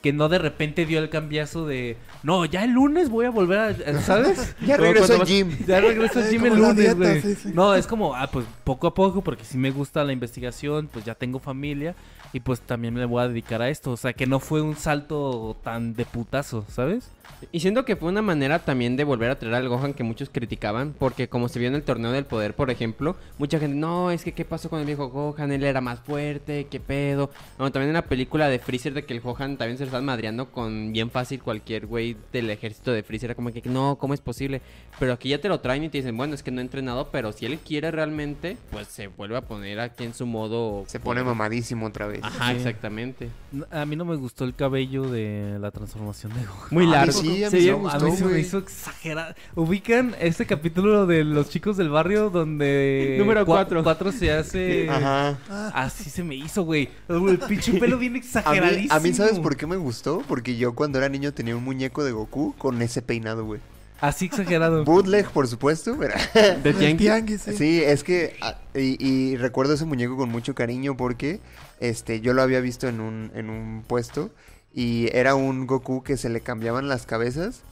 que 0.00 0.14
no 0.14 0.30
de 0.30 0.38
repente 0.38 0.86
dio 0.86 0.98
el 1.00 1.10
cambiazo 1.10 1.66
de, 1.66 1.98
no, 2.22 2.46
ya 2.46 2.64
el 2.64 2.70
lunes 2.70 3.10
voy 3.10 3.26
a 3.26 3.30
volver 3.30 3.58
a, 3.58 4.00
¿sabes? 4.00 4.56
Ya 4.64 4.78
regreso 4.78 5.20
al 5.20 5.26
gym. 5.26 5.50
Ya 5.66 5.80
regreso 5.80 6.20
al 6.20 6.30
gym 6.30 6.46
el 6.46 6.56
lunes, 6.56 6.96
güey. 6.96 7.20
sí, 7.20 7.34
sí. 7.34 7.50
No, 7.52 7.74
es 7.74 7.86
como, 7.86 8.14
ah, 8.14 8.30
pues 8.32 8.46
poco 8.64 8.86
a 8.86 8.94
poco, 8.94 9.20
porque 9.20 9.44
si 9.44 9.58
me 9.58 9.70
gusta 9.70 10.02
la 10.02 10.14
investigación, 10.14 10.88
pues 10.90 11.04
ya 11.04 11.14
tengo 11.14 11.40
familia 11.40 11.96
y 12.32 12.40
pues 12.40 12.62
también 12.62 12.94
me 12.94 13.04
voy 13.04 13.24
a 13.24 13.28
dedicar 13.28 13.60
a 13.60 13.68
esto. 13.68 13.90
O 13.90 13.98
sea, 13.98 14.14
que 14.14 14.26
no 14.26 14.40
fue 14.40 14.62
un 14.62 14.76
salto 14.76 15.54
tan 15.62 15.92
de 15.92 16.06
putazo, 16.06 16.64
¿sabes? 16.70 17.10
Y 17.52 17.60
siento 17.60 17.84
que 17.84 17.96
fue 17.96 18.08
una 18.08 18.22
manera 18.22 18.58
también 18.58 18.96
de 18.96 19.04
volver 19.04 19.30
a 19.30 19.38
traer 19.38 19.54
al 19.54 19.68
Gohan 19.68 19.94
que 19.94 20.02
muchos 20.02 20.28
criticaban, 20.30 20.94
porque 20.98 21.28
como 21.28 21.48
se 21.48 21.58
vio 21.58 21.68
en 21.68 21.74
el 21.74 21.82
torneo 21.82 22.10
del 22.12 22.24
poder, 22.24 22.54
por 22.54 22.70
ejemplo, 22.70 23.16
mucha 23.38 23.58
gente, 23.58 23.76
no, 23.76 24.10
es 24.10 24.24
que 24.24 24.32
qué 24.32 24.44
pasó 24.44 24.68
con 24.68 24.80
el 24.80 24.86
viejo 24.86 25.08
Gohan, 25.08 25.52
él 25.52 25.62
era 25.64 25.80
más 25.80 26.00
fuerte, 26.00 26.66
qué 26.70 26.80
pedo. 26.80 27.30
Bueno, 27.56 27.70
también 27.72 27.90
en 27.90 27.94
la 27.94 28.02
película 28.02 28.48
de 28.48 28.58
Freezer 28.58 28.92
de 28.94 29.04
que 29.04 29.14
el 29.14 29.20
Gohan 29.20 29.56
también 29.56 29.78
se 29.78 29.84
lo 29.84 29.88
están 29.88 30.04
madreando 30.04 30.50
con 30.50 30.92
bien 30.92 31.10
fácil 31.10 31.42
cualquier 31.42 31.86
güey 31.86 32.16
del 32.32 32.50
ejército 32.50 32.92
de 32.92 33.02
Freezer, 33.02 33.28
era 33.30 33.34
como 33.34 33.52
que 33.52 33.62
no, 33.68 33.96
¿cómo 33.98 34.14
es 34.14 34.20
posible? 34.20 34.60
Pero 34.98 35.12
aquí 35.12 35.28
ya 35.28 35.40
te 35.40 35.48
lo 35.48 35.60
traen 35.60 35.84
y 35.84 35.88
te 35.88 35.98
dicen, 35.98 36.16
bueno, 36.16 36.34
es 36.34 36.42
que 36.42 36.50
no 36.50 36.60
he 36.60 36.64
entrenado, 36.64 37.08
pero 37.10 37.32
si 37.32 37.46
él 37.46 37.58
quiere 37.58 37.90
realmente, 37.90 38.56
pues 38.70 38.88
se 38.88 39.06
vuelve 39.08 39.36
a 39.36 39.42
poner 39.42 39.80
aquí 39.80 40.04
en 40.04 40.14
su 40.14 40.26
modo... 40.26 40.84
Se 40.86 40.98
pone 40.98 41.22
mamadísimo 41.22 41.86
otra 41.86 42.06
vez. 42.06 42.20
Ajá, 42.22 42.50
Sí. 42.50 42.56
exactamente. 42.56 43.28
A 43.70 43.84
mí 43.84 43.94
no 43.96 44.04
me 44.04 44.16
gustó 44.16 44.44
el 44.44 44.54
cabello 44.54 45.08
de 45.10 45.58
la 45.60 45.70
transformación 45.70 46.32
de 46.34 46.44
Gohan. 46.44 46.68
Muy 46.70 46.86
largo. 46.86 47.17
Sí, 47.20 47.44
a 47.44 47.50
mí 47.50 47.60
sí 47.60 47.68
a 47.70 48.00
se 48.16 48.24
me 48.24 48.38
hizo 48.40 48.58
exagerado. 48.58 49.34
Ubican 49.54 50.14
este 50.20 50.46
capítulo 50.46 51.06
de 51.06 51.24
los 51.24 51.48
chicos 51.50 51.76
del 51.76 51.90
barrio 51.90 52.30
donde 52.30 53.16
Número 53.18 53.42
cua- 53.42 53.46
cuatro. 53.46 53.82
cuatro 53.82 54.12
se 54.12 54.32
hace 54.32 54.88
Ajá. 54.88 55.38
Ah, 55.50 55.70
así 55.74 56.10
se 56.10 56.22
me 56.24 56.34
hizo, 56.34 56.64
güey. 56.64 56.88
El 57.08 57.38
pinche 57.48 57.72
pelo 57.74 57.98
bien 57.98 58.12
A 58.12 58.14
mí, 58.14 58.18
exageradísimo. 58.18 58.94
a 58.94 59.00
mí, 59.00 59.12
¿sabes 59.12 59.38
por 59.38 59.56
qué 59.56 59.66
me 59.66 59.76
gustó? 59.76 60.22
Porque 60.26 60.56
yo 60.56 60.74
cuando 60.74 60.98
era 60.98 61.08
niño 61.08 61.32
tenía 61.32 61.56
un 61.56 61.64
muñeco 61.64 62.04
de 62.04 62.12
Goku 62.12 62.54
con 62.58 62.80
ese 62.82 63.02
peinado, 63.02 63.44
güey. 63.44 63.60
Así 64.00 64.26
exagerado. 64.26 64.84
Bootleg, 64.84 65.28
por 65.30 65.48
supuesto, 65.48 65.96
pero... 65.98 66.14
De 66.62 66.72
tianguis, 66.94 67.42
sí. 67.42 67.52
Sí, 67.56 67.82
es 67.82 68.04
que... 68.04 68.36
ah, 68.42 68.56
Y, 68.74 68.96
y 69.04 69.36
recuerdo 69.36 69.74
ese 69.74 69.86
muñeco 69.86 70.16
con 70.16 70.28
mucho 70.28 70.54
cariño 70.54 70.96
porque 70.96 71.40
este, 71.80 72.20
yo 72.20 72.32
lo 72.32 72.42
había 72.42 72.60
visto 72.60 72.86
en 72.86 73.00
un, 73.00 73.32
en 73.34 73.50
un 73.50 73.82
puesto 73.84 74.30
y 74.78 75.08
era 75.12 75.34
un 75.34 75.66
Goku 75.66 76.04
que 76.04 76.16
se 76.16 76.28
le 76.28 76.40
cambiaban 76.40 76.86
las 76.86 77.04
cabezas. 77.04 77.62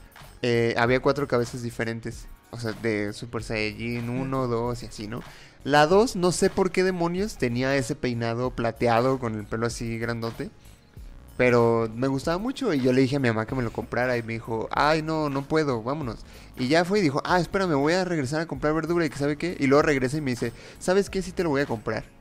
Eh, 0.43 0.75
había 0.77 0.99
cuatro 0.99 1.29
cabezas 1.29 1.63
diferentes. 1.63 2.27
O 2.51 2.59
sea, 2.59 2.73
de 2.73 3.13
Super 3.13 3.45
Saiyajin 3.45 4.11
1, 4.11 4.49
2 4.49 4.83
y 4.83 4.87
así, 4.87 5.07
¿no? 5.07 5.23
La 5.63 5.87
2, 5.87 6.17
no 6.17 6.33
sé 6.33 6.51
por 6.51 6.73
qué 6.73 6.83
demonios 6.83 7.39
tenía 7.39 7.77
ese 7.77 7.95
peinado 7.95 8.51
plateado 8.51 9.21
con 9.21 9.37
el 9.37 9.45
pelo 9.45 9.69
así 9.69 10.01
grandote. 10.01 10.51
Pero 11.37 11.89
me 11.95 12.09
gustaba 12.09 12.39
mucho 12.39 12.75
y 12.75 12.81
yo 12.81 12.93
le 12.93 13.03
dije 13.03 13.17
a 13.17 13.21
mi 13.21 13.29
mamá 13.29 13.47
que 13.47 13.55
me 13.55 13.63
lo 13.63 13.73
comprara 13.73 14.17
y 14.17 14.25
me 14.25 14.33
dijo, 14.33 14.69
ay 14.73 15.03
no, 15.03 15.31
no 15.31 15.43
puedo, 15.47 15.85
vámonos. 15.85 16.25
Y 16.59 16.67
ya 16.67 16.85
fue 16.85 16.99
y 16.99 17.03
dijo, 17.03 17.23
ah, 17.25 17.39
espérame, 17.39 17.77
voy 17.77 17.93
a 17.93 18.05
regresar 18.05 18.41
a 18.41 18.47
comprar 18.47 18.75
verdura 18.75 19.07
y 19.07 19.11
que 19.11 19.19
sabe 19.19 19.37
qué. 19.37 19.57
Y 19.61 19.69
luego 19.69 19.83
regresa 19.83 20.17
y 20.17 20.23
me 20.23 20.33
dice, 20.33 20.53
¿sabes 20.81 21.09
qué? 21.09 21.23
Sí 21.23 21.31
te 21.31 21.45
lo 21.45 21.51
voy 21.51 21.61
a 21.61 21.67
comprar. 21.67 22.16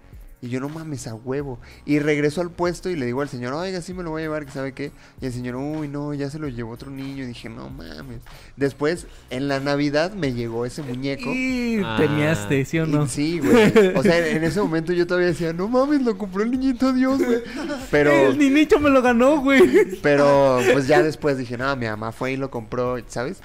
Y 0.46 0.50
yo 0.50 0.60
no 0.60 0.70
mames 0.70 1.08
a 1.08 1.16
huevo. 1.16 1.58
Y 1.88 1.98
regreso 1.98 2.40
al 2.42 2.52
puesto 2.52 2.92
y 2.92 2.96
le 2.96 3.08
digo 3.08 3.22
al 3.24 3.30
señor, 3.30 3.54
oiga, 3.54 3.82
sí 3.82 3.96
me 3.96 4.04
lo 4.04 4.12
voy 4.12 4.22
a 4.22 4.26
llevar, 4.26 4.46
que 4.46 4.52
sabe 4.52 4.74
qué. 4.74 4.92
Y 5.20 5.26
el 5.26 5.34
señor, 5.34 5.56
uy, 5.56 5.88
no, 5.88 6.14
ya 6.14 6.30
se 6.30 6.38
lo 6.38 6.48
llevó 6.48 6.72
otro 6.74 6.92
niño. 6.92 7.24
Y 7.24 7.28
dije, 7.28 7.50
no 7.50 7.70
mames. 7.72 8.20
Después, 8.56 9.08
en 9.32 9.48
la 9.48 9.60
Navidad 9.60 10.14
me 10.14 10.34
llegó 10.34 10.66
ese 10.66 10.84
muñeco. 10.84 11.30
Y 11.34 11.82
Ah. 11.84 11.98
temeaste, 12.00 12.64
¿sí 12.66 12.78
o 12.80 12.86
Y 12.86 12.92
no? 12.92 13.08
Sí, 13.08 13.40
güey. 13.40 13.96
O 13.96 14.04
sea, 14.04 14.28
en 14.28 14.44
ese 14.44 14.62
momento 14.62 14.94
yo 14.94 15.08
todavía 15.08 15.30
decía, 15.30 15.52
no 15.52 15.68
mames, 15.68 16.02
lo 16.04 16.16
compró 16.18 16.44
el 16.44 16.52
niñito 16.52 16.94
Dios, 16.94 17.18
güey. 17.24 17.40
Pero, 17.90 18.12
El 18.12 18.38
niñito 18.38 18.80
me 18.80 18.90
lo 18.92 19.02
ganó, 19.02 19.40
güey. 19.42 20.00
pero, 20.04 20.60
pues 20.74 20.88
ya 20.88 21.02
después 21.02 21.38
dije, 21.40 21.58
no, 21.58 21.76
mi 21.76 21.88
mamá 21.88 22.12
fue 22.12 22.34
y 22.34 22.38
lo 22.38 22.52
compró, 22.52 22.98
¿sabes? 23.08 23.40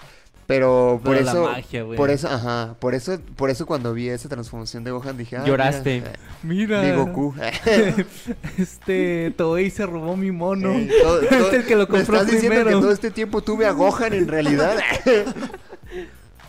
Pero 0.51 1.01
por 1.03 1.13
Pero 1.15 1.25
la 1.25 1.31
eso, 1.33 1.43
magia, 1.45 1.83
güey. 1.85 1.97
por 1.97 2.11
eso, 2.11 2.29
ajá, 2.29 2.75
por 2.81 2.95
eso, 2.95 3.19
por 3.37 3.51
eso 3.51 3.67
cuando 3.67 3.95
vi 3.95 4.09
esa 4.09 4.29
transformación 4.29 4.85
de 4.85 4.91
Gohan 4.91 5.17
dije, 5.17 5.37
ah, 5.37 5.45
Lloraste. 5.47 6.03
mira, 6.43 6.81
Mira. 6.81 6.81
de 6.83 6.97
Goku. 6.97 7.35
Este 8.59 9.33
Toei 9.37 9.71
se 9.71 9.87
robó 9.87 10.17
mi 10.17 10.31
mono. 10.33 10.71
Eh, 10.73 10.91
todo- 11.03 11.21
todo- 11.29 11.49
es 11.49 11.53
el 11.55 11.65
que 11.67 11.75
lo 11.77 11.83
¿Me 11.83 11.87
compró 11.87 12.17
estás 12.17 12.31
diciendo 12.33 12.65
que 12.65 12.71
todo 12.73 12.91
este 12.93 13.11
tiempo 13.11 13.43
tuve 13.43 13.67
a 13.67 13.73
Gohan 13.73 14.13
en 14.13 14.29
realidad? 14.29 14.77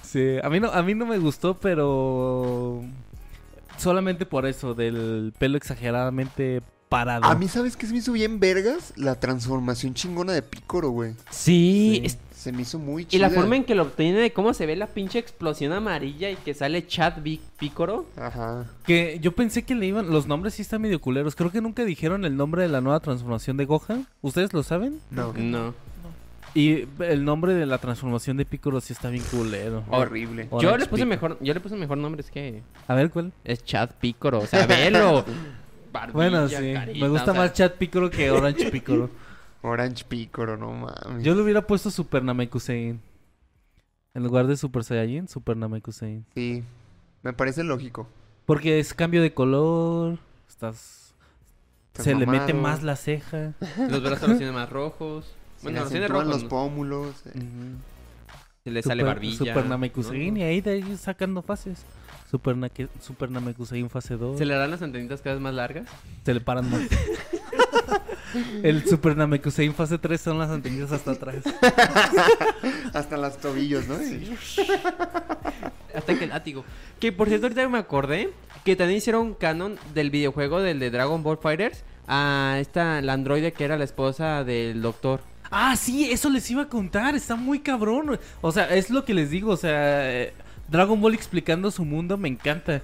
Sí, 0.04 0.38
a 0.44 0.50
mí 0.50 0.60
no, 0.60 0.70
a 0.72 0.82
mí 0.84 0.94
no 0.94 1.06
me 1.06 1.18
gustó, 1.20 1.58
pero 1.58 2.82
solamente 3.78 4.26
por 4.26 4.46
eso 4.46 4.74
del 4.74 5.34
pelo 5.38 5.58
exageradamente 5.58 6.62
parado. 6.90 7.24
a 7.24 7.36
mí, 7.36 7.48
¿sabes 7.48 7.78
qué 7.78 7.86
se 7.88 7.94
me 7.94 8.00
hizo 8.00 8.12
bien 8.12 8.40
vergas? 8.42 8.92
La 8.98 9.16
transformación 9.20 9.94
chingona 9.94 10.34
de 10.34 10.42
Picoro, 10.42 10.90
güey. 10.90 11.14
Sí, 11.30 12.00
Sí. 12.00 12.02
es- 12.04 12.18
Se 12.41 12.51
me 12.51 12.63
hizo 12.63 12.80
muy 12.80 13.04
y 13.04 13.06
chida. 13.06 13.27
la 13.27 13.30
forma 13.30 13.56
en 13.56 13.63
que 13.63 13.75
lo 13.75 13.84
obtiene 13.84 14.17
de 14.17 14.34
cómo 14.34 14.56
se 14.56 14.65
ve 14.65 14.75
la 14.75 14.88
pinche 14.88 15.19
explosión 15.19 15.73
amarilla 15.73 16.32
y 16.32 16.36
que 16.38 16.56
sale 16.56 16.88
Chad 16.88 17.17
Picoro. 17.60 18.08
Ajá. 18.17 18.65
Que 18.84 19.19
yo 19.21 19.32
pensé 19.34 19.62
que 19.63 19.75
le 19.75 19.86
iban, 19.86 20.10
los 20.10 20.25
nombres 20.25 20.56
sí 20.56 20.63
están 20.63 20.82
medio 20.82 20.99
culeros. 20.99 21.36
Creo 21.36 21.51
que 21.51 21.62
nunca 21.62 21.86
dijeron 21.86 22.25
el 22.25 22.36
nombre 22.36 22.63
de 22.63 22.69
la 22.69 22.82
nueva 22.82 22.99
transformación 22.99 23.58
de 23.58 23.65
Gohan. 23.65 24.08
¿Ustedes 24.23 24.54
lo 24.54 24.63
saben? 24.63 24.99
No. 25.12 25.34
No. 25.34 25.75
Y 26.56 26.86
el 26.99 27.23
nombre 27.23 27.54
de 27.54 27.67
la 27.67 27.77
transformación 27.77 28.38
de 28.38 28.45
Piccolo 28.45 28.82
sí 28.82 28.91
está 28.91 29.10
bien 29.10 29.23
culero. 29.30 29.84
Horrible. 29.91 30.47
Orange 30.49 30.63
Yo 30.65 30.77
le 30.77 30.86
puse 30.88 31.04
Piccolo. 31.06 31.06
mejor, 31.06 31.38
yo 31.41 31.54
le 31.54 31.60
puse 31.60 31.75
mejor 31.75 31.97
nombre, 31.99 32.21
es 32.21 32.32
que 32.32 32.63
A 32.88 32.95
ver 32.95 33.12
cuál. 33.12 33.32
es 33.43 33.63
Chad 33.63 33.91
Picoro, 33.99 34.39
o 34.39 34.47
sea, 34.47 34.65
velo. 34.65 35.23
Barbilla, 35.93 36.13
Bueno, 36.13 36.47
sí. 36.47 36.56
carita, 36.73 36.99
me 36.99 37.08
gusta 37.10 37.32
o 37.32 37.34
sea, 37.34 37.43
más 37.43 37.54
Chat 37.54 37.75
Piccolo 37.75 38.10
que 38.10 38.32
Orange 38.32 38.71
Piccolo. 38.71 39.10
Orange 39.63 40.04
Picoro, 40.06 40.58
no 40.58 40.71
mames. 40.74 41.24
Yo 41.24 41.36
le 41.36 41.41
hubiera 41.41 41.65
puesto 41.67 41.91
Super 41.91 42.24
Namekusein. 42.24 43.00
En 44.13 44.24
lugar 44.24 44.47
de 44.47 44.58
Super 44.58 44.84
Saiyajin, 44.84 45.28
Super 45.28 45.56
Namekusein. 45.56 46.26
Sí, 46.36 46.63
me 47.24 47.32
parece 47.34 47.63
lógico. 47.63 48.08
Porque 48.45 48.80
es 48.80 48.93
cambio 48.93 49.21
de 49.21 49.34
color. 49.34 50.17
Estás. 50.50 51.13
Estás 51.88 52.04
se 52.06 52.15
le 52.15 52.26
mete 52.26 52.54
más 52.54 52.84
la 52.84 52.95
ceja. 52.95 53.54
Los 53.89 54.02
brazos 54.02 54.30
los 54.30 54.38
tiene 54.38 54.52
más 54.54 54.69
rojos. 54.69 55.26
Se 55.58 55.63
Bueno, 55.63 55.78
le 55.78 55.82
los 55.82 55.89
tiene 55.91 56.06
acentúan 56.06 56.26
rojos. 56.28 56.41
los 56.41 56.43
¿no? 56.43 56.50
pómulos. 56.50 57.26
eh. 57.28 57.41
Se 58.63 58.71
le 58.71 58.82
sale 58.82 59.04
barbilla. 59.04 59.38
Super 59.38 59.65
Namekusein. 59.65 60.34
¿no? 60.34 60.39
Y 60.39 60.43
ahí 60.43 60.62
de 60.62 60.71
ahí 60.71 60.97
sacando 60.97 61.41
fases. 61.41 61.86
Super, 62.30 62.56
Nake- 62.56 62.89
Super 63.02 63.30
Namekusein 63.30 63.89
fase 63.89 64.17
2. 64.17 64.38
Se 64.38 64.45
le 64.45 64.56
harán 64.56 64.71
las 64.71 64.82
antenitas 64.82 65.21
cada 65.21 65.36
vez 65.36 65.43
más 65.43 65.54
largas. 65.54 65.88
Se 66.26 66.34
le 66.34 66.39
paran 66.41 66.69
más. 66.69 66.82
El 68.63 68.88
Super 68.88 69.17
Namekusein 69.17 69.74
fase 69.74 69.98
3 69.98 70.22
son 70.22 70.39
las 70.39 70.50
antenitas 70.50 70.91
hasta 70.91 71.12
atrás. 71.12 71.38
Hasta 72.94 73.17
los 73.17 73.38
tobillos, 73.38 73.88
¿no? 73.88 73.96
Hasta 75.96 76.17
que 76.17 76.24
el 76.24 76.30
látigo. 76.30 76.63
Que 77.00 77.12
por 77.12 77.28
cierto, 77.28 77.48
ahorita 77.48 77.67
me 77.70 77.78
acordé 77.78 78.30
que 78.63 78.76
también 78.76 78.98
hicieron 78.98 79.34
canon 79.34 79.78
del 79.94 80.10
videojuego 80.10 80.62
del 80.62 80.80
de 80.80 80.91
Dragon 80.91 81.24
Ball 81.24 81.38
Fighters. 81.38 81.84
A 82.08 82.58
esta, 82.60 83.02
la 83.02 83.13
androide 83.13 83.54
que 83.54 83.63
era 83.63 83.78
la 83.78 83.84
esposa 83.84 84.44
del 84.44 84.82
doctor. 84.82 85.22
Ah, 85.50 85.76
sí, 85.76 86.12
eso 86.12 86.30
les 86.30 86.50
iba 86.50 86.63
a 86.63 86.70
contar. 86.70 87.15
Está 87.15 87.36
muy 87.36 87.60
cabrón. 87.60 88.20
O 88.41 88.52
sea, 88.52 88.74
es 88.74 88.89
lo 88.89 89.06
que 89.06 89.13
les 89.13 89.30
digo. 89.30 89.52
O 89.52 89.58
sea, 89.58 90.12
eh, 90.12 90.34
Dragon 90.70 91.00
Ball 91.00 91.13
explicando 91.13 91.72
su 91.72 91.86
mundo 91.86 92.17
me 92.17 92.30
encanta. 92.30 92.82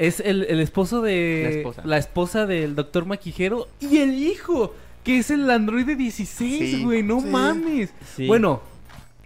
Es 0.00 0.18
el, 0.20 0.44
el 0.44 0.60
esposo 0.60 1.02
de. 1.02 1.42
La 1.44 1.50
esposa. 1.58 1.82
la 1.84 1.98
esposa 1.98 2.46
del 2.46 2.74
doctor 2.74 3.04
Maquijero 3.04 3.68
y 3.80 3.98
el 3.98 4.14
hijo, 4.14 4.74
que 5.04 5.18
es 5.18 5.30
el 5.30 5.48
androide 5.50 5.94
16, 5.94 6.58
Sí. 6.76 6.82
güey. 6.84 7.02
No 7.02 7.20
Sí. 7.20 7.26
mames. 7.26 7.90
Sí. 8.16 8.26
Bueno, 8.26 8.62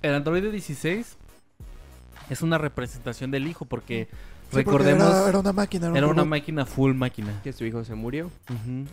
el 0.03 0.15
androide 0.15 0.51
16 0.51 1.17
es 2.31 2.43
una 2.43 2.59
representación 2.59 3.31
del 3.31 3.47
hijo 3.47 3.65
porque 3.67 4.09
recordemos. 4.53 5.07
Era, 5.09 5.29
era 5.29 5.39
una 5.39 5.53
máquina. 5.53 5.87
Era, 5.89 5.99
Era 5.99 6.07
un 6.09 6.13
una 6.15 6.25
máquina 6.25 6.67
full 6.67 6.93
máquina. 6.95 7.41
Que 7.45 7.53
su 7.53 7.65
hijo 7.65 7.85
se 7.85 7.95
murió. 7.95 8.31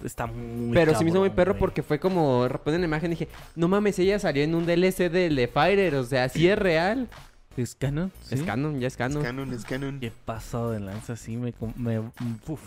Está 0.04 0.28
muy 0.28 0.74
Pero 0.74 0.96
se 0.96 1.04
me 1.04 1.10
hizo 1.10 1.20
muy 1.20 1.30
cabrón, 1.30 1.36
perro 1.36 1.52
güey. 1.54 1.60
porque 1.62 1.82
fue 1.84 2.00
como. 2.00 2.48
Ponen 2.63 2.82
la 2.82 2.88
imagen 2.88 3.10
dije: 3.10 3.28
No 3.56 3.67
mames, 3.67 3.98
ella 4.00 4.20
salió 4.20 4.44
en 4.44 4.54
un 4.54 4.65
DLC 4.67 5.10
del 5.10 5.36
de 5.36 5.48
Fighter. 5.48 5.96
O 5.96 6.04
sea, 6.04 6.30
sí 6.30 6.48
es 6.48 6.60
real. 6.60 7.08
¿Es 7.58 7.76
canon? 7.76 8.12
¿Sí? 8.24 8.36
Es 8.36 8.44
canon, 8.44 8.80
ya 8.80 8.88
es 8.88 8.94
Es 8.94 8.98
canon. 8.98 9.24
canon, 9.24 9.54
es 9.54 9.66
canon. 9.66 10.00
Qué 10.00 10.12
pasado 10.26 10.72
de 10.72 10.80
lanza, 10.80 11.16
sí, 11.16 11.36
me... 11.38 11.52
com- 11.54 11.74
me 11.76 12.00
uf. 12.00 12.62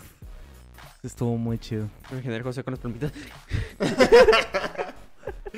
Estuvo 1.03 1.37
muy 1.37 1.57
chido. 1.59 1.87
Me 2.11 2.21
generé 2.21 2.43
José 2.43 2.63
con 2.63 2.73
las 2.73 2.79
palomitas. 2.79 3.11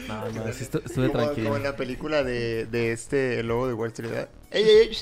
No, 0.07 0.29
no, 0.29 0.53
sí 0.53 0.63
estu- 0.63 0.81
estuve 0.85 1.07
Como, 1.07 1.23
tranquilo. 1.23 1.45
como 1.49 1.57
en 1.57 1.63
la 1.63 1.75
película 1.75 2.23
de, 2.23 2.67
de 2.67 2.91
este 2.91 3.39
el 3.39 3.47
lobo 3.47 3.67
de 3.67 3.73
Wall 3.73 3.87
Street. 3.89 4.11
¿verdad? 4.11 4.29
¡Ey, 4.51 4.63
ey! 4.63 4.95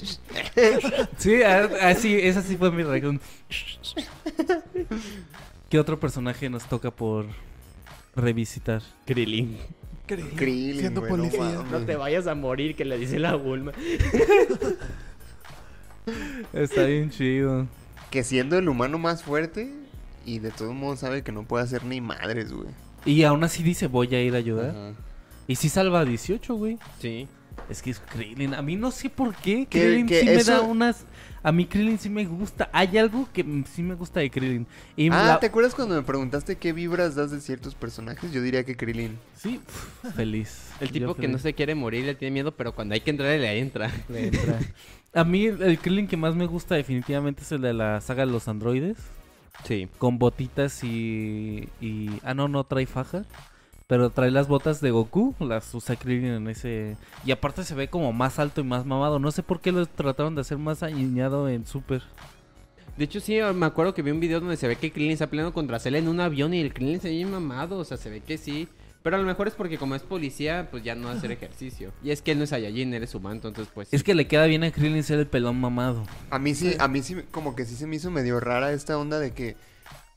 Sí, 1.18 1.44
ah, 1.44 1.70
ah, 1.82 1.94
sí, 1.96 2.18
esa 2.18 2.42
sí 2.42 2.56
fue 2.56 2.72
mi 2.72 2.82
reacción. 2.82 3.20
¿Qué 5.70 5.80
otro 5.80 6.00
personaje 6.00 6.50
nos 6.50 6.66
toca 6.68 6.92
por 6.92 7.26
revisitar? 8.16 8.82
Krillin. 9.06 9.58
Krillin, 10.06 10.36
Krillin, 10.36 10.80
siendo 10.80 11.02
güey, 11.02 11.12
no 11.12 11.18
policía. 11.18 11.40
mames. 11.42 11.72
No 11.72 11.80
te 11.86 11.96
vayas 11.96 12.28
a 12.28 12.36
morir, 12.36 12.76
que 12.76 12.86
le 12.86 12.98
dice 12.98 13.20
la 13.20 13.36
Bulma. 13.36 13.72
Está 16.54 16.86
bien 16.86 17.10
chido. 17.10 17.68
Que 18.12 18.24
siendo 18.24 18.58
el 18.58 18.70
humano 18.70 18.98
más 18.98 19.24
fuerte 19.24 19.72
y 20.26 20.40
de 20.40 20.52
todos 20.52 20.74
modos 20.74 21.00
sabe 21.00 21.24
que 21.24 21.32
no 21.32 21.44
puede 21.44 21.64
hacer 21.64 21.84
ni 21.84 22.02
madres, 22.02 22.52
güey. 22.52 22.70
Y 23.06 23.24
aún 23.24 23.44
así 23.44 23.64
dice, 23.64 23.88
voy 23.88 24.14
a 24.16 24.22
ir 24.22 24.36
a 24.36 24.38
ayudar. 24.38 24.70
Ajá. 24.72 24.92
Y 25.48 25.56
sí 25.56 25.70
salva 25.70 26.02
a 26.02 26.06
18, 26.06 26.56
güey. 26.56 26.78
Sí. 27.00 27.28
Es 27.70 27.82
que 27.82 27.90
es 27.92 28.00
Krillin. 28.00 28.54
A 28.54 28.62
mí 28.62 28.76
no 28.76 28.92
sé 28.92 29.10
por 29.10 29.34
qué. 29.36 29.68
Krillin 29.70 30.08
sí 30.08 30.26
me 30.26 30.44
da 30.44 30.62
unas. 30.62 31.06
A 31.42 31.52
mí 31.52 31.66
Krillin 31.66 31.98
sí 32.00 32.10
me 32.10 32.26
gusta. 32.26 32.70
Hay 32.74 32.98
algo 32.98 33.28
que 33.34 33.46
sí 33.74 33.82
me 33.84 33.96
gusta 33.96 34.20
de 34.20 34.30
Krillin. 34.32 34.66
Y 34.96 35.10
Ah, 35.10 35.24
la- 35.28 35.40
¿te 35.40 35.48
acuerdas 35.48 35.76
cuando 35.76 35.96
me 35.96 36.02
preguntaste 36.02 36.58
qué 36.58 36.74
vibras 36.74 37.16
das 37.16 37.32
de 37.32 37.40
ciertos 37.42 37.76
personajes? 37.76 38.32
Yo 38.32 38.42
diría 38.42 38.64
que 38.64 38.76
Krillin. 38.76 39.18
Sí, 39.36 39.60
feliz. 40.16 40.70
El 40.80 40.92
tipo 40.92 41.08
Yo 41.08 41.16
que 41.16 41.28
no 41.28 41.38
se 41.40 41.54
quiere 41.54 41.76
morir, 41.76 42.06
le 42.06 42.16
tiene 42.16 42.32
miedo, 42.34 42.52
pero 42.56 42.74
cuando 42.74 42.94
hay 42.94 43.02
que 43.02 43.10
entrar, 43.12 43.40
le 43.40 43.60
entra. 43.60 43.92
Le 44.10 44.28
entra. 44.28 44.60
A 45.14 45.24
mí 45.24 45.46
el, 45.46 45.62
el 45.62 45.80
Krillin 45.80 46.08
que 46.08 46.18
más 46.18 46.36
me 46.36 46.46
gusta 46.46 46.76
definitivamente 46.76 47.42
es 47.44 47.52
el 47.52 47.62
de 47.62 47.74
la 47.74 48.02
saga 48.02 48.26
de 48.26 48.32
los 48.32 48.48
androides. 48.48 48.98
Sí. 49.64 49.88
Con 49.98 50.20
botitas 50.20 50.84
y, 50.84 51.70
y... 51.80 52.10
Ah, 52.24 52.34
no, 52.34 52.48
no 52.50 52.66
trae 52.66 52.86
faja. 52.86 53.24
Pero 53.88 54.10
trae 54.10 54.32
las 54.32 54.48
botas 54.48 54.82
de 54.82 54.92
Goku. 54.92 55.36
Las 55.40 55.74
usa 55.74 55.96
Krillin 55.96 56.32
en 56.32 56.48
ese... 56.48 56.98
Y 57.24 57.32
aparte 57.32 57.64
se 57.64 57.76
ve 57.76 57.88
como 57.88 58.12
más 58.14 58.40
alto 58.40 58.62
y 58.62 58.64
más 58.64 58.86
mamado. 58.86 59.20
No 59.20 59.32
sé 59.32 59.44
por 59.44 59.62
qué 59.62 59.72
lo 59.72 59.86
trataron 59.86 60.34
de 60.36 60.42
hacer 60.42 60.58
más 60.58 60.82
añeñado 60.82 61.48
en 61.50 61.68
Super. 61.68 62.02
De 62.98 63.06
hecho, 63.06 63.20
sí, 63.20 63.38
me 63.54 63.66
acuerdo 63.66 63.94
que 63.94 64.02
vi 64.02 64.12
un 64.12 64.20
video 64.20 64.40
donde 64.40 64.58
se 64.58 64.68
ve 64.68 64.78
que 64.78 64.92
Krillin 64.92 65.12
está 65.12 65.28
peleando 65.28 65.54
contra 65.54 65.80
Cell 65.80 65.96
en 65.96 66.08
un 66.08 66.20
avión 66.20 66.54
y 66.54 66.62
el 66.62 66.74
Krillin 66.74 67.00
se 67.00 67.10
ve 67.10 67.26
mamado. 67.26 67.78
O 67.78 67.86
sea, 67.86 67.98
se 67.98 68.10
ve 68.10 68.22
que 68.22 68.38
sí. 68.38 68.68
Pero 69.04 69.18
a 69.18 69.20
lo 69.20 69.26
mejor 69.26 69.48
es 69.48 69.54
porque 69.54 69.78
como 69.78 69.94
es 69.94 70.02
policía, 70.02 70.68
pues 70.72 70.84
ya 70.84 70.96
no 70.96 71.08
va 71.10 71.14
a 71.14 71.18
hacer 71.18 71.32
ejercicio. 71.32 71.92
Y 72.04 72.10
es 72.10 72.24
que 72.24 72.32
él 72.32 72.40
no 72.40 72.46
es 72.46 72.50
Saiyajin, 72.50 72.92
él 72.92 73.04
es 73.04 73.14
humano, 73.14 73.36
entonces 73.36 73.68
pues... 73.72 73.94
Es 73.94 74.02
que 74.04 74.16
le 74.16 74.26
queda 74.26 74.48
bien 74.48 74.64
a 74.64 74.72
Krillin 74.72 75.04
ser 75.04 75.20
el 75.20 75.28
pelón 75.28 75.62
mamado. 75.62 76.04
A 76.32 76.40
mí 76.40 76.56
sí, 76.56 76.72
Sí. 76.72 76.78
a 76.80 76.88
mí 76.88 77.04
sí, 77.04 77.18
como 77.30 77.56
que 77.56 77.66
sí 77.66 77.76
se 77.76 77.86
me 77.86 77.98
hizo 77.98 78.10
medio 78.10 78.40
rara 78.40 78.72
esta 78.72 78.98
onda 78.98 79.20
de 79.20 79.32
que 79.32 79.58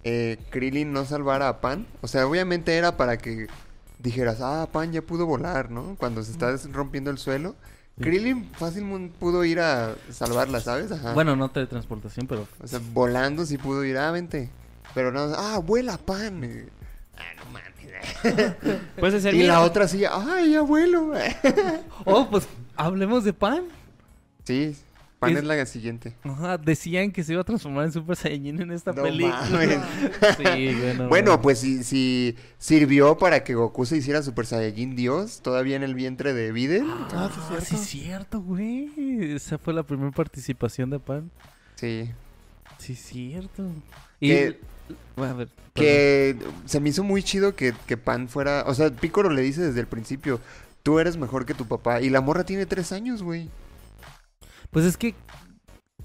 eh, 0.04 0.38
Krillin 0.50 0.92
no 0.92 1.04
salvara 1.04 1.48
a 1.48 1.60
Pan. 1.60 1.86
O 2.00 2.08
sea, 2.08 2.26
obviamente 2.26 2.76
era 2.76 2.96
para 2.96 3.18
que 3.18 3.48
dijeras, 3.98 4.40
ah, 4.40 4.68
Pan 4.72 4.92
ya 4.92 5.02
pudo 5.02 5.26
volar, 5.26 5.70
¿no? 5.70 5.96
Cuando 5.98 6.22
se 6.22 6.32
está 6.32 6.54
rompiendo 6.72 7.10
el 7.10 7.18
suelo. 7.18 7.56
Krillin 8.00 8.48
fácil 8.52 9.12
pudo 9.18 9.44
ir 9.44 9.58
a 9.58 9.96
salvarla, 10.10 10.60
¿sabes? 10.60 10.92
Ajá. 10.92 11.14
Bueno, 11.14 11.34
no 11.34 11.50
teletransportación, 11.50 12.28
pero... 12.28 12.46
O 12.62 12.66
sea, 12.66 12.80
volando 12.92 13.44
sí 13.44 13.58
pudo 13.58 13.84
ir, 13.84 13.98
ah, 13.98 14.12
vente. 14.12 14.50
Pero 14.94 15.10
no, 15.10 15.20
ah, 15.36 15.58
vuela 15.58 15.98
Pan. 15.98 16.68
Ah, 17.16 17.22
no 17.36 17.44
mames. 17.50 17.68
Puede 19.00 19.20
ser 19.20 19.34
y 19.34 19.42
la 19.42 19.62
otra 19.62 19.88
sí, 19.88 20.04
ay, 20.04 20.54
abuelo. 20.54 21.12
Oh, 22.04 22.28
pues 22.30 22.46
hablemos 22.76 23.24
de 23.24 23.32
Pan. 23.32 23.64
sí, 24.44 24.76
Pan 25.18 25.32
Es- 25.32 25.38
es 25.38 25.44
la 25.44 25.66
siguiente. 25.66 26.14
Ajá, 26.22 26.58
decían 26.58 27.10
que 27.10 27.24
se 27.24 27.32
iba 27.32 27.42
a 27.42 27.44
transformar 27.44 27.86
en 27.86 27.92
Super 27.92 28.14
Saiyajin 28.14 28.60
en 28.62 28.70
esta 28.70 28.92
No 28.92 29.02
película. 29.02 29.48
mames. 29.50 29.78
Sí, 30.36 30.74
bueno. 30.80 31.08
Bueno, 31.08 31.40
pues 31.42 31.58
si, 31.58 31.82
si 31.82 32.36
sirvió 32.58 33.18
para 33.18 33.42
que 33.42 33.54
Goku 33.54 33.84
se 33.84 33.96
hiciera 33.96 34.22
Super 34.22 34.46
Saiyajin 34.46 34.94
Dios, 34.94 35.40
todavía 35.42 35.74
en 35.76 35.82
el 35.82 35.94
vientre 35.94 36.34
de 36.34 36.52
Videl. 36.52 36.84
Ah, 36.88 37.08
Ah, 37.12 37.58
es 37.58 37.64
sí, 37.64 37.70
cierto. 37.70 37.74
es 37.82 37.88
cierto, 37.88 38.40
güey. 38.40 38.90
Esa 39.34 39.58
fue 39.58 39.74
la 39.74 39.82
primera 39.82 40.12
participación 40.12 40.90
de 40.90 41.00
Pan. 41.00 41.30
Sí. 41.74 42.10
Sí, 42.78 42.92
es 42.92 42.98
cierto. 43.00 43.64
Y... 44.20 44.28
Que- 44.28 44.60
Bueno, 45.16 45.34
a 45.34 45.36
ver, 45.36 45.48
Que 45.74 46.36
se 46.64 46.80
me 46.80 46.88
hizo 46.90 47.02
muy 47.04 47.22
chido 47.24 47.54
que, 47.56 47.74
que 47.86 47.96
Pan 47.96 48.28
fuera. 48.28 48.62
O 48.66 48.74
sea, 48.74 48.90
Piccolo 48.90 49.30
le 49.30 49.42
dice 49.42 49.60
desde 49.62 49.80
el 49.80 49.86
principio: 49.88 50.40
Tú 50.82 50.98
eres 51.00 51.16
mejor 51.16 51.44
que 51.44 51.54
tu 51.54 51.66
papá. 51.66 52.00
Y 52.00 52.08
la 52.08 52.20
morra 52.20 52.44
tiene 52.44 52.66
tres 52.66 52.92
años, 52.92 53.22
güey. 53.22 53.48
Pues 54.70 54.84
es 54.84 54.96
que 54.96 55.14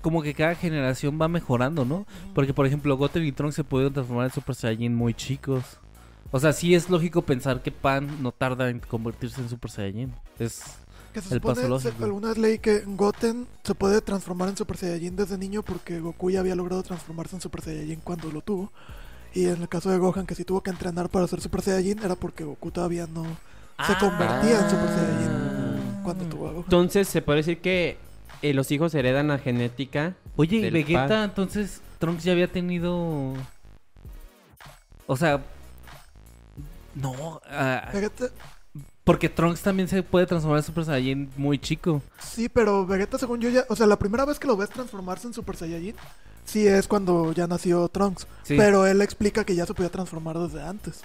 como 0.01 0.21
que 0.21 0.33
cada 0.33 0.55
generación 0.55 1.17
va 1.21 1.27
mejorando, 1.27 1.85
¿no? 1.85 2.05
Porque 2.33 2.53
por 2.53 2.65
ejemplo, 2.65 2.95
Goten 2.97 3.25
y 3.25 3.31
Trunks 3.31 3.55
se 3.55 3.63
pudieron 3.63 3.93
transformar 3.93 4.25
en 4.25 4.31
Super 4.33 4.55
Saiyajin 4.55 4.93
muy 4.95 5.13
chicos. 5.13 5.63
O 6.31 6.39
sea, 6.39 6.51
sí 6.51 6.73
es 6.75 6.89
lógico 6.89 7.21
pensar 7.21 7.61
que 7.61 7.71
Pan 7.71 8.21
no 8.21 8.31
tarda 8.31 8.69
en 8.69 8.79
convertirse 8.79 9.39
en 9.41 9.49
Super 9.49 9.69
Saiyajin. 9.71 10.13
Es 10.39 10.61
Que 11.13 11.21
se 11.21 11.35
El 11.35 11.41
paso 11.41 11.61
supone, 11.61 11.79
se- 11.79 11.87
lógico. 11.89 12.05
alguna 12.05 12.29
vez 12.29 12.37
leí 12.39 12.57
que 12.57 12.79
Goten 12.87 13.47
se 13.63 13.75
puede 13.75 14.01
transformar 14.01 14.49
en 14.49 14.57
Super 14.57 14.77
Saiyajin 14.77 15.15
desde 15.15 15.37
niño 15.37 15.61
porque 15.61 15.99
Goku 15.99 16.31
ya 16.31 16.39
había 16.39 16.55
logrado 16.55 16.81
transformarse 16.83 17.35
en 17.35 17.41
Super 17.41 17.61
Saiyajin 17.61 17.99
cuando 18.03 18.31
lo 18.31 18.41
tuvo. 18.41 18.71
Y 19.35 19.45
en 19.45 19.61
el 19.61 19.69
caso 19.69 19.89
de 19.91 19.97
Gohan, 19.99 20.25
que 20.25 20.35
si 20.35 20.43
tuvo 20.43 20.61
que 20.61 20.69
entrenar 20.71 21.09
para 21.09 21.27
ser 21.27 21.39
Super 21.39 21.61
Saiyajin, 21.61 21.99
era 22.03 22.15
porque 22.15 22.43
Goku 22.43 22.71
todavía 22.71 23.07
no 23.07 23.23
se 23.87 23.95
convertía 23.99 24.59
en 24.63 24.69
Super 24.69 24.87
Saiyajin 24.89 26.01
cuando 26.03 26.25
tuvo 26.25 26.47
a 26.47 26.51
Gohan. 26.51 26.63
Entonces, 26.65 27.07
se 27.07 27.21
puede 27.21 27.37
decir 27.37 27.61
que 27.61 27.97
eh, 28.43 28.53
los 28.53 28.71
hijos 28.71 28.93
heredan 28.93 29.29
la 29.29 29.39
genética. 29.39 30.15
Oye, 30.35 30.57
y 30.57 30.61
del 30.61 30.73
Vegeta, 30.73 31.23
entonces 31.23 31.81
Trunks 31.97 32.23
ya 32.23 32.33
había 32.33 32.51
tenido 32.51 33.33
O 35.07 35.17
sea, 35.17 35.41
no, 36.93 37.41
ah, 37.49 37.89
Vegeta, 37.93 38.25
porque 39.03 39.29
Trunks 39.29 39.61
también 39.61 39.87
se 39.87 40.03
puede 40.03 40.25
transformar 40.25 40.59
en 40.59 40.65
Super 40.65 40.85
Saiyajin 40.85 41.29
muy 41.37 41.57
chico. 41.57 42.01
sí, 42.19 42.49
pero 42.49 42.85
Vegeta, 42.85 43.17
según 43.17 43.39
yo 43.39 43.49
ya. 43.49 43.65
O 43.69 43.75
sea, 43.75 43.87
la 43.87 43.97
primera 43.97 44.25
vez 44.25 44.39
que 44.39 44.47
lo 44.47 44.57
ves 44.57 44.69
transformarse 44.69 45.27
en 45.27 45.33
Super 45.33 45.55
Saiyajin, 45.55 45.95
sí 46.45 46.67
es 46.67 46.87
cuando 46.87 47.31
ya 47.33 47.47
nació 47.47 47.87
Trunks. 47.87 48.27
Sí. 48.43 48.55
Pero 48.57 48.85
él 48.85 49.01
explica 49.01 49.43
que 49.43 49.55
ya 49.55 49.65
se 49.65 49.73
podía 49.73 49.89
transformar 49.89 50.37
desde 50.37 50.61
antes. 50.61 51.01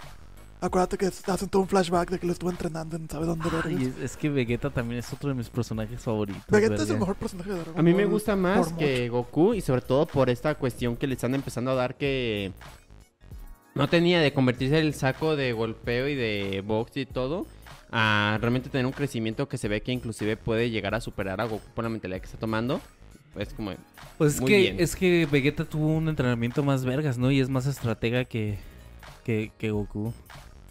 Acuérdate 0.61 0.99
que 0.99 1.07
hacen 1.07 1.49
todo 1.49 1.62
un 1.62 1.68
flashback 1.68 2.11
de 2.11 2.18
que 2.18 2.27
lo 2.27 2.33
estuvo 2.33 2.51
entrenando 2.51 2.97
en 2.97 3.09
sabe 3.09 3.27
dónde 3.27 3.49
vergas. 3.49 3.81
es, 3.81 3.99
es 3.99 4.16
que 4.16 4.29
Vegeta 4.29 4.71
también 4.71 4.99
es 4.99 5.12
otro 5.12 5.29
de 5.29 5.35
mis 5.37 5.49
personajes 5.49 6.01
favoritos. 6.01 6.42
Vegeta 6.49 6.83
es 6.83 6.90
el 6.90 6.99
mejor 6.99 7.16
personaje 7.16 7.51
de 7.51 7.57
Dragon 7.57 7.79
A 7.79 7.83
mí 7.83 7.94
me 7.94 8.05
Ball 8.05 8.12
gusta 8.12 8.35
más 8.35 8.73
que 8.73 9.09
Goku 9.09 9.55
y 9.55 9.61
sobre 9.61 9.83
todo 9.83 10.07
por 10.07 10.31
esta 10.31 10.57
cuestión 10.57 10.97
que 10.97 11.07
le 11.07 11.14
están 11.14 11.35
empezando 11.35 11.71
a 11.71 11.75
dar 11.75 11.97
que 11.97 12.53
no 13.75 13.88
tenía 13.88 14.21
de 14.21 14.33
convertirse 14.33 14.79
en 14.81 14.87
el 14.87 14.94
saco 14.94 15.37
de 15.37 15.53
golpeo 15.53 16.09
y 16.09 16.16
de 16.16 16.62
box 16.66 16.97
y 16.97 17.07
todo 17.07 17.47
a 17.90 18.38
realmente 18.40 18.68
tener 18.68 18.85
un 18.87 18.92
crecimiento 18.92 19.49
que 19.49 19.59
se 19.59 19.68
ve 19.68 19.81
que 19.81 19.92
inclusive 19.92 20.37
puede 20.37 20.71
llegar 20.71 20.94
a 20.94 21.01
superar 21.01 21.40
a 21.40 21.44
Goku 21.44 21.68
por 21.75 21.85
la 21.85 21.90
mentalidad 21.90 22.18
que 22.21 22.27
está 22.27 22.38
tomando. 22.38 22.81
Es 23.37 23.55
como 23.55 23.73
Pues 24.18 24.35
es 24.35 24.40
Muy 24.40 24.51
que, 24.51 24.59
bien. 24.59 24.77
es 24.81 24.97
que 24.97 25.27
Vegeta 25.31 25.64
tuvo 25.64 25.87
un 25.87 26.09
entrenamiento 26.09 26.64
más 26.64 26.85
vergas, 26.85 27.18
¿no? 27.18 27.31
Y 27.31 27.40
es 27.40 27.49
más 27.49 27.66
estratega 27.66 28.25
que, 28.25 28.59
que, 29.25 29.53
que 29.57 29.71
Goku. 29.71 30.12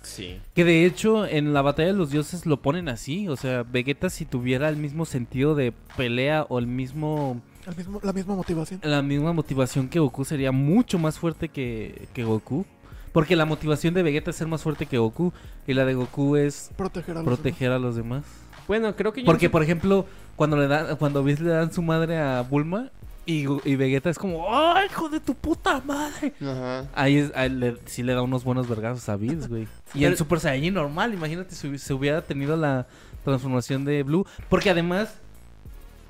Sí. 0.07 0.39
Que 0.55 0.63
de 0.63 0.85
hecho 0.85 1.25
en 1.25 1.53
la 1.53 1.61
batalla 1.61 1.89
de 1.89 1.93
los 1.97 2.09
dioses 2.11 2.45
lo 2.45 2.61
ponen 2.61 2.89
así. 2.89 3.27
O 3.29 3.35
sea, 3.35 3.63
Vegeta 3.63 4.09
si 4.09 4.25
tuviera 4.25 4.69
el 4.69 4.77
mismo 4.77 5.05
sentido 5.05 5.55
de 5.55 5.73
pelea 5.95 6.45
o 6.49 6.59
el 6.59 6.67
mismo 6.67 7.41
El 7.67 7.75
mismo, 7.75 7.99
la 8.03 8.13
misma 8.13 8.35
motivación. 8.35 8.79
la 8.83 9.01
misma 9.01 9.33
motivación 9.33 9.89
que 9.89 9.99
Goku 9.99 10.25
sería 10.25 10.51
mucho 10.51 10.97
más 10.99 11.19
fuerte 11.19 11.49
que, 11.49 12.07
que 12.13 12.23
Goku. 12.23 12.65
Porque 13.13 13.35
la 13.35 13.45
motivación 13.45 13.93
de 13.93 14.03
Vegeta 14.03 14.29
es 14.31 14.35
ser 14.37 14.47
más 14.47 14.61
fuerte 14.61 14.85
que 14.85 14.97
Goku. 14.97 15.33
Y 15.65 15.73
la 15.73 15.85
de 15.85 15.93
Goku 15.95 16.35
es 16.35 16.69
Proteger 16.77 17.17
a 17.17 17.19
los 17.21 17.25
proteger 17.25 17.71
a 17.71 17.79
los 17.79 17.95
demás. 17.95 18.23
Bueno, 18.67 18.95
creo 18.95 19.13
que 19.13 19.21
yo 19.21 19.25
Porque, 19.25 19.45
no 19.45 19.49
sé- 19.49 19.51
por 19.51 19.63
ejemplo, 19.63 20.05
cuando 20.35 20.57
le 20.57 20.67
dan, 20.67 20.97
cuando 20.97 21.23
le 21.23 21.33
dan 21.35 21.71
su 21.73 21.81
madre 21.81 22.17
a 22.17 22.41
Bulma 22.41 22.91
y, 23.27 23.75
Vegeta 23.75 24.09
es 24.09 24.17
como, 24.17 24.45
¡ay, 24.55 24.87
hijo 24.89 25.09
de 25.09 25.19
tu 25.19 25.35
puta 25.35 25.81
madre! 25.85 26.33
Ajá. 26.41 26.87
Ahí, 26.95 27.17
es, 27.17 27.31
ahí 27.35 27.49
le- 27.49 27.77
sí 27.85 28.01
le 28.01 28.13
da 28.13 28.21
unos 28.21 28.43
buenos 28.43 28.67
vergazos 28.69 29.07
a 29.09 29.17
Bills, 29.17 29.47
güey. 29.49 29.67
Y 29.93 30.01
Pero- 30.01 30.15
Super 30.17 30.39
Saiyajin 30.39 30.73
normal, 30.73 31.13
imagínate 31.13 31.53
si 31.53 31.77
se 31.77 31.93
hubiera 31.93 32.21
tenido 32.21 32.55
la 32.55 32.87
transformación 33.25 33.83
de 33.85 34.01
Blue. 34.03 34.25
Porque 34.49 34.69
además, 34.69 35.13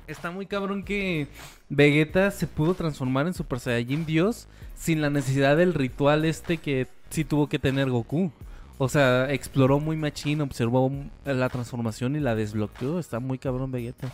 está 0.06 0.30
muy 0.30 0.46
cabrón 0.46 0.82
que 0.84 1.26
Vegeta 1.68 2.30
se 2.30 2.46
pudo 2.46 2.74
transformar 2.74 3.26
en 3.26 3.34
Super 3.34 3.58
Saiyajin 3.60 4.06
Dios 4.06 4.46
sin 4.76 5.00
la 5.02 5.10
necesidad 5.10 5.56
del 5.56 5.74
ritual 5.74 6.24
este 6.24 6.58
que 6.58 6.86
sí 7.10 7.24
tuvo 7.24 7.48
que 7.48 7.58
tener 7.58 7.90
Goku. 7.90 8.30
O 8.80 8.88
sea, 8.88 9.32
exploró 9.32 9.80
muy 9.80 9.96
machín, 9.96 10.40
observó 10.40 10.92
la 11.24 11.48
transformación 11.48 12.14
y 12.14 12.20
la 12.20 12.36
desbloqueó. 12.36 13.00
Está 13.00 13.18
muy 13.18 13.36
cabrón 13.38 13.72
Vegeta. 13.72 14.12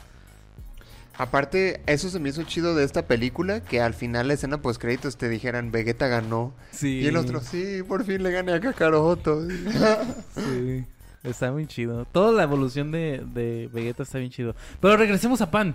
Aparte, 1.16 1.80
eso 1.86 2.10
se 2.10 2.18
me 2.18 2.30
hizo 2.30 2.42
chido 2.42 2.74
de 2.74 2.82
esta 2.84 3.06
película, 3.06 3.60
que 3.60 3.80
al 3.80 3.94
final 3.94 4.26
la 4.28 4.34
escena 4.34 4.60
post 4.60 4.80
créditos 4.80 5.16
te 5.16 5.28
dijeran 5.28 5.70
Vegeta 5.70 6.08
ganó. 6.08 6.52
Sí. 6.72 7.00
Y 7.02 7.06
el 7.06 7.16
otro, 7.16 7.40
sí, 7.40 7.82
por 7.86 8.04
fin 8.04 8.22
le 8.22 8.32
gané 8.32 8.52
a 8.52 8.60
Kakaroto. 8.60 9.40
Sí. 10.34 10.84
Está 11.22 11.52
muy 11.52 11.66
chido. 11.66 12.04
Toda 12.06 12.32
la 12.32 12.42
evolución 12.42 12.90
de, 12.90 13.22
de 13.32 13.70
Vegeta 13.72 14.02
está 14.02 14.18
bien 14.18 14.30
chido. 14.30 14.54
Pero 14.80 14.96
regresemos 14.96 15.40
a 15.40 15.50
Pan. 15.50 15.74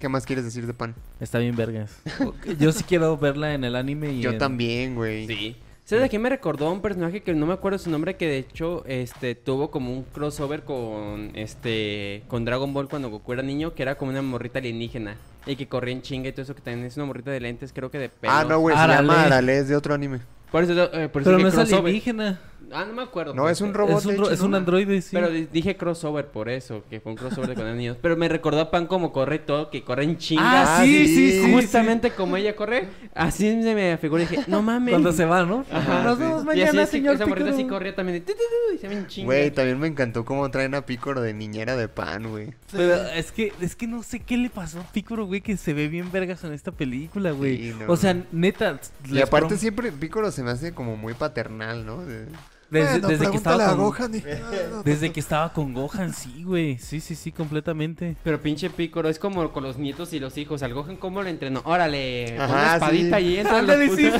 ¿Qué 0.00 0.08
más 0.08 0.26
quieres 0.26 0.44
decir 0.44 0.66
de 0.66 0.74
Pan? 0.74 0.94
Está 1.20 1.38
bien 1.38 1.54
vergas. 1.54 1.92
Yo 2.58 2.72
sí 2.72 2.82
quiero 2.84 3.16
verla 3.16 3.54
en 3.54 3.64
el 3.64 3.76
anime 3.76 4.12
y 4.12 4.20
Yo 4.20 4.30
en- 4.32 4.38
también, 4.38 4.94
güey. 4.96 5.26
Sí. 5.26 5.56
¿Sabes 5.84 6.04
de 6.04 6.08
qué 6.08 6.18
me 6.18 6.30
recordó? 6.30 6.72
Un 6.72 6.80
personaje 6.80 7.22
que 7.22 7.34
no 7.34 7.44
me 7.44 7.52
acuerdo 7.52 7.78
su 7.78 7.90
nombre, 7.90 8.16
que 8.16 8.26
de 8.26 8.38
hecho 8.38 8.82
este 8.86 9.34
tuvo 9.34 9.70
como 9.70 9.92
un 9.92 10.02
crossover 10.02 10.62
con 10.62 11.30
este 11.34 12.22
con 12.26 12.46
Dragon 12.46 12.72
Ball 12.72 12.88
cuando 12.88 13.10
Goku 13.10 13.34
era 13.34 13.42
niño, 13.42 13.74
que 13.74 13.82
era 13.82 13.96
como 13.96 14.10
una 14.10 14.22
morrita 14.22 14.60
alienígena. 14.60 15.16
Y 15.46 15.56
que 15.56 15.68
corría 15.68 15.92
en 15.92 16.00
chinga 16.00 16.30
y 16.30 16.32
todo 16.32 16.40
eso, 16.40 16.54
que 16.54 16.62
también 16.62 16.86
es 16.86 16.96
una 16.96 17.04
morrita 17.04 17.30
de 17.30 17.40
lentes, 17.40 17.70
creo 17.74 17.90
que 17.90 17.98
de 17.98 18.08
pelo. 18.08 18.32
Ah, 18.32 18.46
no, 18.48 18.58
güey, 18.60 18.74
se 18.74 18.86
llama 18.86 19.24
Arale, 19.24 19.58
es 19.58 19.68
de 19.68 19.76
otro 19.76 19.92
anime. 19.92 20.20
Por 20.50 20.62
eso, 20.64 20.72
eh, 20.72 21.08
por 21.10 21.20
eso 21.20 21.30
Pero 21.30 21.38
no 21.38 21.48
es 21.48 21.54
crossover. 21.54 21.80
alienígena. 21.80 22.40
Ah, 22.72 22.84
no 22.86 22.92
me 22.94 23.02
acuerdo. 23.02 23.34
No, 23.34 23.48
es 23.48 23.60
un 23.60 23.74
robot. 23.74 23.98
Es 24.30 24.40
un, 24.40 24.54
androide, 24.54 25.00
sí. 25.02 25.10
Pero 25.12 25.30
di- 25.30 25.46
dije 25.52 25.76
crossover 25.76 26.26
por 26.28 26.48
eso, 26.48 26.84
que 26.90 27.00
fue 27.00 27.12
un 27.12 27.16
crossover 27.18 27.50
de 27.50 27.54
con 27.54 27.64
niños. 27.76 27.96
Pero 28.00 28.16
me 28.16 28.28
recordó 28.28 28.60
a 28.60 28.70
Pan 28.70 28.86
como 28.86 29.12
corre 29.12 29.38
todo, 29.38 29.70
que 29.70 29.82
corre 29.84 30.04
en 30.04 30.18
chingas. 30.18 30.68
Ah, 30.68 30.82
sí, 30.84 31.06
sí, 31.06 31.14
sí, 31.32 31.42
sí. 31.44 31.52
Justamente 31.52 32.10
como 32.10 32.36
ella 32.36 32.54
corre, 32.56 32.88
así 33.14 33.62
se 33.62 33.74
me 33.74 33.96
figuró 33.98 34.22
y 34.22 34.26
dije, 34.26 34.44
no 34.46 34.62
mames. 34.62 34.92
Cuando 34.92 35.12
se 35.12 35.24
va, 35.24 35.44
¿no? 35.44 35.64
Ajá, 35.70 36.02
Nos 36.04 36.16
sí. 36.18 36.22
vemos 36.24 36.38
y 36.38 36.40
así 36.40 36.46
mañana, 36.46 36.82
es 36.82 36.90
que 36.90 36.96
señor 36.98 37.14
esa 37.16 37.26
morrita 37.26 37.50
así 37.50 37.66
corría 37.66 37.94
también. 37.94 38.18
de 38.18 38.20
tu, 38.20 38.32
tu, 38.32 38.38
tu, 38.38 38.74
y 38.74 38.78
se 38.78 39.06
chingas. 39.08 39.24
Güey, 39.26 39.50
también 39.50 39.78
me 39.78 39.86
encantó 39.88 40.24
cómo 40.24 40.50
traen 40.50 40.74
a 40.74 40.86
Picoro 40.86 41.20
de 41.20 41.34
niñera 41.34 41.76
de 41.76 41.88
pan, 41.88 42.28
güey. 42.30 42.52
Pero 42.72 42.94
es 43.10 43.32
que, 43.32 43.52
es 43.60 43.76
que 43.76 43.86
no 43.86 44.02
sé 44.02 44.20
qué 44.20 44.36
le 44.36 44.50
pasó 44.50 44.80
a 44.80 44.92
Piccolo, 44.92 45.26
güey, 45.26 45.40
que 45.40 45.56
se 45.56 45.72
ve 45.74 45.88
bien 45.88 46.10
vergas 46.10 46.42
en 46.44 46.52
esta 46.52 46.72
película, 46.72 47.30
güey. 47.32 47.56
Sí, 47.70 47.74
no. 47.78 47.92
O 47.92 47.96
sea, 47.96 48.16
neta. 48.32 48.80
Y 49.08 49.20
aparte 49.20 49.54
prom- 49.54 49.58
siempre 49.58 49.92
Picoro 49.92 50.30
se 50.30 50.42
me 50.42 50.50
hace 50.50 50.72
como 50.72 50.96
muy 50.96 51.14
paternal, 51.14 51.84
¿no? 51.86 52.04
De- 52.04 52.26
Desde, 52.74 52.90
bueno, 52.98 53.08
desde 53.08 53.30
que 53.30 53.36
estaba 53.36 53.68
con, 53.68 53.78
Gohan 53.78 54.14
y... 54.16 54.18
No, 54.18 54.76
no, 54.76 54.82
Desde 54.82 55.12
que 55.12 55.20
estaba 55.20 55.52
con 55.52 55.72
Gohan, 55.72 56.12
sí, 56.12 56.42
güey. 56.42 56.76
Sí, 56.78 57.00
sí, 57.00 57.14
sí, 57.14 57.30
completamente. 57.30 58.16
Pero 58.24 58.42
pinche 58.42 58.68
Picoro 58.68 59.08
es 59.08 59.20
como 59.20 59.52
con 59.52 59.62
los 59.62 59.78
nietos 59.78 60.12
y 60.12 60.18
los 60.18 60.36
hijos. 60.36 60.64
Al 60.64 60.74
Gohan, 60.74 60.96
¿cómo 60.96 61.22
lo 61.22 61.28
entrenó? 61.28 61.62
Órale, 61.64 62.36
Ajá, 62.36 62.52
una 62.52 62.74
espadita 62.74 63.18
sí. 63.18 63.24
y 63.24 63.36
entra 63.38 63.58
Ándale, 63.60 63.88
sí. 63.90 64.10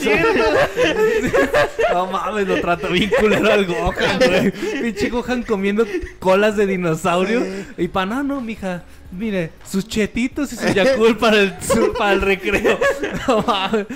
No 1.93 2.07
mames, 2.07 2.47
lo 2.47 2.61
trato 2.61 2.91
bien 2.91 3.11
culero 3.19 3.53
al 3.53 3.67
Gohan, 3.67 4.19
güey. 4.19 4.53
Pinche 4.83 5.11
Gohan 5.11 5.43
comiendo 5.43 5.85
colas 6.21 6.57
de 6.57 6.67
dinosaurio. 6.67 7.43
Y 7.77 7.89
pa, 7.89 8.07
no, 8.07 8.23
no, 8.23 8.41
mija. 8.41 8.85
Mire, 9.17 9.53
sus 9.65 9.87
chetitos 9.87 10.53
y 10.53 10.57
su 10.57 10.67
Yakult 10.69 11.19
para 11.19 11.39
el, 11.41 11.55
su- 11.63 11.93
para 11.97 12.13
el 12.13 12.21
recreo. 12.21 12.79
No 13.29 13.43
mames. 13.43 13.87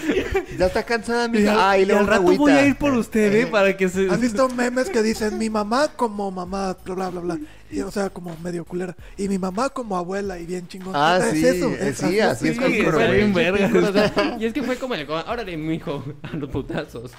Ya 0.58 0.66
está 0.66 0.82
cansada, 0.84 1.26
Y, 1.26 1.30
mija. 1.30 1.70
Ay, 1.70 1.82
y 1.82 1.86
le 1.86 1.94
al 1.94 2.06
rato 2.06 2.22
voy 2.22 2.52
a 2.52 2.66
ir 2.66 2.76
por 2.76 2.92
usted, 2.94 3.34
¿eh? 3.34 3.46
Para 3.46 3.76
que 3.76 3.88
se. 3.88 4.08
¿Has 4.10 4.20
visto 4.20 4.48
memes 4.48 4.88
que 4.90 5.02
dicen 5.02 5.36
mi 5.38 5.50
mamá 5.50 5.88
como 5.96 6.30
mamá, 6.30 6.76
bla, 6.84 6.94
bla, 6.94 7.10
bla, 7.10 7.20
bla? 7.20 7.38
Y, 7.70 7.80
o 7.82 7.90
sea, 7.90 8.08
como 8.08 8.34
medio 8.42 8.64
culera. 8.64 8.96
Y 9.16 9.28
mi 9.28 9.38
mamá 9.38 9.68
como 9.68 9.96
abuela 9.96 10.38
y 10.38 10.46
bien 10.46 10.66
chingón. 10.68 10.94
Ah, 10.96 11.18
es 11.22 11.32
sí, 11.32 11.46
eso. 11.46 11.68
eh, 11.68 11.88
Es, 11.90 11.98
sí, 11.98 12.18
así 12.20 12.48
es 12.48 12.56
Sí, 12.56 12.60
con 12.62 12.92
güey. 12.92 13.16
bien 13.16 13.34
verga. 13.34 13.70
O 13.88 13.92
sea, 13.92 14.36
y 14.40 14.46
es 14.46 14.52
que 14.54 14.62
fue 14.62 14.76
como 14.76 14.94
el 14.94 15.08
órale, 15.10 15.56
mijo, 15.56 16.02
a 16.22 16.34
los 16.36 16.48
putazos. 16.48 17.10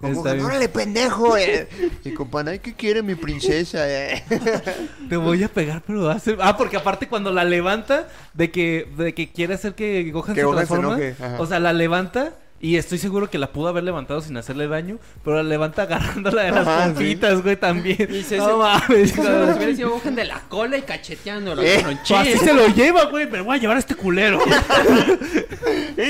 Como 0.00 0.12
Está 0.12 0.30
que, 0.30 0.34
bien. 0.34 0.46
órale, 0.46 0.68
pendejo, 0.68 1.36
eh. 1.36 1.68
Y 2.04 2.10
compadre, 2.12 2.52
ay, 2.52 2.58
¿qué 2.58 2.74
quiere 2.74 3.02
mi 3.02 3.14
princesa, 3.14 3.88
eh? 3.88 4.24
Te 5.08 5.16
voy 5.16 5.42
a 5.44 5.48
pegar, 5.48 5.82
pero 5.86 6.04
va 6.04 6.14
a 6.14 6.18
ser. 6.20 6.36
Ah, 6.40 6.56
porque 6.56 6.76
aparte 6.76 7.08
cuando 7.08 7.32
la 7.32 7.44
levanta, 7.44 8.08
de 8.34 8.50
que, 8.50 8.88
de 8.98 9.14
que 9.14 9.30
quiere 9.30 9.54
hacer 9.54 9.74
que 9.74 10.10
Gohan 10.10 10.34
Que 10.34 10.40
se 10.40 10.46
Gohan 10.46 10.58
se 10.66 10.66
transforma. 10.66 11.02
enoje, 11.02 11.22
ajá. 11.24 11.40
o 11.40 11.46
sea, 11.46 11.60
la 11.60 11.72
levanta. 11.72 12.34
Y 12.58 12.76
estoy 12.76 12.96
seguro 12.96 13.28
que 13.28 13.38
la 13.38 13.52
pudo 13.52 13.68
haber 13.68 13.84
levantado 13.84 14.20
sin 14.22 14.34
hacerle 14.38 14.66
daño, 14.66 14.98
pero 15.22 15.36
la 15.36 15.42
levanta 15.42 15.82
agarrándola 15.82 16.42
de 16.42 16.50
las 16.52 16.66
Ajá, 16.66 16.86
sí. 16.86 16.92
pompitas, 16.94 17.42
güey, 17.42 17.56
también. 17.56 18.08
Y 18.14 18.22
se- 18.22 18.38
no 18.38 18.46
se- 18.48 18.54
mames. 18.56 19.12
Como 19.12 19.28
si 19.28 19.52
hubiera 19.58 19.76
sido 19.76 19.90
Gohan 19.90 20.14
de 20.14 20.24
la 20.24 20.40
cola 20.48 20.78
y 20.78 20.82
cacheteándolo. 20.82 21.62
Eh, 21.62 21.84
así 22.16 22.38
se 22.38 22.54
lo 22.54 22.66
lleva, 22.68 23.04
güey, 23.06 23.28
pero 23.30 23.44
voy 23.44 23.56
a 23.58 23.60
llevar 23.60 23.76
a 23.76 23.80
este 23.80 23.94
culero. 23.94 24.40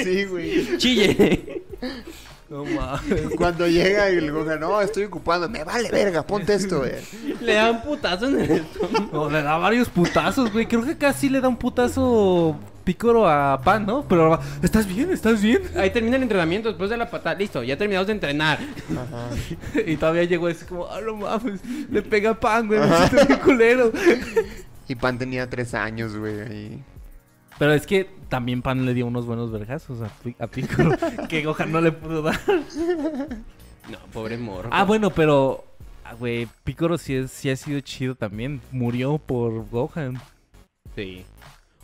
Sí, 0.05 0.25
güey. 0.25 0.79
Chille. 0.79 1.63
No 2.49 2.65
mames. 2.65 3.23
Cuando 3.37 3.67
llega 3.67 4.09
el 4.09 4.31
Gohan, 4.31 4.61
no, 4.61 4.81
estoy 4.81 5.05
ocupado. 5.05 5.49
Me 5.49 5.65
vale 5.65 5.91
verga, 5.91 6.23
ponte 6.25 6.55
esto, 6.55 6.85
eh. 6.85 7.03
Le 7.41 7.55
dan 7.55 7.83
putazo 7.83 8.29
en 8.29 8.41
el 8.41 8.51
estómago. 8.53 9.09
No, 9.13 9.31
le 9.31 9.43
da 9.43 9.57
varios 9.59 9.89
putazos, 9.89 10.53
güey. 10.53 10.67
Creo 10.67 10.85
que 10.85 10.97
casi 10.97 11.29
le 11.29 11.41
da 11.41 11.49
un 11.49 11.57
putazo 11.57 12.57
pícoro 12.87 13.29
a 13.29 13.61
Pan, 13.63 13.85
¿no? 13.85 14.07
Pero, 14.09 14.41
¿estás 14.63 14.87
bien? 14.87 15.11
¿Estás 15.11 15.43
bien? 15.43 15.61
Ahí 15.77 15.91
termina 15.91 16.17
el 16.17 16.23
entrenamiento 16.23 16.69
después 16.69 16.89
de 16.89 16.97
la 16.97 17.11
patada. 17.11 17.37
Listo, 17.37 17.63
ya 17.65 17.77
terminamos 17.77 18.07
de 18.07 18.13
entrenar. 18.15 18.59
Y 19.87 19.97
todavía 19.97 20.25
llegó 20.25 20.47
así 20.47 20.65
como, 20.65 20.87
ah, 20.87 21.01
no 21.05 21.17
mames, 21.17 21.61
le 21.91 22.01
pega 22.01 22.31
a 22.31 22.41
Pan, 22.41 22.69
güey, 22.69 22.79
me 22.81 22.97
siento 22.97 23.27
bien 23.27 23.39
culero. 23.41 23.93
Y 24.89 24.95
Pan 24.95 25.19
tenía 25.19 25.51
tres 25.51 25.75
años, 25.75 26.17
güey. 26.17 26.41
ahí. 26.41 26.85
Pero 27.59 27.73
es 27.73 27.87
que 27.87 28.09
también 28.29 28.63
Pan 28.63 28.87
le 28.87 28.95
dio 28.95 29.07
unos 29.07 29.27
buenos 29.27 29.51
vergazos 29.51 30.01
a, 30.01 30.11
a 30.43 30.47
Piccolo 30.47 30.97
que 31.29 31.43
Gohan 31.43 31.73
no 31.73 31.81
le 31.81 31.91
pudo 31.93 32.23
dar. 32.23 32.39
No, 33.91 33.99
pobre 34.13 34.39
morro. 34.39 34.69
Ah, 34.73 34.85
bueno, 34.85 35.11
pero, 35.11 35.65
ah, 36.05 36.15
güey, 36.15 36.47
Piccolo 36.65 36.99
sí, 36.99 37.17
es, 37.17 37.33
sí 37.33 37.51
ha 37.51 37.57
sido 37.57 37.81
chido 37.81 38.15
también. 38.15 38.61
Murió 38.71 39.19
por 39.19 39.69
Gohan. 39.71 40.21
Sí. 40.95 41.25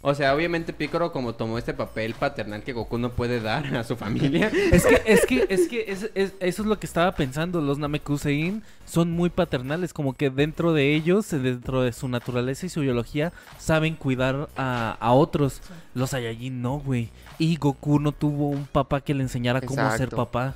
O 0.04 0.14
sea, 0.16 0.34
obviamente 0.34 0.72
Piccolo 0.72 1.12
como 1.12 1.34
tomó 1.36 1.58
este 1.58 1.74
papel 1.74 2.14
paternal 2.14 2.64
que 2.64 2.72
Goku 2.72 2.98
no 2.98 3.12
puede 3.12 3.40
dar 3.40 3.76
a 3.76 3.84
su 3.84 3.96
familia. 3.96 4.50
Es 4.72 4.84
que, 4.84 5.00
es 5.06 5.26
que, 5.26 5.46
es 5.48 5.68
que 5.68 5.84
es- 5.86 6.10
es- 6.16 6.34
eso 6.40 6.62
es 6.62 6.66
lo 6.68 6.78
que 6.80 6.86
estaba 6.86 7.12
pensando. 7.14 7.60
Los 7.60 7.78
Namekusein 7.78 8.64
son 8.84 9.12
muy 9.12 9.30
paternales, 9.30 9.92
como 9.92 10.14
que 10.14 10.28
dentro 10.28 10.72
de 10.72 10.94
ellos, 10.96 11.32
eh, 11.32 11.38
dentro 11.38 11.82
de 11.82 11.92
su 11.92 12.08
naturaleza 12.08 12.66
y 12.66 12.68
su 12.68 12.80
biología, 12.80 13.32
saben 13.58 13.94
cuidar 13.94 14.48
a, 14.56 14.96
a 14.98 15.12
otros. 15.12 15.60
Los 15.94 16.10
Saiyajin 16.10 16.60
no, 16.62 16.80
güey. 16.80 17.10
Y 17.38 17.54
Goku 17.56 18.00
no 18.00 18.10
tuvo 18.10 18.48
un 18.48 18.66
papá 18.66 19.02
que 19.02 19.14
le 19.14 19.22
enseñara 19.22 19.60
cómo 19.60 19.82
ser 19.98 20.08
papá. 20.16 20.54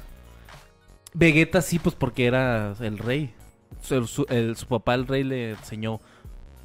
Vegeta 1.15 1.63
sí, 1.63 1.79
pues 1.79 1.95
porque 1.95 2.27
era 2.27 2.75
el 2.81 2.99
rey. 2.99 3.33
Su, 3.81 4.07
su- 4.07 4.27
el- 4.29 4.57
su 4.57 4.67
papá, 4.67 4.95
el 4.95 5.07
rey, 5.07 5.23
le 5.23 5.51
enseñó 5.53 6.01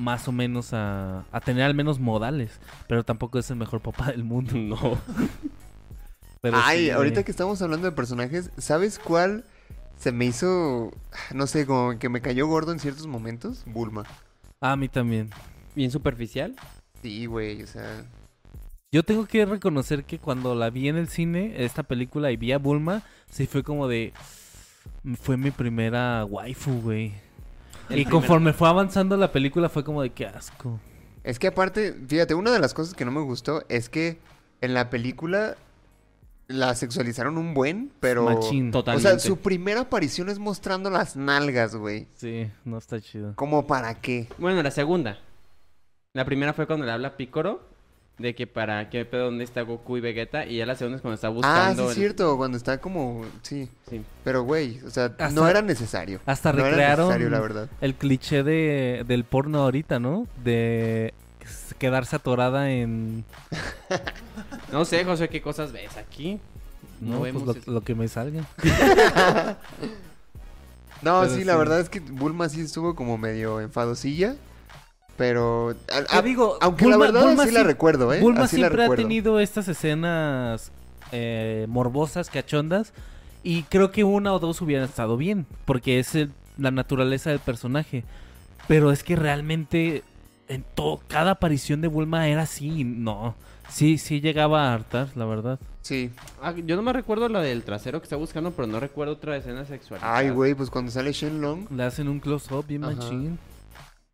más 0.02 0.28
o 0.28 0.32
menos 0.32 0.74
a, 0.74 1.26
a 1.32 1.39
tener 1.39 1.64
al 1.64 1.76
menos 1.76 1.99
modales. 1.99 2.60
Pero 2.88 3.04
tampoco 3.04 3.39
es 3.39 3.49
el 3.52 3.58
mejor 3.58 3.82
papá 3.82 4.08
del 4.12 4.24
mundo. 4.24 4.56
No. 4.56 4.97
Pero 6.41 6.58
Ay, 6.60 6.86
sí, 6.86 6.89
ahorita 6.89 7.24
que 7.24 7.32
estamos 7.32 7.62
hablando 7.62 7.86
de 7.86 7.91
personajes, 7.91 8.49
¿sabes 8.58 8.97
cuál 8.97 9.45
se 9.97 10.12
me 10.12 10.26
hizo, 10.26 10.91
no 11.36 11.45
sé, 11.45 11.68
como 11.68 11.99
que 11.99 12.10
me 12.10 12.22
cayó 12.22 12.47
gordo 12.47 12.72
en 12.72 12.80
ciertos 12.80 13.06
momentos? 13.06 13.64
Bulma. 13.68 14.04
A 14.60 14.76
mí 14.76 14.89
también. 14.89 15.30
Bien 15.76 15.91
superficial. 15.91 16.56
Sí, 17.04 17.28
güey, 17.28 17.62
o 17.62 17.68
sea... 17.68 18.06
Yo 18.91 19.04
tengo 19.04 19.26
que 19.26 19.45
reconocer 19.45 20.04
que 20.04 20.18
cuando 20.18 20.56
la 20.56 20.72
vi 20.72 20.89
en 20.89 20.97
el 20.97 21.08
cine, 21.08 21.64
esta 21.64 21.84
película, 21.84 22.32
y 22.32 22.38
vi 22.38 22.52
a 22.52 22.58
Bulma, 22.58 23.04
sí 23.30 23.45
fue 23.45 23.64
como 23.64 23.88
de... 23.88 24.12
Fue 25.22 25.38
mi 25.38 25.52
primera 25.52 26.26
waifu, 26.26 26.82
güey. 26.82 27.14
El 27.92 28.00
Y 28.00 28.06
primer- 28.06 28.12
conforme 28.12 28.54
fue 28.54 28.68
avanzando 28.70 29.18
la 29.18 29.32
película 29.32 29.70
fue 29.70 29.84
como 29.84 30.02
de 30.02 30.10
qué 30.12 30.26
asco. 30.28 30.80
Es 31.24 31.38
que 31.39 31.48
aparte, 31.48 31.96
fíjate, 32.08 32.34
una 32.34 32.52
de 32.52 32.60
las 32.60 32.74
cosas 32.74 32.94
que 32.94 33.06
no 33.06 33.12
me 33.12 33.22
gustó 33.22 33.64
es 33.70 33.89
que 33.89 34.20
en 34.62 34.74
la 34.74 34.89
película 34.89 35.56
la 36.48 36.76
sexualizaron 36.76 37.38
un 37.38 37.54
buen, 37.54 37.92
pero... 38.00 38.26
Machín. 38.26 38.70
O 38.70 38.72
Totalmente. 38.72 39.10
sea, 39.10 39.20
su 39.20 39.38
primera 39.38 39.82
aparición 39.82 40.30
es 40.30 40.38
mostrando 40.39 40.89
las 40.89 41.16
nalgas, 41.16 41.76
güey. 41.76 42.08
Sí, 42.18 42.50
no 42.66 42.78
está 42.78 43.00
chido. 43.00 43.34
¿Cómo 43.36 43.68
para 43.68 44.02
qué? 44.02 44.28
Bueno, 44.38 44.62
la 44.62 44.72
segunda. 44.72 45.20
La 46.14 46.26
primera 46.26 46.52
fue 46.54 46.68
cuando 46.68 46.86
le 46.86 46.92
habla 46.92 47.10
a 47.10 47.18
Piccolo 47.18 47.62
de 48.18 48.36
que 48.36 48.45
para 48.45 48.89
qué 48.89 49.03
pedo 49.03 49.26
dónde 49.26 49.43
está 49.43 49.62
Goku 49.64 49.97
y 49.97 50.01
Vegeta 50.01 50.45
y 50.45 50.57
ya 50.57 50.66
la 50.68 50.76
segunda 50.76 50.97
es 50.97 51.01
cuando 51.01 51.16
está 51.16 51.28
Ah, 51.28 51.32
buscando 51.32 51.84
sí, 51.84 51.89
es 51.89 51.89
el- 51.97 52.01
cierto, 52.03 52.38
cuando 52.38 52.57
está 52.57 52.80
como... 52.80 53.26
Sí, 53.41 53.68
Sí. 53.89 54.01
pero 54.24 54.43
güey, 54.43 54.80
o 54.86 54.89
sea, 54.91 55.05
Hasta- 55.05 55.30
no 55.32 55.47
era 55.47 55.62
necesario. 55.64 56.20
Hasta 56.26 56.53
no 56.53 56.59
era 56.59 56.70
recrearon 56.70 57.07
necesario, 57.07 57.30
la 57.32 57.39
verdad. 57.39 57.70
el 57.82 57.95
cliché 57.95 58.43
de, 58.43 59.03
del 59.07 59.24
porno 59.24 59.64
ahorita, 59.64 59.99
¿no? 59.99 60.28
De 60.43 61.14
quedarse 61.80 62.16
atorada 62.16 62.70
en... 62.72 63.26
No 64.72 64.86
sé, 64.86 65.03
José, 65.03 65.28
qué 65.28 65.41
cosas 65.41 65.72
ves 65.72 65.97
aquí. 65.97 66.39
No, 67.01 67.16
No, 67.16 67.22
vemos 67.22 67.43
pues 67.43 67.57
eso. 67.57 67.72
lo, 67.72 67.80
lo 67.80 67.82
que 67.84 67.95
me 67.95 68.07
salga. 68.07 68.43
No, 71.01 71.22
Pero 71.22 71.34
sí, 71.34 71.43
la 71.43 71.53
sí. 71.53 71.59
verdad 71.59 71.80
es 71.80 71.89
que 71.89 71.99
Bulma 71.99 72.47
sí 72.47 72.62
estuvo 72.62 72.93
como 72.95 73.18
medio 73.18 73.59
enfadosilla. 73.59 74.36
Pero. 75.22 75.70
a- 75.94 76.04
Te 76.04 76.18
a- 76.18 76.22
digo, 76.24 76.58
aunque 76.62 76.86
Bulma- 76.86 76.98
la 76.98 77.12
verdad 77.12 77.22
Bulma 77.28 77.46
sí 77.46 77.52
la 77.52 77.64
recuerdo, 77.64 78.12
¿eh? 78.12 78.20
Bulma 78.22 78.44
Así 78.46 78.58
la 78.58 78.68
siempre 78.70 78.86
ha 78.86 78.96
tenido 78.96 79.40
estas 79.40 79.68
escenas 79.68 80.72
eh, 81.12 81.68
morbosas, 81.70 82.30
cachondas. 82.32 82.92
Y 83.44 83.64
creo 83.64 83.92
que 83.92 84.04
una 84.04 84.34
o 84.34 84.40
dos 84.40 84.62
hubieran 84.62 84.86
estado 84.90 85.18
bien. 85.18 85.46
Porque 85.66 86.00
es 86.00 86.16
el- 86.16 86.32
la 86.58 86.72
naturaleza 86.72 87.30
del 87.30 87.40
personaje. 87.40 88.04
Pero 88.68 88.92
es 88.92 89.04
que 89.04 89.16
realmente 89.16 90.04
en 90.48 90.64
todo, 90.74 91.02
cada 91.08 91.32
aparición 91.32 91.82
de 91.82 91.88
Bulma 91.88 92.28
era 92.28 92.42
así. 92.44 92.84
No. 92.84 93.36
Sí, 93.70 93.98
sí 94.00 94.22
llegaba 94.22 94.70
a 94.70 94.74
hartar, 94.74 95.10
la 95.16 95.26
verdad. 95.26 95.60
Sí. 95.82 96.10
Ah, 96.42 96.54
yo 96.66 96.76
no 96.76 96.82
me 96.82 96.94
recuerdo 96.94 97.30
la 97.30 97.42
del 97.42 97.64
trasero 97.64 98.00
que 98.02 98.06
está 98.06 98.16
buscando, 98.16 98.52
pero 98.52 98.68
no 98.68 98.80
recuerdo 98.80 99.14
otra 99.14 99.38
escena 99.38 99.66
sexual. 99.66 100.00
Ay, 100.04 100.30
güey, 100.30 100.54
pues 100.56 100.70
cuando 100.70 100.92
sale 100.92 101.12
Shenlong. 101.12 101.68
Le 101.72 101.84
hacen 101.84 102.08
un 102.08 102.20
close-up 102.20 102.66
bien 102.68 102.82
machín. 102.82 103.40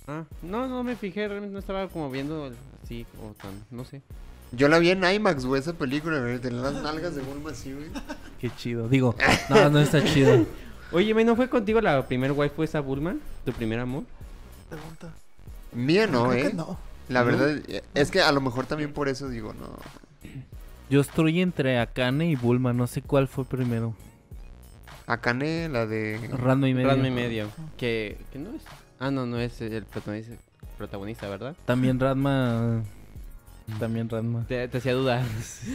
Ah, 0.08 0.24
no, 0.42 0.68
no 0.68 0.84
me 0.84 0.96
fijé, 0.96 1.28
realmente 1.28 1.54
no 1.54 1.60
estaba 1.60 1.88
como 1.90 2.10
viendo 2.10 2.52
así 2.84 3.06
o 3.22 3.34
tan, 3.42 3.66
no 3.72 3.84
sé. 3.84 4.02
Yo 4.54 4.70
la 4.70 4.80
vi 4.80 4.92
en 4.92 5.04
IMAX, 5.04 5.46
güey, 5.46 5.60
esa 5.60 5.74
película, 5.74 6.20
güey. 6.20 6.40
Tenía 6.40 6.62
las 6.62 6.82
nalgas 6.82 7.16
de 7.16 7.22
Bulma 7.22 7.52
así, 7.52 7.74
güey. 7.74 7.88
Qué 8.40 8.50
chido. 8.56 8.88
Digo, 8.88 9.16
no, 9.50 9.70
no 9.70 9.80
está 9.80 10.04
chido. 10.04 10.46
Oye, 10.94 11.14
¿me 11.14 11.26
no 11.26 11.36
fue 11.36 11.50
contigo 11.50 11.82
la 11.82 12.08
primer 12.08 12.32
waifu 12.32 12.64
esa 12.64 12.80
Bulma? 12.80 13.18
¿Tu 13.44 13.52
primer 13.52 13.80
amor? 13.80 14.04
Pregunta. 14.70 15.14
Mía 15.74 16.08
no, 16.08 16.30
Creo 16.30 16.46
¿eh? 16.46 16.50
que 16.50 16.54
no. 16.54 16.78
La 17.10 17.22
¿No? 17.22 17.26
verdad, 17.26 17.62
es 17.94 18.12
que 18.12 18.22
a 18.22 18.32
lo 18.32 18.40
mejor 18.40 18.66
también 18.66 18.94
por 18.94 19.10
eso 19.10 19.28
digo, 19.28 19.54
no. 19.54 19.68
Yo 20.90 21.02
estoy 21.02 21.42
entre 21.42 21.80
Akane 21.80 22.30
y 22.30 22.36
Bulma. 22.36 22.72
No 22.72 22.88
sé 22.88 23.02
cuál 23.02 23.28
fue 23.28 23.44
primero. 23.44 23.94
Akane, 25.08 25.68
la 25.68 25.86
de... 25.86 26.20
Ranma 26.32 26.70
y 26.70 26.74
medio. 26.74 26.88
Ranma 26.88 27.08
y 27.10 27.12
medio. 27.12 27.50
Que, 27.78 28.18
que 28.32 28.40
no 28.40 28.52
es. 28.52 28.62
Ah, 29.00 29.12
no, 29.12 29.26
no 29.26 29.38
es 29.40 29.62
el 29.62 29.84
protagonista, 29.86 30.36
protagonista 30.78 31.30
¿verdad? 31.30 31.56
También 31.66 32.00
Ranma. 32.00 32.84
También 33.80 34.10
Ranma. 34.10 34.46
Te, 34.48 34.68
te 34.68 34.78
hacía 34.78 34.94
dudar. 34.94 35.24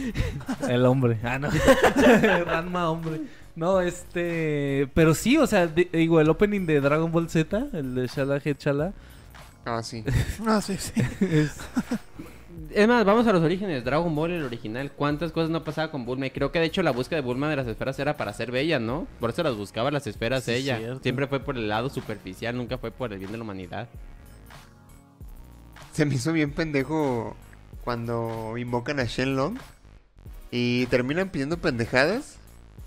El 0.69 0.85
hombre. 0.85 1.19
Ah, 1.23 1.37
no. 1.39 1.49
Ranma 2.45 2.89
hombre. 2.89 3.21
No, 3.55 3.81
este. 3.81 4.89
Pero 4.95 5.13
sí, 5.13 5.37
o 5.37 5.45
sea, 5.45 5.67
di- 5.67 5.89
digo, 5.93 6.19
el 6.19 6.27
opening 6.29 6.65
de 6.65 6.81
Dragon 6.81 7.11
Ball 7.11 7.29
Z, 7.29 7.67
el 7.73 7.93
de 7.93 8.07
Shala 8.07 8.41
Head 8.43 8.57
Shala. 8.59 8.93
Ah, 9.65 9.83
sí. 9.83 10.03
Ah, 10.47 10.59
sí, 10.59 10.75
sí. 10.77 10.91
es- 11.21 11.57
Es 12.75 12.87
más, 12.87 13.05
vamos 13.05 13.27
a 13.27 13.33
los 13.33 13.41
orígenes. 13.43 13.83
Dragon 13.83 14.13
Ball, 14.15 14.31
el 14.31 14.43
original. 14.43 14.91
¿Cuántas 14.91 15.31
cosas 15.31 15.49
no 15.49 15.63
pasaba 15.63 15.91
con 15.91 16.05
Bulma? 16.05 16.25
Y 16.27 16.31
creo 16.31 16.51
que 16.51 16.59
de 16.59 16.65
hecho 16.65 16.81
la 16.83 16.91
búsqueda 16.91 17.21
de 17.21 17.25
Bulma 17.25 17.49
de 17.49 17.55
las 17.55 17.67
esferas 17.67 17.97
era 17.99 18.17
para 18.17 18.33
ser 18.33 18.51
bella, 18.51 18.79
¿no? 18.79 19.07
Por 19.19 19.29
eso 19.29 19.43
las 19.43 19.55
buscaba 19.55 19.91
las 19.91 20.07
esferas 20.07 20.43
Sí, 20.45 20.51
ella. 20.53 20.77
cierto. 20.77 21.03
Siempre 21.03 21.27
fue 21.27 21.39
por 21.39 21.55
el 21.57 21.67
lado 21.69 21.89
superficial, 21.89 22.57
nunca 22.57 22.77
fue 22.77 22.91
por 22.91 23.13
el 23.13 23.19
bien 23.19 23.31
de 23.31 23.37
la 23.37 23.43
humanidad. 23.43 23.87
Se 25.93 26.05
me 26.05 26.15
hizo 26.15 26.33
bien 26.33 26.51
pendejo 26.51 27.35
cuando 27.83 28.57
invocan 28.57 28.99
a 28.99 29.03
Shenlong 29.05 29.57
y 30.51 30.87
terminan 30.87 31.29
pidiendo 31.29 31.57
pendejadas. 31.57 32.37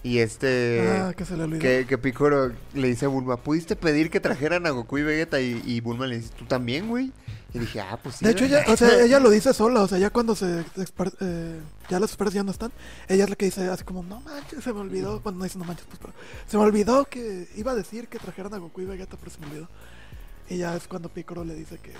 Y 0.02 0.18
este... 0.18 0.84
ah, 0.88 1.14
que 1.16 1.24
se 1.24 1.36
le 1.36 1.44
olvidó. 1.44 1.60
Que, 1.60 1.84
que 1.88 1.98
Piccolo 1.98 2.52
le 2.74 2.88
dice 2.88 3.06
a 3.06 3.08
Bulma, 3.08 3.38
¿pudiste 3.38 3.74
pedir 3.74 4.08
que 4.10 4.20
trajeran 4.20 4.66
a 4.66 4.70
Goku 4.70 4.98
y 4.98 5.02
Vegeta? 5.02 5.40
Y, 5.40 5.60
y 5.64 5.80
Bulma 5.80 6.06
le 6.06 6.16
dice, 6.16 6.32
¿tú 6.36 6.44
también, 6.44 6.88
güey? 6.88 7.12
Y 7.54 7.58
dije, 7.58 7.80
ah, 7.80 7.98
pues 8.02 8.16
sí. 8.16 8.24
De 8.24 8.32
hecho, 8.32 8.44
¿verdad?". 8.44 8.62
ella, 8.64 8.72
o 8.72 8.76
sea, 8.76 9.00
ella 9.04 9.20
lo 9.20 9.30
dice 9.30 9.54
sola, 9.54 9.82
o 9.82 9.88
sea, 9.88 9.98
ya 9.98 10.10
cuando 10.10 10.34
se 10.34 10.60
eh, 10.60 11.60
ya 11.88 12.00
las 12.00 12.10
esferas 12.10 12.34
ya 12.34 12.42
no 12.42 12.50
están, 12.50 12.72
ella 13.08 13.24
es 13.24 13.30
la 13.30 13.36
que 13.36 13.46
dice 13.46 13.68
así 13.68 13.84
como, 13.84 14.02
no 14.02 14.20
manches, 14.20 14.62
se 14.62 14.72
me 14.72 14.80
olvidó, 14.80 15.20
bueno, 15.20 15.38
no 15.38 15.44
dice 15.44 15.58
no 15.58 15.64
manches, 15.64 15.86
pues, 15.86 15.98
pero 16.00 16.12
se 16.46 16.56
me 16.56 16.64
olvidó 16.64 17.04
que 17.06 17.48
iba 17.56 17.72
a 17.72 17.74
decir 17.74 18.08
que 18.08 18.18
trajeran 18.18 18.52
a 18.54 18.58
Goku 18.58 18.80
y 18.80 18.84
Vegeta, 18.84 19.16
pero 19.16 19.30
se 19.30 19.40
me 19.40 19.46
olvidó. 19.46 19.68
Y 20.48 20.58
ya 20.58 20.76
es 20.76 20.86
cuando 20.86 21.08
Piccolo 21.08 21.44
le 21.44 21.54
dice 21.54 21.78
que, 21.78 21.92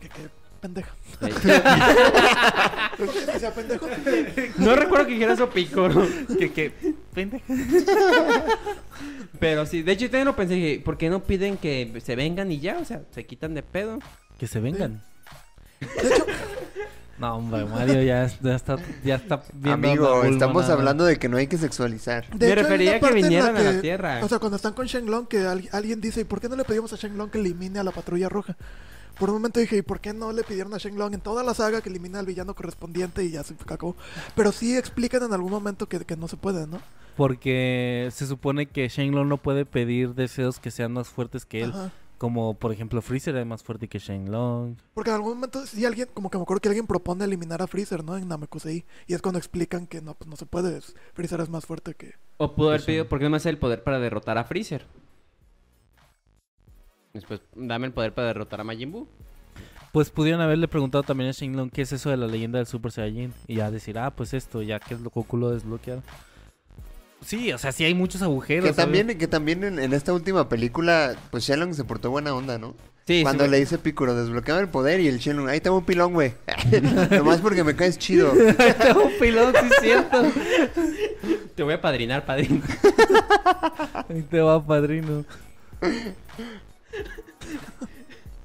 que, 0.00 0.08
que 0.08 0.28
pendeja. 0.60 0.94
sea 3.38 3.54
pendejo. 3.54 3.86
no 4.58 4.74
recuerdo 4.74 5.06
que 5.06 5.12
dijera 5.12 5.34
eso 5.34 5.50
Piccolo. 5.50 6.06
que, 6.38 6.52
que. 6.52 6.94
Pendeja. 7.14 7.44
Pero 9.38 9.66
sí, 9.66 9.82
de 9.82 9.92
hecho 9.92 10.06
yo 10.06 10.10
también 10.10 10.26
lo 10.26 10.36
pensé, 10.36 10.54
dije, 10.54 10.82
¿por 10.84 10.96
qué 10.96 11.10
no 11.10 11.22
piden 11.22 11.58
que 11.58 12.00
se 12.04 12.16
vengan 12.16 12.50
y 12.50 12.60
ya? 12.60 12.78
O 12.78 12.84
sea, 12.84 13.02
se 13.10 13.26
quitan 13.26 13.54
de 13.54 13.62
pedo. 13.62 13.98
Que 14.38 14.46
se 14.46 14.60
vengan. 14.60 15.02
De 15.80 15.86
hecho, 16.08 16.24
No, 17.18 17.36
hombre, 17.36 17.64
Mario 17.64 18.02
ya, 18.02 18.26
ya 18.42 18.54
está, 18.54 18.76
ya 19.02 19.14
está 19.14 19.42
viendo. 19.54 19.72
Amigo, 19.88 20.16
Bulma 20.16 20.28
estamos 20.28 20.62
nada 20.64 20.74
hablando 20.74 21.04
de 21.06 21.18
que 21.18 21.30
no 21.30 21.38
hay 21.38 21.46
que 21.46 21.56
sexualizar. 21.56 22.28
de 22.28 22.46
Me 22.46 22.52
hecho, 22.52 22.62
refería 22.62 23.00
que 23.00 23.12
vinieran 23.12 23.56
a 23.56 23.62
la 23.62 23.80
Tierra. 23.80 24.20
O 24.22 24.28
sea, 24.28 24.38
cuando 24.38 24.56
están 24.56 24.74
con 24.74 24.86
Shenlong, 24.86 25.26
que 25.26 25.38
al- 25.46 25.66
alguien 25.72 26.02
dice, 26.02 26.20
¿y 26.20 26.24
por 26.24 26.42
qué 26.42 26.50
no 26.50 26.56
le 26.56 26.64
pedimos 26.64 26.92
a 26.92 26.96
Shenlong 26.96 27.30
que 27.30 27.38
elimine 27.38 27.78
a 27.78 27.84
la 27.84 27.90
patrulla 27.90 28.28
roja? 28.28 28.54
Por 29.18 29.30
un 29.30 29.36
momento 29.36 29.60
dije, 29.60 29.78
¿y 29.78 29.82
por 29.82 30.00
qué 30.00 30.12
no 30.12 30.30
le 30.30 30.44
pidieron 30.44 30.74
a 30.74 30.76
Shenlong 30.76 31.14
en 31.14 31.20
toda 31.22 31.42
la 31.42 31.54
saga 31.54 31.80
que 31.80 31.88
elimine 31.88 32.18
al 32.18 32.26
villano 32.26 32.54
correspondiente 32.54 33.24
y 33.24 33.30
ya 33.30 33.42
se 33.44 33.54
acabó? 33.54 33.96
Pero 34.34 34.52
sí 34.52 34.76
explican 34.76 35.22
en 35.22 35.32
algún 35.32 35.50
momento 35.52 35.88
que, 35.88 36.00
que 36.00 36.16
no 36.18 36.28
se 36.28 36.36
puede, 36.36 36.66
¿no? 36.66 36.82
Porque 37.16 38.10
se 38.12 38.26
supone 38.26 38.66
que 38.66 38.88
Shenlong 38.88 39.26
no 39.26 39.38
puede 39.38 39.64
pedir 39.64 40.14
deseos 40.14 40.58
que 40.58 40.70
sean 40.70 40.92
más 40.92 41.08
fuertes 41.08 41.46
que 41.46 41.62
él. 41.62 41.70
Ajá. 41.70 41.90
Como 42.18 42.54
por 42.54 42.72
ejemplo 42.72 43.02
Freezer 43.02 43.36
es 43.36 43.46
más 43.46 43.62
fuerte 43.62 43.88
que 43.88 43.98
Shenlong. 43.98 44.76
Porque 44.94 45.10
en 45.10 45.16
algún 45.16 45.34
momento 45.34 45.66
sí 45.66 45.84
alguien, 45.84 46.08
como 46.14 46.30
que 46.30 46.38
me 46.38 46.42
acuerdo 46.42 46.60
que 46.60 46.68
alguien 46.68 46.86
propone 46.86 47.24
eliminar 47.24 47.60
a 47.60 47.66
Freezer, 47.66 48.02
¿no? 48.02 48.16
En 48.16 48.28
Namekusei. 48.28 48.84
Y 49.06 49.14
es 49.14 49.20
cuando 49.20 49.38
explican 49.38 49.86
que 49.86 50.00
no, 50.00 50.14
pues 50.14 50.28
no 50.28 50.36
se 50.36 50.46
puede. 50.46 50.80
Freezer 51.12 51.40
es 51.40 51.50
más 51.50 51.66
fuerte 51.66 51.94
que... 51.94 52.14
O 52.38 52.54
pudo 52.54 52.70
haber 52.70 52.84
pedido, 52.84 53.08
¿por 53.08 53.18
qué 53.18 53.24
no 53.24 53.30
me 53.30 53.36
hace 53.36 53.50
el 53.50 53.58
poder 53.58 53.82
para 53.82 53.98
derrotar 53.98 54.38
a 54.38 54.44
Freezer? 54.44 54.86
Después, 57.12 57.40
dame 57.54 57.86
el 57.86 57.92
poder 57.92 58.14
para 58.14 58.28
derrotar 58.28 58.60
a 58.60 58.64
Majin 58.64 58.92
Buu. 58.92 59.08
Pues 59.92 60.10
pudieron 60.10 60.42
haberle 60.42 60.68
preguntado 60.68 61.02
también 61.02 61.30
a 61.30 61.32
Shenlong 61.32 61.70
qué 61.70 61.82
es 61.82 61.92
eso 61.92 62.10
de 62.10 62.18
la 62.18 62.26
leyenda 62.26 62.58
del 62.58 62.66
Super 62.66 62.92
Saiyajin. 62.92 63.32
Y 63.46 63.56
ya 63.56 63.70
decir, 63.70 63.98
ah, 63.98 64.10
pues 64.10 64.34
esto, 64.34 64.60
ya 64.60 64.78
que 64.78 64.94
es 64.94 65.00
lo 65.00 65.10
Goku 65.10 65.36
lo 65.36 65.50
desbloqueado. 65.50 66.02
Sí, 67.26 67.52
o 67.52 67.58
sea, 67.58 67.72
sí 67.72 67.84
hay 67.84 67.94
muchos 67.94 68.22
agujeros. 68.22 68.64
Que 68.64 68.72
¿sabes? 68.72 68.84
también, 68.84 69.18
que 69.18 69.26
también 69.26 69.64
en, 69.64 69.78
en 69.80 69.92
esta 69.92 70.12
última 70.12 70.48
película, 70.48 71.16
pues 71.30 71.44
Shenlong 71.44 71.74
se 71.74 71.82
portó 71.82 72.10
buena 72.10 72.32
onda, 72.34 72.56
¿no? 72.56 72.74
Sí, 73.06 73.22
Cuando 73.22 73.44
sí, 73.44 73.50
le 73.50 73.58
dice 73.58 73.78
Piccolo, 73.78 74.16
desbloqueame 74.16 74.62
el 74.62 74.68
poder 74.68 75.00
y 75.00 75.06
el 75.06 75.18
Shenlong, 75.18 75.48
ahí 75.48 75.60
tengo 75.60 75.78
un 75.78 75.84
pilón, 75.84 76.12
güey. 76.12 76.34
Nomás 77.10 77.40
porque 77.40 77.62
me 77.62 77.76
caes 77.76 77.98
chido. 77.98 78.32
Tengo 78.82 79.04
un 79.04 79.18
pilón, 79.20 79.54
sí 79.54 79.66
es 79.70 79.80
cierto. 79.80 80.22
Te 81.54 81.62
voy 81.62 81.74
a 81.74 81.80
padrinar, 81.80 82.26
padrino. 82.26 82.62
Ahí 84.08 84.22
te 84.22 84.40
va, 84.40 84.64
padrino. 84.64 85.24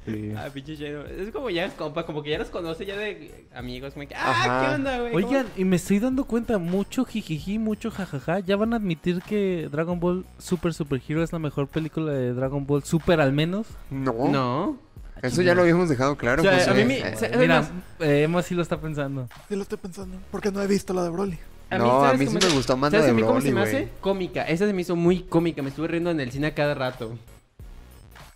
Sí. 0.05 0.33
Ah, 0.35 0.49
pinche 0.51 0.75
Shadow. 0.75 1.05
Es 1.05 1.31
como 1.31 1.49
ya 1.49 1.65
es 1.65 1.73
compa, 1.73 2.05
como 2.05 2.23
que 2.23 2.31
ya 2.31 2.39
los 2.39 2.49
conoce 2.49 2.85
ya 2.85 2.97
de 2.97 3.45
amigos. 3.53 3.93
Como 3.93 4.07
que, 4.07 4.15
ah, 4.15 4.31
Ajá. 4.31 4.67
¿qué 4.67 4.75
onda, 4.75 4.99
güey? 4.99 5.13
Oigan, 5.15 5.45
y 5.55 5.63
me 5.63 5.75
estoy 5.75 5.99
dando 5.99 6.25
cuenta, 6.25 6.57
mucho 6.57 7.05
jijiji, 7.05 7.59
mucho 7.59 7.91
jajaja. 7.91 8.39
Ya 8.39 8.55
van 8.55 8.73
a 8.73 8.77
admitir 8.77 9.21
que 9.21 9.69
Dragon 9.71 9.99
Ball 9.99 10.25
Super 10.39 10.73
Super 10.73 11.01
Hero 11.07 11.21
es 11.23 11.31
la 11.31 11.39
mejor 11.39 11.67
película 11.67 12.11
de 12.13 12.33
Dragon 12.33 12.65
Ball 12.65 12.83
Super 12.83 13.21
al 13.21 13.31
menos. 13.31 13.67
No. 13.91 14.27
No. 14.29 14.77
Eso 15.21 15.43
ya 15.43 15.53
lo 15.53 15.61
habíamos 15.61 15.87
dejado 15.87 16.15
claro. 16.17 16.41
O 16.41 16.45
sea, 16.45 16.53
pues, 16.53 16.67
a 16.67 16.73
mí 16.73 16.93
eh, 16.93 17.13
eh, 17.21 17.37
Mira, 17.37 17.69
eh, 17.99 18.23
Emma 18.23 18.41
sí 18.41 18.55
lo 18.55 18.63
está 18.63 18.81
pensando. 18.81 19.27
Sí 19.47 19.55
lo 19.55 19.61
estoy 19.61 19.77
pensando. 19.77 20.17
Porque 20.31 20.51
no 20.51 20.63
he 20.63 20.67
visto 20.67 20.93
la 20.95 21.03
de 21.03 21.09
Broly. 21.11 21.37
No, 21.69 22.03
a 22.03 22.07
¿sabes 22.07 22.19
mí 22.19 22.39
sí 22.39 22.47
me 22.47 22.53
gustó 22.53 22.75
más 22.75 22.91
la 22.91 22.99
¿sabes 22.99 23.05
de 23.05 23.11
a 23.11 23.13
mí 23.13 23.21
cómo 23.21 23.33
Broly, 23.35 23.47
se 23.49 23.53
me 23.53 23.61
hace? 23.61 23.89
Cómica. 24.01 24.43
Esa 24.43 24.65
se 24.65 24.73
me 24.73 24.81
hizo 24.81 24.95
muy 24.95 25.21
cómica. 25.21 25.61
Me 25.61 25.69
estuve 25.69 25.89
riendo 25.89 26.09
en 26.09 26.19
el 26.19 26.31
cine 26.31 26.47
a 26.47 26.55
cada 26.55 26.73
rato. 26.73 27.17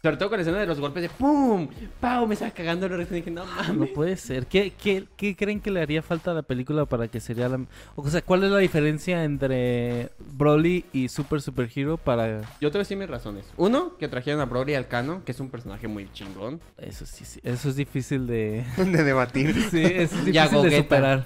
Sobre 0.06 0.18
todo 0.18 0.30
con 0.30 0.38
la 0.38 0.42
escena 0.44 0.60
de 0.60 0.68
los 0.68 0.80
golpes 0.80 1.02
de 1.02 1.10
¡Pum! 1.10 1.68
¡Pau! 2.00 2.28
Me 2.28 2.36
estaba 2.36 2.52
cagando 2.52 2.86
y 2.86 3.06
dije, 3.06 3.32
no 3.32 3.44
No 3.44 3.52
mames. 3.74 3.90
puede 3.90 4.16
ser. 4.18 4.46
¿Qué, 4.46 4.72
qué, 4.80 5.08
qué 5.18 5.36
creen 5.36 5.60
que 5.60 5.72
le 5.72 5.82
haría 5.82 6.04
falta 6.04 6.30
a 6.30 6.36
la 6.36 6.44
película 6.44 6.86
para 6.86 7.08
que 7.08 7.20
sería 7.20 7.50
la... 7.50 7.60
O 7.96 8.08
sea, 8.08 8.22
¿cuál 8.22 8.44
es 8.44 8.52
la 8.52 8.60
diferencia 8.60 9.24
entre 9.24 10.12
Broly 10.20 10.86
y 10.94 11.08
Super 11.08 11.42
Super 11.42 11.68
Hero 11.76 11.98
para... 11.98 12.42
Yo 12.62 12.70
te 12.70 12.78
voy 12.78 12.82
a 12.82 12.84
decir 12.84 12.98
mis 12.98 13.10
razones. 13.10 13.48
Uno, 13.58 13.98
que 13.98 14.08
trajeron 14.08 14.42
a 14.42 14.46
Broly 14.46 14.76
al 14.76 14.88
Cano, 14.88 15.24
que 15.26 15.32
es 15.32 15.40
un 15.40 15.50
personaje 15.50 15.88
muy 15.88 16.08
chingón. 16.14 16.62
Eso 16.78 17.08
sí, 17.08 17.26
sí, 17.26 17.40
eso 17.44 17.70
es 17.70 17.76
difícil 17.76 18.28
de... 18.28 18.64
de 18.78 19.04
debatir. 19.04 19.56
Sí, 19.72 19.82
eso 19.84 20.18
es 20.20 20.26
Ya, 20.32 20.44
difícil 20.48 20.70
de 20.70 20.78
superar. 20.78 21.26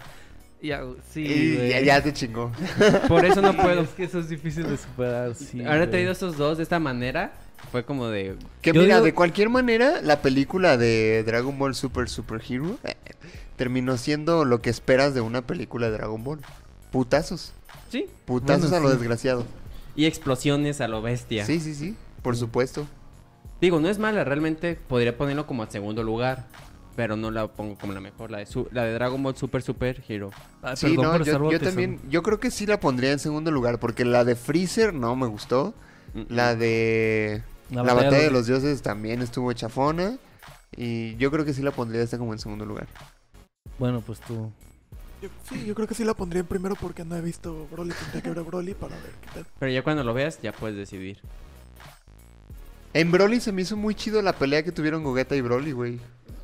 Ya, 0.62 0.84
sí, 1.10 1.26
y 1.26 1.70
ya, 1.70 1.82
ya 1.82 2.02
te 2.02 2.14
chingó. 2.14 2.50
Por 3.10 3.26
eso 3.26 3.42
no 3.42 3.54
puedo. 3.62 3.82
Es 3.82 3.90
que 3.90 4.06
eso 4.06 4.20
es 4.20 4.30
difícil 4.30 4.64
de 4.70 4.78
superar, 4.78 5.36
sí. 5.36 5.60
Ahora 5.64 5.76
he 5.76 5.80
güey. 5.80 5.90
traído 5.90 6.14
estos 6.14 6.38
dos 6.38 6.56
de 6.56 6.64
esta 6.64 6.80
manera. 6.80 7.34
Fue 7.72 7.84
como 7.86 8.07
de. 8.07 8.36
Que 8.62 8.72
Yo 8.74 8.82
mira, 8.82 8.95
digo- 8.95 9.05
de 9.05 9.14
cualquier 9.14 9.49
manera, 9.49 10.01
la 10.01 10.22
película 10.22 10.78
de 10.78 11.24
Dragon 11.24 11.57
Ball 11.60 11.76
Super 11.76 12.10
Super 12.10 12.41
Hero 12.47 12.78
eh, 12.84 12.95
terminó 13.57 13.97
siendo 13.97 14.45
lo 14.45 14.62
que 14.62 14.70
esperas 14.70 15.14
de 15.14 15.22
una 15.22 15.41
película 15.41 15.88
de 15.88 15.93
Dragon 15.97 16.24
Ball. 16.24 16.39
Putazos. 16.91 17.53
Sí. 17.89 18.07
Putazos 18.26 18.70
Bueno, 18.72 18.78
a 18.78 18.80
lo 18.89 18.89
sí. 18.91 18.97
desgraciado. 18.97 19.45
Y 19.95 20.05
explosiones 20.05 20.82
a 20.82 20.88
lo 20.88 21.01
bestia. 21.01 21.45
Sí, 21.45 21.60
sí, 21.60 21.76
sí. 21.76 21.95
Por 22.24 22.36
supuesto. 22.38 22.88
Digo, 23.62 23.80
no 23.80 23.89
es 23.89 23.99
mala, 23.99 24.24
realmente 24.24 24.76
podría 24.88 25.18
ponerlo 25.18 25.45
como 25.45 25.64
al 25.64 25.72
segundo 25.72 26.03
lugar. 26.03 26.47
Pero 26.95 27.16
no 27.16 27.32
la 27.32 27.47
pongo 27.47 27.78
como 27.78 27.93
la 27.93 28.01
mejor, 28.01 28.30
la 28.30 28.39
de, 28.39 28.45
su- 28.45 28.68
la 28.72 28.84
de 28.84 28.93
Dragon 28.93 29.22
Ball 29.24 29.36
Super 29.38 29.62
Super 29.62 30.03
Hero. 30.10 30.32
Ah, 30.62 30.76
Sí, 30.76 30.97
no, 30.97 31.18
yo, 31.24 31.49
yo 31.51 31.60
también, 31.62 31.99
yo 32.10 32.24
creo 32.24 32.39
que 32.41 32.51
sí 32.51 32.66
la 32.66 32.80
pondría 32.82 33.12
en 33.14 33.20
segundo 33.20 33.51
lugar, 33.51 33.80
porque 33.80 34.03
la 34.03 34.26
de 34.26 34.36
Freezer 34.36 34.93
no 34.93 35.16
me 35.16 35.28
gustó. 35.28 35.74
Mm, 36.14 36.22
La 36.30 36.55
de 36.55 37.41
la, 37.70 37.84
batalla, 37.84 38.17
de 38.17 38.32
los 38.32 38.47
dioses 38.47 38.82
también 38.82 39.22
estuvo 39.22 39.51
chafona. 39.53 40.17
Y 40.76 41.15
yo 41.17 41.32
creo 41.32 41.45
que 41.45 41.53
sí 41.53 41.61
la 41.61 41.72
pondría 41.72 42.01
esta 42.01 42.17
como 42.17 42.34
en 42.34 42.39
segundo 42.39 42.65
lugar. 42.65 42.88
Bueno, 43.78 44.01
pues 44.01 44.20
tú... 44.20 44.51
Yo- 45.22 45.30
sí, 45.49 45.65
yo 45.65 45.76
creo 45.76 45.88
que 45.88 45.95
sí 45.95 46.03
la 46.03 46.13
pondría 46.13 46.41
en 46.41 46.47
primero 46.47 46.76
porque 46.76 47.03
no 47.03 47.15
he 47.15 47.22
visto 47.22 47.67
Broly. 47.72 47.93
Tendría 47.93 48.22
que 48.22 48.30
ver 48.30 48.43
Broly 48.43 48.74
para 48.74 48.95
ver 48.95 49.11
qué 49.22 49.28
tal. 49.34 49.45
Pero 49.59 49.72
ya 49.72 49.84
cuando 49.84 50.03
lo 50.03 50.13
veas, 50.13 50.41
ya 50.41 50.51
puedes 50.53 50.78
decidir. 50.78 51.20
En 52.93 53.11
Broly 53.11 53.39
se 53.39 53.51
me 53.51 53.61
hizo 53.61 53.78
muy 53.78 53.93
chido 53.95 54.22
la 54.22 54.34
pelea 54.34 54.63
que 54.63 54.72
tuvieron 54.72 55.03
Gogeta 55.03 55.36
y 55.36 55.41
Broly, 55.41 55.72
güey. 55.72 55.99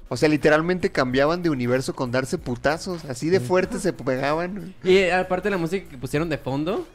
O 0.09 0.17
sea, 0.17 0.29
literalmente 0.29 0.91
cambiaban 0.91 1.41
de 1.41 1.49
universo 1.49 1.95
con 1.95 2.11
darse 2.11 2.37
putazos. 2.37 3.05
Así 3.05 3.29
de 3.29 3.39
fuerte 3.39 3.79
se 3.79 3.93
pegaban. 3.93 4.75
Y 4.83 5.09
aparte 5.09 5.49
la 5.49 5.57
música 5.57 5.89
que 5.89 5.97
pusieron 5.97 6.29
de 6.29 6.37
fondo, 6.37 6.87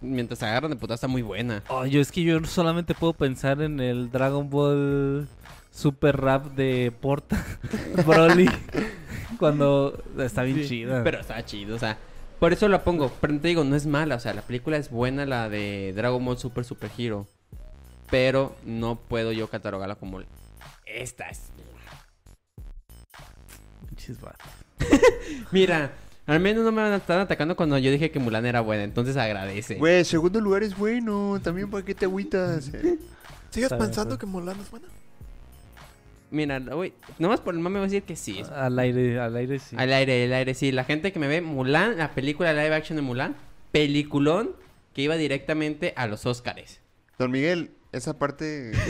mientras 0.00 0.38
se 0.38 0.46
agarran 0.46 0.70
de 0.70 0.76
puta, 0.76 0.94
está 0.94 1.08
muy 1.08 1.22
buena. 1.22 1.62
Oh, 1.68 1.86
yo 1.86 2.00
es 2.00 2.12
que 2.12 2.22
yo 2.22 2.42
solamente 2.44 2.94
puedo 2.94 3.12
pensar 3.12 3.62
en 3.62 3.80
el 3.80 4.10
Dragon 4.10 4.48
Ball 4.48 5.28
Super 5.72 6.20
Rap 6.20 6.46
de 6.54 6.92
Porta 7.00 7.44
Broly 8.06 8.50
cuando 9.38 10.02
está 10.18 10.42
bien 10.42 10.58
Sí, 10.58 10.68
chida. 10.68 11.02
Pero 11.04 11.20
está 11.20 11.44
chido, 11.44 11.76
o 11.76 11.78
sea. 11.78 11.98
Por 12.38 12.52
eso 12.52 12.68
la 12.68 12.84
pongo. 12.84 13.10
Pero 13.20 13.40
te 13.40 13.48
digo, 13.48 13.64
no 13.64 13.76
es 13.76 13.86
mala. 13.86 14.16
O 14.16 14.20
sea, 14.20 14.34
la 14.34 14.42
película 14.42 14.76
es 14.76 14.90
buena, 14.90 15.24
la 15.24 15.48
de 15.48 15.94
Dragon 15.96 16.22
Ball 16.24 16.38
Super 16.38 16.64
Super 16.64 16.90
Hero. 16.96 17.26
Pero 18.10 18.54
no 18.64 18.96
puedo 18.96 19.32
yo 19.32 19.48
catalogarla 19.48 19.94
como 19.96 20.20
esta 20.86 21.28
es. 21.28 21.50
Mira, 25.50 25.92
Al 26.26 26.40
menos 26.40 26.64
no 26.64 26.72
me 26.72 26.94
están 26.96 27.20
atacando 27.20 27.54
cuando 27.54 27.78
yo 27.78 27.90
dije 27.90 28.10
que 28.10 28.18
Mulan 28.18 28.46
era 28.46 28.60
buena, 28.60 28.82
entonces 28.82 29.16
agradece. 29.16 29.76
Güey, 29.76 30.04
segundo 30.04 30.40
lugar 30.40 30.62
es 30.64 30.76
bueno. 30.76 31.38
También 31.42 31.70
para 31.70 31.84
qué 31.84 31.94
te 31.94 32.04
agüitas. 32.06 32.64
¿Sigues 33.50 33.70
Está 33.70 33.76
bien, 33.76 33.86
pensando 33.86 34.10
pues. 34.10 34.20
que 34.20 34.26
Mulan 34.26 34.58
es 34.60 34.70
buena? 34.70 34.86
Mira, 36.30 36.58
güey, 36.58 36.92
nomás 37.20 37.40
por 37.40 37.54
el 37.54 37.60
mame 37.60 37.78
voy 37.78 37.84
a 37.86 37.88
decir 37.88 38.02
que 38.02 38.16
sí. 38.16 38.42
Al 38.52 38.76
aire, 38.80 39.20
al 39.20 39.36
aire 39.36 39.60
sí. 39.60 39.76
Al 39.78 39.92
aire, 39.92 40.24
al 40.24 40.32
aire, 40.32 40.54
sí. 40.54 40.72
La 40.72 40.82
gente 40.84 41.12
que 41.12 41.20
me 41.20 41.28
ve 41.28 41.40
Mulan, 41.40 41.96
la 41.98 42.10
película 42.10 42.52
live 42.52 42.74
action 42.74 42.96
de 42.96 43.02
Mulan, 43.02 43.36
peliculón 43.70 44.50
que 44.92 45.02
iba 45.02 45.16
directamente 45.16 45.92
a 45.96 46.08
los 46.08 46.26
Óscares. 46.26 46.80
Don 47.18 47.30
Miguel, 47.30 47.70
esa 47.92 48.18
parte. 48.18 48.72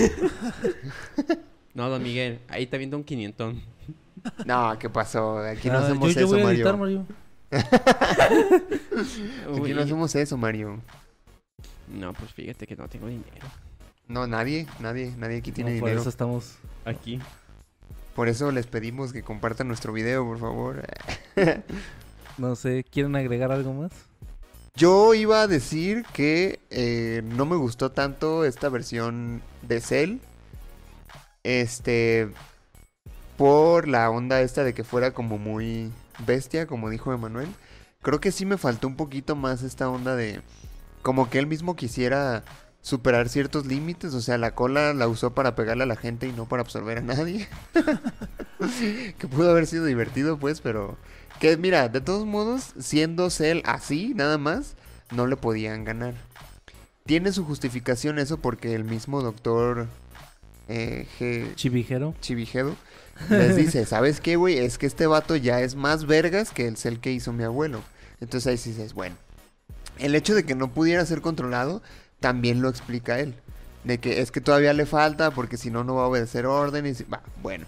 No, 1.75 1.91
don 1.91 2.03
Miguel, 2.03 2.39
ahí 2.49 2.67
te 2.67 2.79
viendo 2.79 2.97
un 2.97 3.05
quinientón. 3.05 3.61
No, 4.47 4.75
¿qué 4.79 4.89
pasó? 4.89 5.37
Aquí 5.41 5.69
no 5.69 5.75
Ah, 5.75 5.85
hacemos 5.85 6.15
yo, 6.15 6.21
yo 6.21 6.27
eso, 6.27 6.29
voy 6.29 6.41
a 6.41 6.45
Mario. 6.45 6.57
editar, 6.59 6.77
Mario. 6.79 7.07
Aquí 9.59 9.75
no 9.75 9.83
hacemos 9.83 10.15
eso, 10.15 10.37
Mario. 10.37 10.81
No, 11.89 12.13
pues 12.13 12.33
fíjate 12.33 12.67
que 12.67 12.77
no 12.77 12.89
tengo 12.89 13.07
dinero. 13.07 13.47
No, 14.09 14.27
nadie, 14.27 14.67
nadie, 14.81 15.13
nadie 15.17 15.39
aquí 15.39 15.53
tiene 15.53 15.75
No, 15.75 15.81
por 15.81 15.89
dinero. 15.89 16.01
eso 16.01 16.11
estamos... 16.11 16.57
Aquí. 16.85 17.21
Por 18.15 18.29
eso 18.29 18.51
les 18.51 18.67
pedimos 18.67 19.13
que 19.13 19.23
compartan 19.23 19.69
nuestro 19.69 19.93
video, 19.93 20.25
por 20.25 20.39
favor. 20.39 20.83
No 22.39 22.55
sé, 22.55 22.85
¿quieren 22.85 23.17
agregar 23.17 23.51
algo 23.51 23.73
más? 23.73 23.93
Yo 24.75 25.15
iba 25.15 25.41
a 25.41 25.47
decir 25.47 26.05
que 26.13 26.61
eh, 26.69 27.23
no 27.25 27.47
me 27.47 27.57
gustó 27.57 27.93
tanto 27.93 28.45
esta 28.45 28.69
versión 28.69 29.41
de 29.63 29.81
Cell. 29.81 30.19
Este. 31.43 32.29
Por 33.39 33.89
la 33.89 34.11
onda 34.11 34.43
esta 34.43 34.65
de 34.65 34.75
que 34.75 34.85
fuera 34.85 35.13
como 35.13 35.39
muy 35.39 35.91
bestia, 36.27 36.67
como 36.67 36.91
dijo 36.91 37.13
Emanuel. 37.13 37.49
Creo 38.03 38.21
que 38.21 38.33
sí 38.33 38.47
me 38.47 38.59
faltó 38.59 38.87
un 38.87 38.97
poquito 38.97 39.37
más 39.37 39.63
esta 39.63 39.89
onda 39.89 40.17
de. 40.17 40.41
Como 41.03 41.31
que 41.31 41.39
él 41.39 41.47
mismo 41.47 41.77
quisiera 41.77 42.45
superar 42.81 43.29
ciertos 43.29 43.67
límites. 43.67 44.15
O 44.15 44.21
sea, 44.21 44.39
la 44.39 44.55
cola 44.55 44.95
la 44.95 45.09
usó 45.09 45.35
para 45.35 45.55
pegarle 45.55 45.85
a 45.85 45.87
la 45.87 45.97
gente 45.97 46.27
y 46.29 46.33
no 46.33 46.47
para 46.47 46.63
absorber 46.63 46.99
a 46.99 47.03
nadie. 47.03 47.49
que 49.19 49.29
pudo 49.29 49.51
haber 49.51 49.67
sido 49.67 49.85
divertido, 49.85 50.39
pues, 50.39 50.61
pero. 50.61 50.97
Que 51.41 51.57
mira, 51.57 51.89
de 51.89 52.01
todos 52.01 52.25
modos, 52.25 52.73
siendo 52.79 53.29
Cell 53.29 53.61
así, 53.65 54.15
nada 54.15 54.39
más, 54.39 54.75
no 55.15 55.27
le 55.27 55.37
podían 55.37 55.85
ganar. 55.85 56.15
Tiene 57.05 57.31
su 57.33 57.45
justificación 57.45 58.19
eso 58.19 58.39
porque 58.39 58.75
el 58.75 58.85
mismo 58.85 59.23
doctor 59.23 59.87
eh, 60.69 61.07
G. 61.19 61.55
Chivijero. 61.55 62.15
Chivijedo 62.21 62.75
les 63.31 63.57
dice, 63.57 63.87
¿sabes 63.87 64.21
qué, 64.21 64.37
güey? 64.37 64.59
Es 64.59 64.79
que 64.79 64.87
este 64.87 65.07
vato 65.07 65.37
ya 65.37 65.61
es 65.61 65.75
más 65.75 66.07
vergas 66.07 66.51
que 66.51 66.67
el 66.69 66.77
Cell 66.77 66.99
que 66.99 67.13
hizo 67.13 67.33
mi 67.33 67.45
abuelo. 67.45 67.81
Entonces 68.21 68.47
ahí 68.47 68.57
sí 68.57 68.71
dices, 68.71 68.95
bueno. 68.95 69.17
El 69.99 70.15
hecho 70.15 70.35
de 70.35 70.45
que 70.45 70.55
no 70.55 70.69
pudiera 70.73 71.05
ser 71.07 71.23
controlado 71.23 71.83
también 72.21 72.61
lo 72.61 72.69
explica 72.69 73.19
él. 73.19 73.35
De 73.85 73.99
que 73.99 74.21
es 74.21 74.31
que 74.31 74.41
todavía 74.41 74.73
le 74.73 74.85
falta 74.85 75.31
porque 75.31 75.57
si 75.57 75.71
no, 75.71 75.85
no 75.85 75.95
va 75.95 76.03
a 76.03 76.09
obedecer 76.09 76.45
órdenes. 76.47 77.05
Va, 77.13 77.23
bueno. 77.43 77.67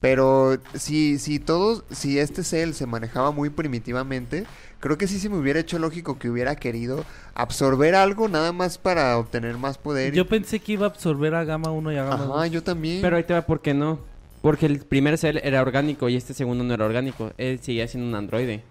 Pero 0.00 0.58
si, 0.74 1.18
si 1.18 1.38
todos, 1.38 1.84
si 1.90 2.18
este 2.18 2.42
Cell 2.42 2.72
se 2.72 2.86
manejaba 2.86 3.30
muy 3.30 3.50
primitivamente, 3.50 4.46
creo 4.80 4.98
que 4.98 5.06
sí 5.06 5.20
se 5.20 5.28
me 5.28 5.36
hubiera 5.36 5.60
hecho 5.60 5.78
lógico 5.78 6.18
que 6.18 6.28
hubiera 6.28 6.56
querido 6.56 7.04
absorber 7.34 7.94
algo 7.94 8.28
nada 8.28 8.52
más 8.52 8.78
para 8.78 9.16
obtener 9.16 9.58
más 9.58 9.78
poder. 9.78 10.12
Yo 10.12 10.26
pensé 10.26 10.58
que 10.58 10.72
iba 10.72 10.86
a 10.86 10.88
absorber 10.90 11.34
a 11.36 11.44
Gama 11.44 11.70
1 11.70 11.92
y 11.92 11.96
a 11.98 12.04
Gama 12.04 12.14
Ajá, 12.24 12.24
2. 12.24 12.50
yo 12.50 12.62
también. 12.64 13.00
Pero 13.00 13.16
ahí 13.16 13.22
te 13.22 13.32
va, 13.34 13.42
¿por 13.42 13.60
qué 13.60 13.74
no? 13.74 14.00
Porque 14.42 14.66
el 14.66 14.80
primer 14.80 15.16
cel 15.16 15.40
era 15.42 15.62
orgánico 15.62 16.08
y 16.08 16.16
este 16.16 16.34
segundo 16.34 16.64
no 16.64 16.74
era 16.74 16.84
orgánico. 16.84 17.32
Él 17.38 17.60
seguía 17.62 17.86
siendo 17.86 18.08
un 18.08 18.14
androide. 18.16 18.64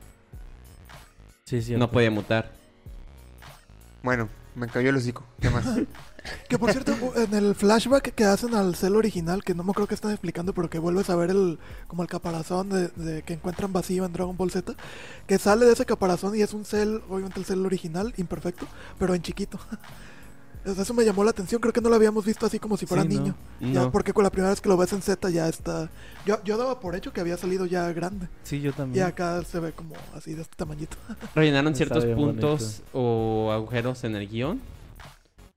Sí, 1.46 1.62
sí. 1.62 1.76
No 1.76 1.90
podía 1.90 2.12
mutar. 2.12 2.52
Bueno, 4.04 4.30
me 4.54 4.68
cayó 4.68 4.90
el 4.90 4.98
hocico. 4.98 5.26
¿Qué 5.40 5.50
más? 5.50 5.66
Que 6.48 6.60
por 6.60 6.72
cierto, 6.72 6.94
en 7.16 7.34
el 7.34 7.56
flashback 7.56 8.14
que 8.14 8.26
hacen 8.26 8.54
al 8.54 8.76
cel 8.76 8.96
original, 8.96 9.44
que 9.44 9.56
no 9.56 9.64
me 9.64 9.74
creo 9.74 9.88
que 9.88 9.96
están 9.96 10.12
explicando, 10.12 10.54
pero 10.54 10.70
que 10.70 10.78
vuelves 10.78 11.10
a 11.10 11.16
ver 11.16 11.32
el 11.32 11.58
como 11.88 12.04
el 12.04 12.10
caparazón 12.10 12.70
de, 12.70 12.90
de 12.90 13.24
que 13.24 13.34
encuentran 13.34 13.74
vacío 13.74 14.06
en 14.06 14.14
Dragon 14.14 14.38
Ball 14.38 14.52
Z, 14.52 14.76
que 15.26 15.40
sale 15.40 15.66
de 15.66 15.74
ese 15.74 15.84
caparazón 15.88 16.36
y 16.36 16.44
es 16.44 16.54
un 16.54 16.64
cel, 16.64 17.02
obviamente 17.10 17.40
el 17.40 17.46
cel 17.48 17.66
original, 17.66 18.14
imperfecto, 18.18 18.68
pero 19.00 19.16
en 19.16 19.24
chiquito. 19.24 19.60
Es- 20.66 20.78
Eso 20.78 20.94
me 20.94 21.04
llamó 21.04 21.24
la 21.24 21.32
atención, 21.32 21.60
creo 21.60 21.74
que 21.74 21.82
no 21.82 21.90
lo 21.90 21.96
habíamos 21.96 22.24
visto 22.26 22.46
así 22.46 22.60
como 22.60 22.78
si 22.78 22.86
fuera 22.86 23.04
Sí, 23.04 23.10
no. 23.10 23.14
niño. 23.22 23.36
Ya, 23.60 23.82
No. 23.84 23.92
porque 23.92 24.14
con 24.14 24.24
la 24.24 24.30
primera 24.30 24.52
vez 24.52 24.62
que 24.62 24.70
lo 24.70 24.78
ves 24.78 24.94
en 24.94 25.02
Z 25.02 25.30
ya 25.30 25.48
está... 25.50 25.90
Yo, 26.26 26.44
yo 26.44 26.58
daba 26.58 26.80
por 26.80 26.96
hecho 26.96 27.12
que 27.14 27.20
había 27.22 27.36
salido 27.38 27.66
ya 27.66 27.92
grande. 27.94 28.28
Sí, 28.44 28.62
yo 28.62 28.70
Y 28.70 28.74
también. 28.74 29.06
acá 29.06 29.44
se 29.44 29.60
ve 29.60 29.72
como 29.72 29.96
así 30.16 30.34
de 30.36 30.44
este 30.44 30.56
tamañito. 30.56 30.98
Rellenaron 31.36 31.74
ciertos 31.76 32.06
puntos 32.06 32.82
o 32.94 33.50
agujeros 33.52 34.04
en 34.04 34.16
el 34.16 34.28
guion. 34.30 34.62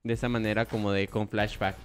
De 0.03 0.13
esa 0.15 0.29
manera 0.29 0.65
como 0.67 0.91
de 0.93 1.09
con 1.09 1.29
flashback. 1.29 1.77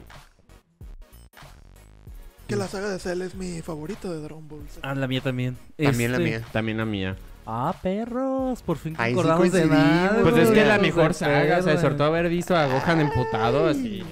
Que 2.47 2.55
la 2.55 2.67
saga 2.67 2.89
de 2.89 2.99
Cell 2.99 3.21
es 3.21 3.35
mi 3.35 3.61
favorito 3.61 4.11
de 4.11 4.21
Dragon 4.21 4.47
Ball 4.47 4.63
Z. 4.67 4.79
Ah, 4.81 4.95
la 4.95 5.07
mía 5.07 5.21
también. 5.21 5.55
También 5.77 6.11
la 6.11 6.17
Este- 6.17 6.29
mía. 6.29 6.45
También 6.51 6.77
la 6.77 6.85
mía. 6.85 7.17
Ah, 7.45 7.75
perros. 7.81 8.61
Por 8.61 8.77
fin 8.77 8.95
Ahí 8.97 9.11
sí 9.11 9.15
concordamos 9.15 9.51
de 9.51 9.65
nada. 9.65 10.19
Pues 10.21 10.35
es 10.37 10.49
que 10.51 10.61
es 10.61 10.67
la 10.67 10.77
mejor 10.79 11.13
saga, 11.13 11.59
o 11.59 11.63
sea, 11.63 11.77
sobre 11.79 11.95
todo 11.95 12.07
haber 12.07 12.29
visto 12.29 12.55
a 12.55 12.67
Gohan 12.67 13.01
emputado 13.01 13.67
así. 13.67 14.03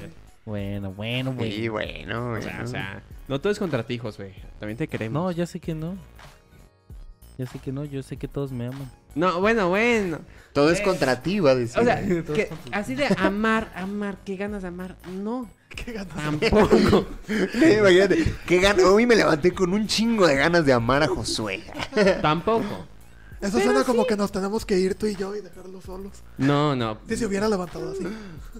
Bueno, 0.45 0.91
bueno, 0.93 1.33
bueno. 1.33 1.51
Sí, 1.55 1.67
bueno, 1.67 2.31
O 2.33 2.41
sea, 2.41 2.51
bueno. 2.53 2.63
o 2.63 2.67
sea, 2.67 3.01
no 3.27 3.39
todo 3.41 3.51
es 3.51 3.59
contra 3.59 3.83
ti, 3.83 3.95
hijos, 3.95 4.17
güey. 4.17 4.33
También 4.59 4.77
te 4.77 4.87
queremos. 4.87 5.21
No, 5.21 5.31
ya 5.31 5.45
sé 5.45 5.59
que 5.59 5.75
no. 5.75 5.95
Ya 7.37 7.45
sé 7.45 7.59
que 7.59 7.71
no, 7.71 7.85
yo 7.85 8.01
sé 8.01 8.17
que 8.17 8.27
todos 8.27 8.51
me 8.51 8.67
aman. 8.67 8.89
No, 9.13 9.39
bueno, 9.41 9.69
bueno. 9.69 10.19
Todo 10.53 10.71
es 10.71 10.81
contra 10.81 11.21
ti, 11.21 11.39
va 11.39 11.51
a 11.51 11.55
decir. 11.55 11.79
O 11.79 11.83
sea, 11.83 12.01
que 12.03 12.49
así 12.71 12.95
de 12.95 13.07
amar, 13.19 13.71
amar, 13.75 14.17
qué 14.25 14.37
ganas 14.37 14.63
de 14.63 14.69
amar. 14.69 14.95
No, 15.11 15.47
Qué 15.69 15.91
ganas. 15.91 16.15
tampoco. 16.15 17.05
Imagínate, 17.53 18.33
qué 18.47 18.59
gan- 18.61 18.81
hoy 18.83 19.05
me 19.05 19.15
levanté 19.15 19.51
con 19.53 19.71
un 19.73 19.85
chingo 19.85 20.25
de 20.25 20.35
ganas 20.35 20.65
de 20.65 20.73
amar 20.73 21.03
a 21.03 21.07
Josué. 21.07 21.61
tampoco. 22.21 22.87
Eso 23.41 23.59
suena 23.59 23.83
como 23.83 24.05
que 24.05 24.15
nos 24.15 24.31
tenemos 24.31 24.65
que 24.65 24.79
ir 24.79 24.95
tú 24.95 25.05
y 25.05 25.15
yo 25.15 25.35
y 25.35 25.41
dejarlos 25.41 25.83
solos. 25.83 26.13
No, 26.37 26.75
no. 26.75 26.97
Si 27.07 27.17
se 27.17 27.25
hubiera 27.25 27.47
levantado 27.47 27.91
así. 27.91 28.07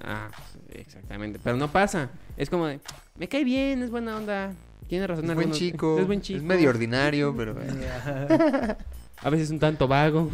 Ah, 0.03 0.29
exactamente. 0.69 1.39
Pero 1.43 1.57
no 1.57 1.71
pasa. 1.71 2.09
Es 2.35 2.49
como 2.49 2.67
de, 2.67 2.79
me 3.15 3.27
cae 3.27 3.43
bien, 3.43 3.81
es 3.81 3.89
buena 3.89 4.17
onda. 4.17 4.53
Tiene 4.87 5.07
razón 5.07 5.29
Es 5.29 5.35
buen 5.35 5.51
chico, 5.51 5.99
Es 5.99 6.07
buen 6.07 6.21
chico. 6.21 6.37
es 6.37 6.43
medio 6.43 6.69
ordinario, 6.69 7.35
pero... 7.35 7.55
A 9.23 9.29
veces 9.31 9.49
un 9.49 9.59
tanto 9.59 9.87
vago. 9.87 10.29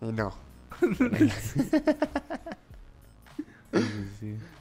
No. 0.00 0.34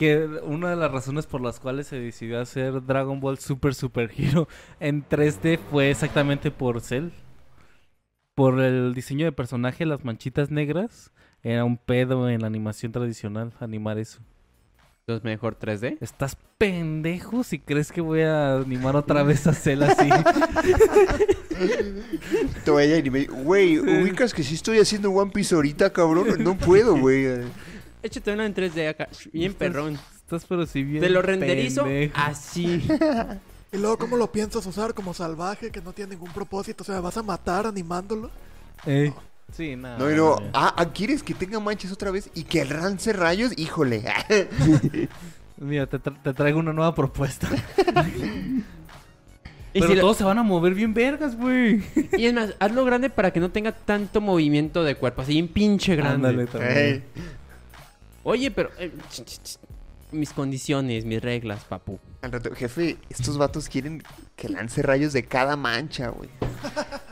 Que 0.00 0.24
una 0.44 0.70
de 0.70 0.76
las 0.76 0.90
razones 0.90 1.26
por 1.26 1.42
las 1.42 1.60
cuales 1.60 1.86
se 1.88 2.00
decidió 2.00 2.40
hacer 2.40 2.86
Dragon 2.86 3.20
Ball 3.20 3.38
Super 3.38 3.74
Super 3.74 4.10
Hero 4.16 4.48
en 4.80 5.06
3D 5.06 5.58
fue 5.70 5.90
exactamente 5.90 6.50
por 6.50 6.80
Cell. 6.80 7.10
Por 8.34 8.60
el 8.60 8.94
diseño 8.94 9.26
de 9.26 9.32
personaje, 9.32 9.84
las 9.84 10.02
manchitas 10.02 10.50
negras. 10.50 11.12
Era 11.42 11.66
un 11.66 11.76
pedo 11.76 12.30
en 12.30 12.40
la 12.40 12.46
animación 12.46 12.92
tradicional 12.92 13.52
animar 13.60 13.98
eso. 13.98 14.22
Entonces 15.00 15.22
mejor 15.22 15.58
3D. 15.58 15.98
¿Estás 16.00 16.34
pendejo 16.56 17.44
si 17.44 17.58
crees 17.58 17.92
que 17.92 18.00
voy 18.00 18.22
a 18.22 18.56
animar 18.56 18.96
otra 18.96 19.22
vez 19.22 19.46
a 19.46 19.52
Cell 19.52 19.82
así? 19.82 20.08
Te 22.64 22.70
voy 22.70 22.84
a 22.84 22.96
ir 22.96 23.06
y 23.06 23.10
me 23.10 23.24
güey, 23.26 23.78
ubicas 23.78 24.32
que 24.32 24.42
si 24.42 24.54
estoy 24.54 24.78
haciendo 24.78 25.10
One 25.10 25.30
Piece 25.30 25.54
ahorita, 25.54 25.92
cabrón. 25.92 26.42
No 26.42 26.56
puedo, 26.56 26.96
güey. 26.96 27.26
Échate 28.02 28.32
uno 28.32 28.44
en 28.44 28.54
3D 28.54 28.88
acá. 28.88 29.08
Bien 29.32 29.52
perrón. 29.54 29.98
Estás 30.16 30.44
pero 30.48 30.64
si 30.66 30.82
bien 30.82 31.02
Te 31.02 31.10
lo 31.10 31.22
renderizo 31.22 31.84
pendejo. 31.84 32.14
así. 32.16 32.86
Y 33.72 33.76
luego, 33.78 33.98
¿cómo 33.98 34.16
lo 34.16 34.32
piensas 34.32 34.66
usar? 34.66 34.94
Como 34.94 35.14
salvaje, 35.14 35.70
que 35.70 35.80
no 35.80 35.92
tiene 35.92 36.14
ningún 36.16 36.32
propósito. 36.32 36.82
O 36.82 36.84
sea, 36.84 36.96
¿me 36.96 37.02
vas 37.02 37.16
a 37.16 37.22
matar 37.22 37.66
animándolo? 37.68 38.28
Eh, 38.84 39.12
Sí, 39.56 39.76
nada. 39.76 39.96
No, 39.98 40.10
y 40.10 40.14
luego, 40.16 40.42
ah, 40.52 40.74
ah, 40.76 40.86
¿quieres 40.92 41.22
que 41.22 41.34
tenga 41.34 41.60
manchas 41.60 41.92
otra 41.92 42.10
vez? 42.10 42.30
Y 42.34 42.42
que 42.44 42.64
lance 42.64 43.12
rayos, 43.12 43.52
híjole. 43.56 44.02
Mira, 45.58 45.86
te, 45.86 45.98
tra- 46.00 46.20
te 46.22 46.32
traigo 46.34 46.58
una 46.58 46.72
nueva 46.72 46.94
propuesta. 46.94 47.48
Y, 49.72 49.78
Pero 49.78 49.86
si 49.92 49.94
lo- 49.94 50.00
todos 50.00 50.16
se 50.16 50.24
van 50.24 50.36
a 50.38 50.42
mover 50.42 50.74
bien 50.74 50.92
vergas, 50.92 51.36
güey. 51.36 51.80
y 52.18 52.26
es 52.26 52.34
más, 52.34 52.54
hazlo 52.58 52.84
grande 52.84 53.08
para 53.08 53.32
que 53.32 53.38
no 53.38 53.52
tenga 53.52 53.70
tanto 53.70 54.20
movimiento 54.20 54.82
de 54.82 54.96
cuerpo. 54.96 55.22
Así 55.22 55.34
bien 55.34 55.46
pinche 55.46 55.94
grande. 55.94 56.28
Ándale, 56.28 56.46
también. 56.48 56.76
Ey, 56.76 57.02
Oye, 58.22 58.50
pero... 58.50 58.70
eh, 58.78 58.92
ch, 59.10 59.24
ch, 59.24 59.42
ch, 59.42 59.58
mis 60.12 60.32
condiciones, 60.32 61.04
mis 61.04 61.22
reglas, 61.22 61.64
papu. 61.64 61.98
al 62.22 62.32
rato, 62.32 62.54
jefe, 62.54 62.98
estos 63.08 63.38
vatos 63.38 63.68
quieren 63.68 64.02
que 64.36 64.48
lance 64.48 64.82
rayos 64.82 65.12
de 65.12 65.24
cada 65.24 65.56
mancha, 65.56 66.08
güey. 66.08 66.28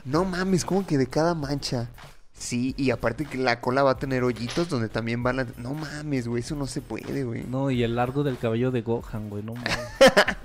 No 0.05 0.25
mames, 0.25 0.65
como 0.65 0.87
que 0.87 0.99
de 0.99 1.07
cada 1.07 1.35
mancha. 1.35 1.89
Sí, 2.33 2.75
y 2.77 2.91
aparte 2.91 3.25
que 3.25 3.39
la 3.39 3.61
cola 3.61 3.83
va 3.83 3.93
a 3.93 3.99
tener 3.99 4.23
hoyitos 4.23 4.69
donde 4.69 4.89
también 4.89 5.23
van 5.23 5.41
a... 5.41 5.47
No 5.57 5.75
mames, 5.75 6.29
güey, 6.29 6.43
eso 6.43 6.55
no 6.55 6.67
se 6.67 6.81
puede, 6.81 7.25
güey. 7.25 7.45
No, 7.45 7.71
y 7.71 7.83
el 7.83 7.97
largo 7.97 8.23
del 8.23 8.39
cabello 8.39 8.71
de 8.71 8.83
Gohan, 8.83 9.29
güey, 9.29 9.43
no 9.43 9.55
mames. 9.55 9.79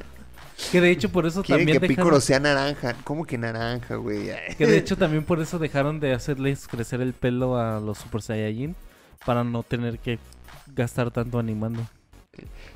Que 0.72 0.82
de 0.82 0.91
hecho 0.91 1.09
por 1.09 1.26
eso 1.26 1.43
Quieren 1.43 1.66
también 1.66 1.82
que 1.82 1.88
dejaron, 1.88 2.09
Picoro 2.09 2.22
sea 2.22 2.39
naranja. 2.39 2.95
¿Cómo 3.03 3.26
que 3.26 3.38
naranja, 3.38 3.95
güey? 3.95 4.32
que 4.57 4.66
de 4.66 4.78
hecho 4.78 4.97
también 4.97 5.24
por 5.24 5.39
eso 5.39 5.59
dejaron 5.59 5.99
de 5.99 6.14
hacerles 6.14 6.68
crecer 6.68 7.01
el 7.01 7.14
pelo 7.14 7.57
a 7.57 7.80
los 7.80 7.97
Super 7.97 8.22
Saiyajin 8.22 8.76
para 9.26 9.43
no 9.43 9.64
tener 9.64 9.99
que 9.99 10.20
gastar 10.76 11.11
tanto 11.11 11.39
animando. 11.39 11.86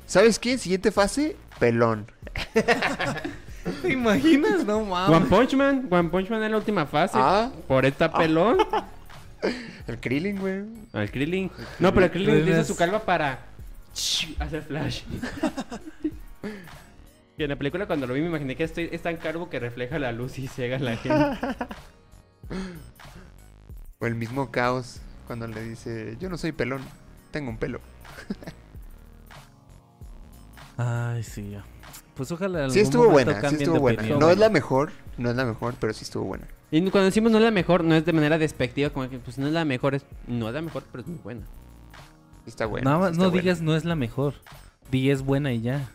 ¿Sabes 0.06 0.38
qué? 0.38 0.56
Siguiente 0.58 0.90
fase, 0.92 1.36
pelón. 1.58 2.10
¿Te 3.82 3.92
imaginas? 3.92 4.64
No 4.64 4.78
One 4.78 5.26
Punch 5.26 5.54
Man. 5.54 5.86
One 5.90 6.08
Punch 6.08 6.30
Man 6.30 6.42
es 6.42 6.50
la 6.50 6.56
última 6.56 6.86
fase. 6.86 7.18
Ah, 7.20 7.50
Por 7.66 7.84
esta 7.84 8.12
pelón. 8.12 8.58
el 9.86 9.98
Krillin, 10.00 10.38
güey. 10.38 10.62
Al 10.92 11.10
Krillin. 11.10 11.50
No, 11.78 11.92
pero 11.92 12.06
el 12.06 12.12
Krillin 12.12 12.28
Krillin 12.30 12.42
utiliza 12.44 12.60
es- 12.62 12.66
su 12.68 12.76
calva 12.76 13.00
para 13.00 13.40
hacer 14.40 14.62
flash. 14.62 15.02
Y 17.36 17.44
en 17.44 17.50
la 17.50 17.56
película 17.56 17.86
cuando 17.86 18.04
lo 18.08 18.14
vi 18.14 18.20
me 18.20 18.26
imaginé 18.26 18.56
que 18.56 18.64
este 18.64 18.92
es 18.96 19.00
tan 19.00 19.16
calvo 19.16 19.48
que 19.48 19.60
refleja 19.60 19.96
la 20.00 20.10
luz 20.10 20.40
y 20.40 20.48
ciega 20.48 20.76
a 20.76 20.80
la 20.80 20.96
gente. 20.96 21.38
O 24.00 24.06
el 24.06 24.14
mismo 24.16 24.50
caos 24.50 25.00
cuando 25.26 25.46
le 25.46 25.62
dice, 25.62 26.16
yo 26.20 26.28
no 26.28 26.36
soy 26.38 26.52
pelón, 26.52 26.82
tengo 27.30 27.50
un 27.50 27.56
pelo. 27.58 27.80
Ay, 30.76 31.22
sí. 31.22 31.50
ya. 31.50 31.64
Pues 32.14 32.30
ojalá. 32.32 32.64
en 32.64 32.70
Sí 32.70 32.80
algún 32.80 32.88
estuvo 32.92 33.10
buena, 33.10 33.40
sí 33.48 33.56
estuvo 33.56 33.78
buena. 33.80 33.98
opinión. 34.00 34.18
No 34.18 34.30
es 34.30 34.38
la 34.38 34.50
mejor, 34.50 34.90
no 35.18 35.30
es 35.30 35.36
la 35.36 35.44
mejor, 35.44 35.74
pero 35.80 35.92
sí 35.92 36.04
estuvo 36.04 36.24
buena. 36.24 36.46
Y 36.70 36.80
cuando 36.90 37.06
decimos 37.06 37.32
no 37.32 37.38
es 37.38 37.44
la 37.44 37.50
mejor, 37.50 37.84
no 37.84 37.94
es 37.94 38.04
de 38.04 38.12
manera 38.12 38.38
despectiva, 38.38 38.90
como 38.90 39.08
que 39.08 39.18
pues 39.18 39.38
no 39.38 39.46
es 39.46 39.52
la 39.52 39.64
mejor, 39.64 39.94
es, 39.94 40.04
no 40.26 40.48
es 40.48 40.54
la 40.54 40.62
mejor, 40.62 40.84
pero 40.90 41.02
es 41.02 41.08
muy 41.08 41.18
buena. 41.18 41.42
Está 42.46 42.66
buena. 42.66 42.90
Nada 42.90 42.98
más 43.02 43.16
no 43.16 43.30
buena. 43.30 43.42
digas 43.42 43.60
no 43.62 43.74
es 43.76 43.84
la 43.84 43.94
mejor. 43.94 44.34
Di 44.90 45.10
es 45.10 45.22
buena 45.22 45.52
y 45.52 45.60
ya. 45.62 45.88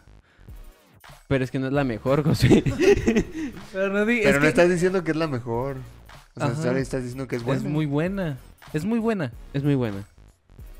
Pero 1.28 1.44
es 1.44 1.52
que 1.52 1.60
no 1.60 1.68
es 1.68 1.74
la 1.74 1.84
mejor, 1.84 2.24
José. 2.24 2.64
Pero 3.74 3.90
no, 3.92 4.06
di- 4.06 4.20
Pero 4.20 4.30
es 4.30 4.36
no 4.36 4.42
que 4.42 4.48
estás 4.48 4.70
diciendo 4.70 5.04
que 5.04 5.12
es 5.12 5.18
la 5.18 5.28
mejor. 5.28 5.78
O 6.36 6.40
sea, 6.56 6.78
estás 6.78 7.02
diciendo 7.02 7.28
que 7.28 7.36
es 7.38 7.44
buena. 7.44 7.62
es 7.62 7.68
muy 7.68 7.86
buena. 7.86 8.38
Es 8.74 8.86
muy 8.86 9.00
buena. 9.00 9.32
es 9.54 9.64
muy 9.64 9.76
buena. 9.76 10.04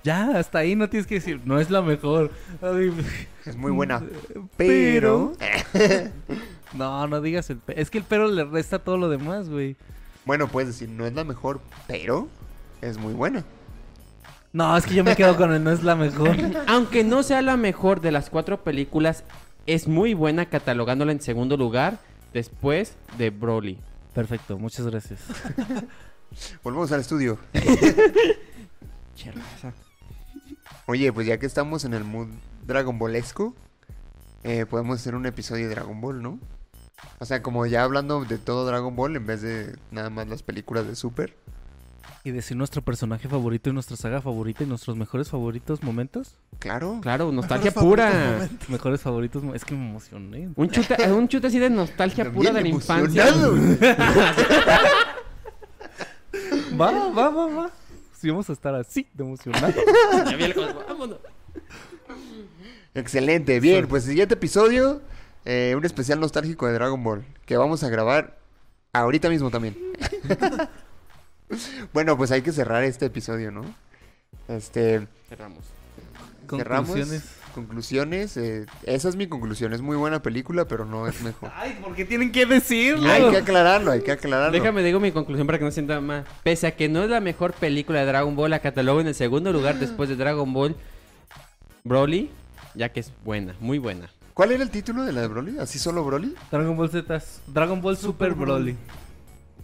Ya, 0.04 0.38
hasta 0.38 0.60
ahí 0.60 0.76
no 0.76 0.90
tienes 0.90 1.08
que 1.08 1.16
decir, 1.16 1.42
no 1.46 1.60
es 1.60 1.70
la 1.70 1.82
mejor. 1.82 2.32
Ay, 2.62 2.94
Es 3.46 3.56
muy 3.56 3.72
buena. 3.72 4.04
Pero. 4.58 5.34
Pero... 5.38 6.12
No, 6.74 7.08
no 7.08 7.22
digas 7.22 7.50
el 7.50 7.60
Es 7.68 7.90
que 7.90 8.00
el 8.00 8.04
pero 8.04 8.28
le 8.28 8.44
resta 8.46 8.80
todo 8.80 8.98
lo 8.98 9.08
demás, 9.10 9.48
güey. 9.50 9.76
Bueno, 10.26 10.48
puedes 10.48 10.70
decir, 10.70 10.90
no 10.90 11.06
es 11.06 11.14
la 11.14 11.24
mejor, 11.24 11.62
pero 11.88 12.28
es 12.82 12.98
muy 12.98 13.14
buena. 13.14 13.44
No, 14.54 14.76
es 14.78 14.86
que 14.86 14.94
yo 14.96 15.04
me 15.04 15.16
quedo 15.16 15.36
con 15.36 15.54
el 15.54 15.64
no 15.64 15.72
es 15.72 15.84
la 15.84 15.96
mejor. 15.96 16.36
Aunque 16.68 17.04
no 17.04 17.24
sea 17.24 17.42
la 17.42 17.58
mejor 17.58 18.02
de 18.02 18.12
las 18.12 18.30
cuatro 18.30 18.64
películas, 18.64 19.24
es 19.66 19.88
muy 19.88 20.14
buena 20.14 20.48
catalogándola 20.48 21.12
en 21.12 21.22
segundo 21.22 21.58
lugar 21.58 22.00
después 22.34 22.96
de 23.18 23.30
Broly. 23.30 23.78
Perfecto, 24.14 24.58
muchas 24.58 24.86
gracias. 24.86 25.22
Volvemos 26.64 26.92
al 26.92 27.02
estudio. 27.02 27.38
Oye, 30.86 31.14
pues 31.14 31.28
ya 31.28 31.38
que 31.38 31.46
estamos 31.46 31.86
en 31.86 31.94
el 31.94 32.04
mood 32.04 32.28
Dragon 32.66 32.98
Ballesco, 33.00 33.56
eh, 34.44 34.66
podemos 34.66 35.00
hacer 35.00 35.16
un 35.16 35.26
episodio 35.26 35.68
de 35.70 35.76
Dragon 35.76 36.00
Ball, 36.02 36.22
¿no? 36.22 36.40
O 37.20 37.26
sea, 37.26 37.42
como 37.42 37.66
ya 37.66 37.84
hablando 37.84 38.24
de 38.26 38.38
todo 38.38 38.66
Dragon 38.66 38.96
Ball 38.96 39.16
en 39.16 39.26
vez 39.26 39.42
de 39.42 39.76
nada 39.92 40.10
más 40.10 40.28
las 40.28 40.44
películas 40.44 40.86
de 40.88 40.96
Super. 40.96 41.36
Y 42.26 42.32
decir 42.32 42.56
nuestro 42.56 42.82
personaje 42.82 43.28
favorito 43.28 43.70
y 43.70 43.74
nuestra 43.74 43.98
saga 43.98 44.22
favorita 44.22 44.64
y 44.64 44.68
nuestros 44.68 44.96
mejores 44.96 45.30
favoritos 45.30 45.84
momentos. 45.84 46.36
Claro. 46.60 47.00
Claro, 47.02 47.32
nostalgia 47.34 47.72
Mejores 47.72 47.90
pura. 47.90 48.50
Mejores 48.70 49.02
favoritos. 49.02 49.44
Es 49.54 49.66
que 49.66 49.76
me 49.76 49.90
emocioné. 49.90 50.50
Un 50.56 50.70
chute, 50.70 51.12
un 51.12 51.28
chute 51.28 51.48
así 51.48 51.60
de 51.60 51.70
nostalgia 51.70 52.32
pura 52.32 52.52
de 52.52 52.62
la 52.62 52.68
infancia. 52.68 53.26
Va, 56.80 56.92
va, 57.10 57.30
va, 57.30 57.46
va. 57.48 57.72
Si 58.24 58.30
vamos 58.30 58.50
a 58.50 58.54
estar 58.54 58.74
así 58.74 59.06
de 59.14 59.26
emocionados. 59.26 59.76
Ya 60.32 60.38
vi 60.38 60.46
el 60.46 60.54
cosmo, 60.54 60.82
vámonos. 60.88 61.18
Excelente, 62.94 63.60
bien, 63.60 63.86
pues 63.90 64.06
siguiente 64.06 64.36
episodio, 64.36 65.02
eh, 65.44 65.74
un 65.76 65.84
especial 65.84 66.22
nostálgico 66.22 66.66
de 66.66 66.72
Dragon 66.72 67.04
Ball, 67.04 67.26
que 67.46 67.58
vamos 67.58 67.84
a 67.84 67.90
grabar 67.90 68.40
ahorita 68.94 69.28
mismo 69.28 69.52
también. 69.52 69.76
bueno, 71.94 72.16
pues 72.16 72.32
hay 72.32 72.42
que 72.42 72.54
cerrar 72.54 72.86
este 72.86 73.08
episodio, 73.08 73.52
¿no? 73.52 73.66
Este, 74.48 75.06
Cerramos. 75.28 75.66
cerramos. 76.50 76.96
Conclusiones. 77.54 78.36
Eh, 78.38 78.66
esa 78.84 79.10
es 79.10 79.16
mi 79.16 79.28
conclusión, 79.28 79.74
es 79.74 79.82
muy 79.82 79.96
buena 79.96 80.22
película, 80.22 80.68
pero 80.68 80.86
no 80.86 81.08
es 81.08 81.22
mejor. 81.22 81.52
Ay, 81.56 81.78
¿por 81.82 81.96
qué 81.96 82.06
tienen 82.06 82.32
que 82.32 82.46
decirlo? 82.46 83.10
hay 83.10 83.30
que 83.30 83.38
aclararlo, 83.38 83.92
hay 83.92 84.02
que 84.02 84.12
aclararlo. 84.12 84.52
Déjame 84.52 84.84
digo 84.84 85.00
mi 85.00 85.12
conclusión 85.12 85.46
para 85.48 85.60
que 85.60 85.66
no 85.66 85.72
se 85.72 85.76
sienta 85.76 86.02
mal. 86.02 86.26
Pese 86.44 86.68
a 86.68 86.76
que 86.76 86.90
no 86.90 87.04
es 87.04 87.10
la 87.10 87.20
mejor 87.20 87.54
película 87.54 88.00
de 88.00 88.06
Dragon 88.06 88.36
Ball, 88.36 88.50
la 88.52 88.60
catalogo 88.60 89.02
en 89.02 89.08
el 89.08 89.16
segundo 89.16 89.52
lugar 89.54 89.80
después 89.80 90.10
de 90.10 90.16
Dragon 90.16 90.52
Ball 90.52 90.76
Broly, 91.84 92.30
ya 92.76 92.90
que 92.90 93.02
es 93.02 93.12
buena, 93.24 93.56
muy 93.60 93.78
buena. 93.78 94.10
¿Cuál 94.34 94.52
era 94.52 94.64
el 94.64 94.72
título 94.72 95.04
de 95.04 95.12
la 95.12 95.22
de 95.22 95.28
Broly? 95.28 95.60
¿Así 95.60 95.78
solo 95.78 96.04
Broly? 96.04 96.34
Dragon 96.52 96.76
Ball 96.76 96.90
Z. 96.90 97.22
Dragon 97.48 97.82
Ball 97.82 97.98
Super, 97.98 98.32
Super 98.32 98.34
Broly. 98.34 98.72
Broly. 98.72 98.78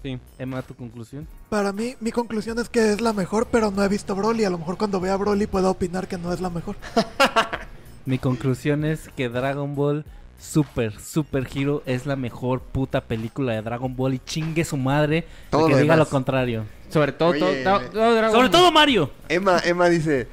Sí. 0.04 0.20
Emma, 0.38 0.62
tu 0.62 0.76
conclusión. 0.76 1.28
Para 1.50 1.74
mí, 1.74 1.96
mi 2.00 2.12
conclusión 2.12 2.58
es 2.60 2.70
que 2.70 2.94
es 2.94 3.02
la 3.02 3.12
mejor, 3.12 3.48
pero 3.52 3.72
no 3.72 3.84
he 3.84 3.88
visto 3.88 4.16
Broly. 4.16 4.46
A 4.46 4.50
lo 4.50 4.58
mejor 4.60 4.78
cuando 4.78 5.00
vea 5.00 5.18
Broly 5.18 5.48
puedo 5.48 5.70
opinar 5.72 6.08
que 6.08 6.18
no 6.18 6.32
es 6.32 6.40
la 6.40 6.50
mejor. 6.50 6.76
Mi 8.10 8.18
conclusión 8.18 8.86
es 8.86 9.08
que 9.16 9.30
Dragon 9.30 9.76
Ball 9.76 10.04
Super 10.42 10.98
Super 11.00 11.48
Hero 11.54 11.84
es 11.86 12.08
la 12.08 12.16
mejor 12.16 12.60
puta 12.60 13.02
película 13.02 13.54
de 13.54 13.62
Dragon 13.62 13.96
Ball 13.96 14.16
y 14.16 14.20
chingue 14.26 14.66
su 14.66 14.78
madre 14.78 15.26
Todo 15.52 15.68
que 15.68 15.74
diga 15.74 15.82
demás. 15.94 15.98
lo 16.00 16.06
contrario. 16.10 16.66
Sobre 16.90 17.12
todo, 17.12 17.30
Oye, 17.30 17.64
todo, 17.64 17.80
todo- 17.82 17.90
todo 17.92 18.14
Dragon 18.16 18.32
Sobre 18.32 18.48
Ball. 18.48 18.52
todo 18.52 18.72
Mario. 18.72 19.12
Emma, 19.28 19.60
Emma 19.64 19.90
dice, 19.90 20.28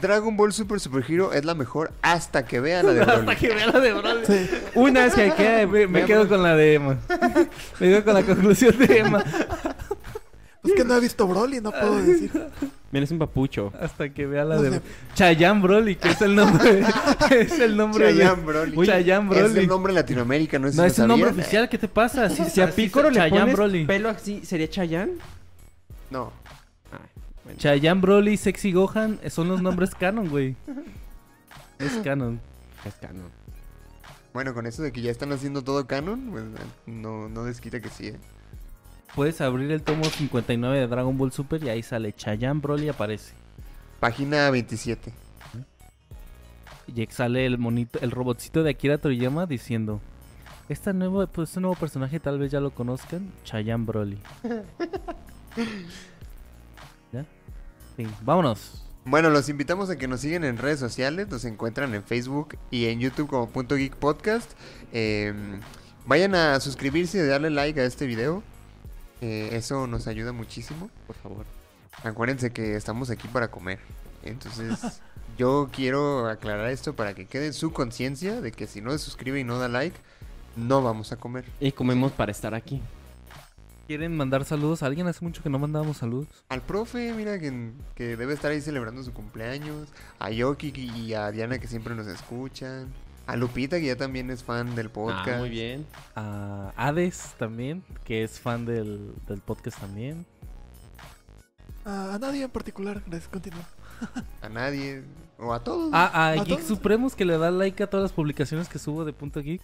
Dragon 0.00 0.36
Ball 0.36 0.52
Super 0.52 0.80
Super 0.80 1.04
Hero 1.08 1.32
es 1.32 1.44
la 1.44 1.54
mejor 1.54 1.92
hasta 2.02 2.44
que 2.46 2.58
vea 2.58 2.82
la 2.82 2.94
de 2.94 3.00
Broly. 3.04 3.20
Hasta 3.20 3.36
que 3.36 3.54
vea 3.54 3.66
la 3.68 3.78
de 3.78 3.92
Broly. 3.92 4.26
Sí. 4.26 4.50
Una 4.74 5.04
vez 5.04 5.14
que 5.14 5.30
quede, 5.32 5.66
Me, 5.68 5.86
me 5.86 6.04
quedo 6.06 6.28
con 6.28 6.42
la 6.42 6.56
de 6.56 6.74
Emma. 6.74 6.98
me 7.78 7.86
quedo 7.90 8.04
con 8.04 8.14
la 8.14 8.22
conclusión 8.24 8.76
de 8.76 8.98
Emma. 8.98 9.22
Es 10.62 10.72
que 10.74 10.84
no 10.84 10.94
he 10.94 11.00
visto 11.00 11.26
Broly, 11.26 11.60
no 11.60 11.70
puedo 11.70 12.02
decir. 12.02 12.30
Mira, 12.92 13.04
es 13.04 13.10
un 13.10 13.18
papucho. 13.18 13.72
Hasta 13.80 14.10
que 14.10 14.26
vea 14.26 14.44
la 14.44 14.56
No 14.56 14.62
de 14.62 14.70
sé. 14.72 14.82
Chayanne 15.14 15.62
Broly, 15.62 15.96
que 15.96 16.10
es 16.10 16.20
el 16.20 16.34
nombre. 16.34 16.84
es 17.30 17.58
el 17.60 17.76
nombre 17.76 18.12
de- 18.12 18.18
Chayanne 18.20 18.42
Broly. 18.44 18.86
Chayanne 18.86 19.30
Es 19.34 19.38
Broly. 19.42 19.58
el 19.60 19.68
nombre 19.68 19.90
en 19.92 19.94
Latinoamérica, 19.96 20.58
no 20.58 20.70
sé 20.70 20.76
No, 20.76 20.82
si 20.84 20.88
es 20.90 20.98
un 20.98 21.08
nombre 21.08 21.30
oficial, 21.30 21.68
¿qué 21.68 21.78
te 21.78 21.88
pasa? 21.88 22.28
Si 22.28 22.60
a 22.60 22.64
así 22.66 22.82
Piccolo 22.82 23.12
se- 23.12 23.20
le 23.20 23.30
pones 23.30 23.54
Broly. 23.54 23.86
pelo 23.86 24.08
así, 24.10 24.44
¿sería 24.44 24.68
Chayanne? 24.68 25.12
No. 26.10 26.32
Bueno. 27.44 27.58
Chayanne 27.58 28.00
Broly 28.00 28.32
y 28.32 28.36
Sexy 28.36 28.72
Gohan 28.72 29.18
son 29.30 29.48
los 29.48 29.62
nombres 29.62 29.94
canon, 29.94 30.28
güey. 30.28 30.56
Es 31.78 31.92
canon. 32.04 32.38
Es 32.84 32.94
canon. 32.96 33.30
Bueno, 34.34 34.52
con 34.52 34.66
eso 34.66 34.82
de 34.82 34.92
que 34.92 35.00
ya 35.00 35.10
están 35.10 35.32
haciendo 35.32 35.64
todo 35.64 35.86
canon, 35.86 36.28
pues, 36.30 36.44
no, 36.86 37.28
no 37.28 37.44
desquita 37.44 37.80
que 37.80 37.88
sí. 37.88 38.08
¿eh? 38.08 38.16
Puedes 39.14 39.40
abrir 39.40 39.70
el 39.70 39.82
tomo 39.82 40.04
59 40.04 40.78
de 40.78 40.86
Dragon 40.86 41.16
Ball 41.18 41.32
Super 41.32 41.62
y 41.62 41.68
ahí 41.68 41.82
sale 41.82 42.12
Chayanne 42.12 42.60
Broly 42.60 42.88
aparece. 42.88 43.34
Página 43.98 44.50
27. 44.50 45.12
Y 46.94 47.06
sale 47.06 47.46
el 47.46 47.58
monito, 47.58 47.98
el 48.00 48.10
robotcito 48.10 48.62
de 48.62 48.70
Akira 48.70 48.98
Toriyama 48.98 49.46
diciendo 49.46 50.00
esta 50.68 50.92
nuevo, 50.92 51.26
pues, 51.26 51.50
este 51.50 51.60
nuevo 51.60 51.74
personaje 51.74 52.20
tal 52.20 52.38
vez 52.38 52.52
ya 52.52 52.60
lo 52.60 52.70
conozcan, 52.70 53.32
Chayanne 53.44 53.84
Broly. 53.84 54.18
¿Ya? 57.12 57.26
Sí, 57.96 58.06
vámonos. 58.22 58.84
Bueno, 59.04 59.30
los 59.30 59.48
invitamos 59.48 59.90
a 59.90 59.96
que 59.96 60.06
nos 60.06 60.20
sigan 60.20 60.44
en 60.44 60.58
redes 60.58 60.78
sociales. 60.78 61.28
Nos 61.28 61.44
encuentran 61.44 61.92
en 61.94 62.04
Facebook 62.04 62.56
y 62.70 62.86
en 62.86 63.00
YouTube 63.00 63.28
como 63.28 63.48
Punto 63.48 63.74
Geek 63.74 63.96
Podcast. 63.96 64.52
Eh, 64.92 65.34
vayan 66.06 66.36
a 66.36 66.60
suscribirse 66.60 67.18
y 67.18 67.22
darle 67.26 67.50
like 67.50 67.80
a 67.80 67.84
este 67.84 68.06
video. 68.06 68.44
Eh, 69.20 69.50
eso 69.52 69.86
nos 69.86 70.06
ayuda 70.06 70.32
muchísimo. 70.32 70.90
Por 71.06 71.16
favor. 71.16 71.46
Acuérdense 72.04 72.52
que 72.52 72.76
estamos 72.76 73.10
aquí 73.10 73.28
para 73.28 73.50
comer. 73.50 73.78
Entonces, 74.22 75.00
yo 75.38 75.68
quiero 75.72 76.28
aclarar 76.28 76.70
esto 76.70 76.94
para 76.94 77.14
que 77.14 77.26
quede 77.26 77.46
en 77.46 77.52
su 77.52 77.72
conciencia 77.72 78.40
de 78.40 78.52
que 78.52 78.66
si 78.66 78.80
no 78.80 78.92
se 78.92 78.98
suscribe 78.98 79.40
y 79.40 79.44
no 79.44 79.58
da 79.58 79.68
like, 79.68 79.96
no 80.56 80.82
vamos 80.82 81.12
a 81.12 81.16
comer. 81.16 81.44
Y 81.60 81.72
comemos 81.72 82.12
para 82.12 82.32
estar 82.32 82.54
aquí. 82.54 82.80
¿Quieren 83.86 84.16
mandar 84.16 84.44
saludos? 84.44 84.84
¿A 84.84 84.86
alguien 84.86 85.08
hace 85.08 85.24
mucho 85.24 85.42
que 85.42 85.50
no 85.50 85.58
mandábamos 85.58 85.96
saludos? 85.96 86.28
Al 86.48 86.62
profe, 86.62 87.12
mira, 87.12 87.40
que, 87.40 87.72
que 87.96 88.16
debe 88.16 88.34
estar 88.34 88.52
ahí 88.52 88.60
celebrando 88.60 89.02
su 89.02 89.12
cumpleaños. 89.12 89.88
A 90.20 90.30
Yoki 90.30 90.72
y 90.76 91.14
a 91.14 91.30
Diana 91.32 91.58
que 91.58 91.66
siempre 91.66 91.96
nos 91.96 92.06
escuchan. 92.06 92.86
A 93.30 93.36
Lupita 93.36 93.78
que 93.78 93.86
ya 93.86 93.96
también 93.96 94.28
es 94.30 94.42
fan 94.42 94.74
del 94.74 94.90
podcast. 94.90 95.28
Ah, 95.28 95.38
muy 95.38 95.50
bien. 95.50 95.86
A 96.16 96.72
Hades 96.76 97.34
también, 97.38 97.84
que 98.02 98.24
es 98.24 98.40
fan 98.40 98.66
del, 98.66 99.12
del 99.28 99.40
podcast 99.40 99.78
también. 99.78 100.26
A, 101.84 102.14
a 102.14 102.18
nadie 102.18 102.42
en 102.42 102.50
particular, 102.50 103.00
gracias, 103.06 103.28
continúa. 103.28 103.62
A 104.42 104.48
nadie. 104.48 105.04
O 105.38 105.54
a 105.54 105.62
todos. 105.62 105.90
Ah, 105.92 106.10
a 106.12 106.28
¿A 106.30 106.34
Geek 106.34 106.48
todos? 106.48 106.64
Supremos 106.64 107.14
que 107.14 107.24
le 107.24 107.38
da 107.38 107.52
like 107.52 107.80
a 107.82 107.86
todas 107.88 108.02
las 108.02 108.12
publicaciones 108.12 108.68
que 108.68 108.80
subo 108.80 109.04
de 109.04 109.12
Punto 109.12 109.40
Geek. 109.40 109.62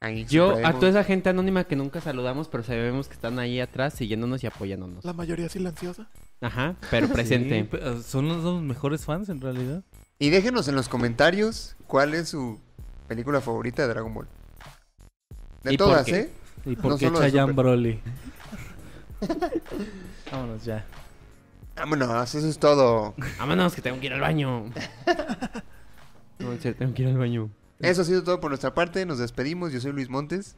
Ahí 0.00 0.26
Yo 0.26 0.48
Supremo. 0.48 0.68
a 0.68 0.72
toda 0.74 0.90
esa 0.90 1.04
gente 1.04 1.30
anónima 1.30 1.64
que 1.64 1.76
nunca 1.76 2.02
saludamos, 2.02 2.48
pero 2.48 2.62
sabemos 2.62 3.08
que 3.08 3.14
están 3.14 3.38
ahí 3.38 3.58
atrás 3.60 3.94
siguiéndonos 3.94 4.44
y 4.44 4.48
apoyándonos. 4.48 5.02
La 5.02 5.14
mayoría 5.14 5.48
silenciosa. 5.48 6.08
Ajá, 6.42 6.76
pero 6.90 7.08
presente. 7.12 7.68
Sí, 7.70 7.78
ah, 7.82 7.96
son 8.04 8.28
los, 8.28 8.44
los 8.44 8.60
mejores 8.60 9.06
fans 9.06 9.30
en 9.30 9.40
realidad. 9.40 9.82
Y 10.18 10.30
déjenos 10.30 10.68
en 10.68 10.74
los 10.74 10.88
comentarios 10.88 11.74
cuál 11.86 12.14
es 12.14 12.28
su 12.28 12.60
película 13.08 13.40
favorita 13.40 13.82
de 13.82 13.88
Dragon 13.88 14.12
Ball. 14.14 14.28
De 15.62 15.74
¿Y 15.74 15.78
por 15.78 15.88
todas, 15.88 16.06
qué? 16.06 16.18
¿eh? 16.18 16.30
¿Y 16.66 16.76
por 16.76 16.92
No 16.92 16.98
qué 16.98 17.08
Super. 17.08 17.52
Broly? 17.52 18.00
Vámonos 20.32 20.64
ya. 20.64 20.84
Vámonos, 21.76 22.34
eso 22.34 22.46
es 22.48 22.58
todo. 22.58 23.14
Vámonos, 23.38 23.74
que 23.74 23.82
tengo 23.82 23.98
que 24.00 24.06
ir 24.06 24.12
al 24.12 24.20
baño. 24.20 24.64
No, 26.38 26.50
en 26.50 26.60
serio, 26.60 26.76
tengo 26.76 26.92
que 26.92 27.02
ir 27.02 27.08
al 27.08 27.18
baño. 27.18 27.50
Eso 27.78 28.02
ha 28.02 28.04
sido 28.04 28.24
todo 28.24 28.40
por 28.40 28.50
nuestra 28.50 28.74
parte. 28.74 29.06
Nos 29.06 29.18
despedimos. 29.18 29.72
Yo 29.72 29.80
soy 29.80 29.92
Luis 29.92 30.08
Montes. 30.08 30.56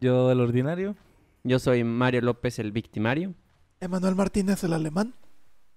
Yo, 0.00 0.30
el 0.30 0.38
ordinario. 0.38 0.94
Yo 1.42 1.58
soy 1.58 1.82
Mario 1.82 2.20
López, 2.20 2.60
el 2.60 2.70
victimario. 2.70 3.34
Emanuel 3.80 4.14
Martínez, 4.14 4.62
el 4.62 4.72
alemán. 4.72 5.14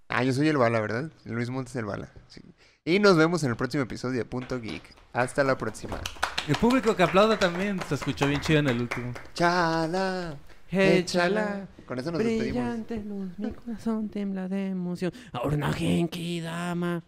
Ah, 0.08 0.24
yo 0.24 0.34
soy 0.34 0.50
el 0.50 0.58
Bala, 0.58 0.80
¿verdad? 0.82 1.10
Luis 1.26 1.50
Montes 1.50 1.76
el 1.78 1.86
Bala. 1.86 2.10
sí. 2.28 2.42
Y 2.86 3.00
nos 3.00 3.16
vemos 3.16 3.42
en 3.46 3.50
el 3.50 3.56
próximo 3.56 3.84
episodio 3.84 4.18
de 4.18 4.26
Punto 4.26 4.60
Geek. 4.60 4.84
Hasta 5.14 5.42
la 5.46 5.58
próxima. 5.58 6.02
El 6.50 6.56
público 6.58 6.94
que 6.98 7.04
aplauda 7.04 7.40
también. 7.40 7.80
Se 7.88 7.96
escuchó 7.96 8.28
bien 8.28 8.42
chido 8.42 8.60
en 8.60 8.68
el 8.68 8.82
último. 8.82 9.14
Chala. 9.34 10.36
Échala. 10.70 11.66
Con 11.86 12.00
eso 12.00 12.12
nos 12.12 12.20
despedimos. 12.20 12.62
Brillante 12.62 12.98
luz, 12.98 13.40
mi 13.40 13.52
corazón 13.52 14.10
tembla 14.10 14.50
de 14.50 14.68
emoción. 14.68 15.14
Ahora 15.32 15.56
una 15.56 15.72
Genki 15.72 16.42
Dama. 16.42 17.02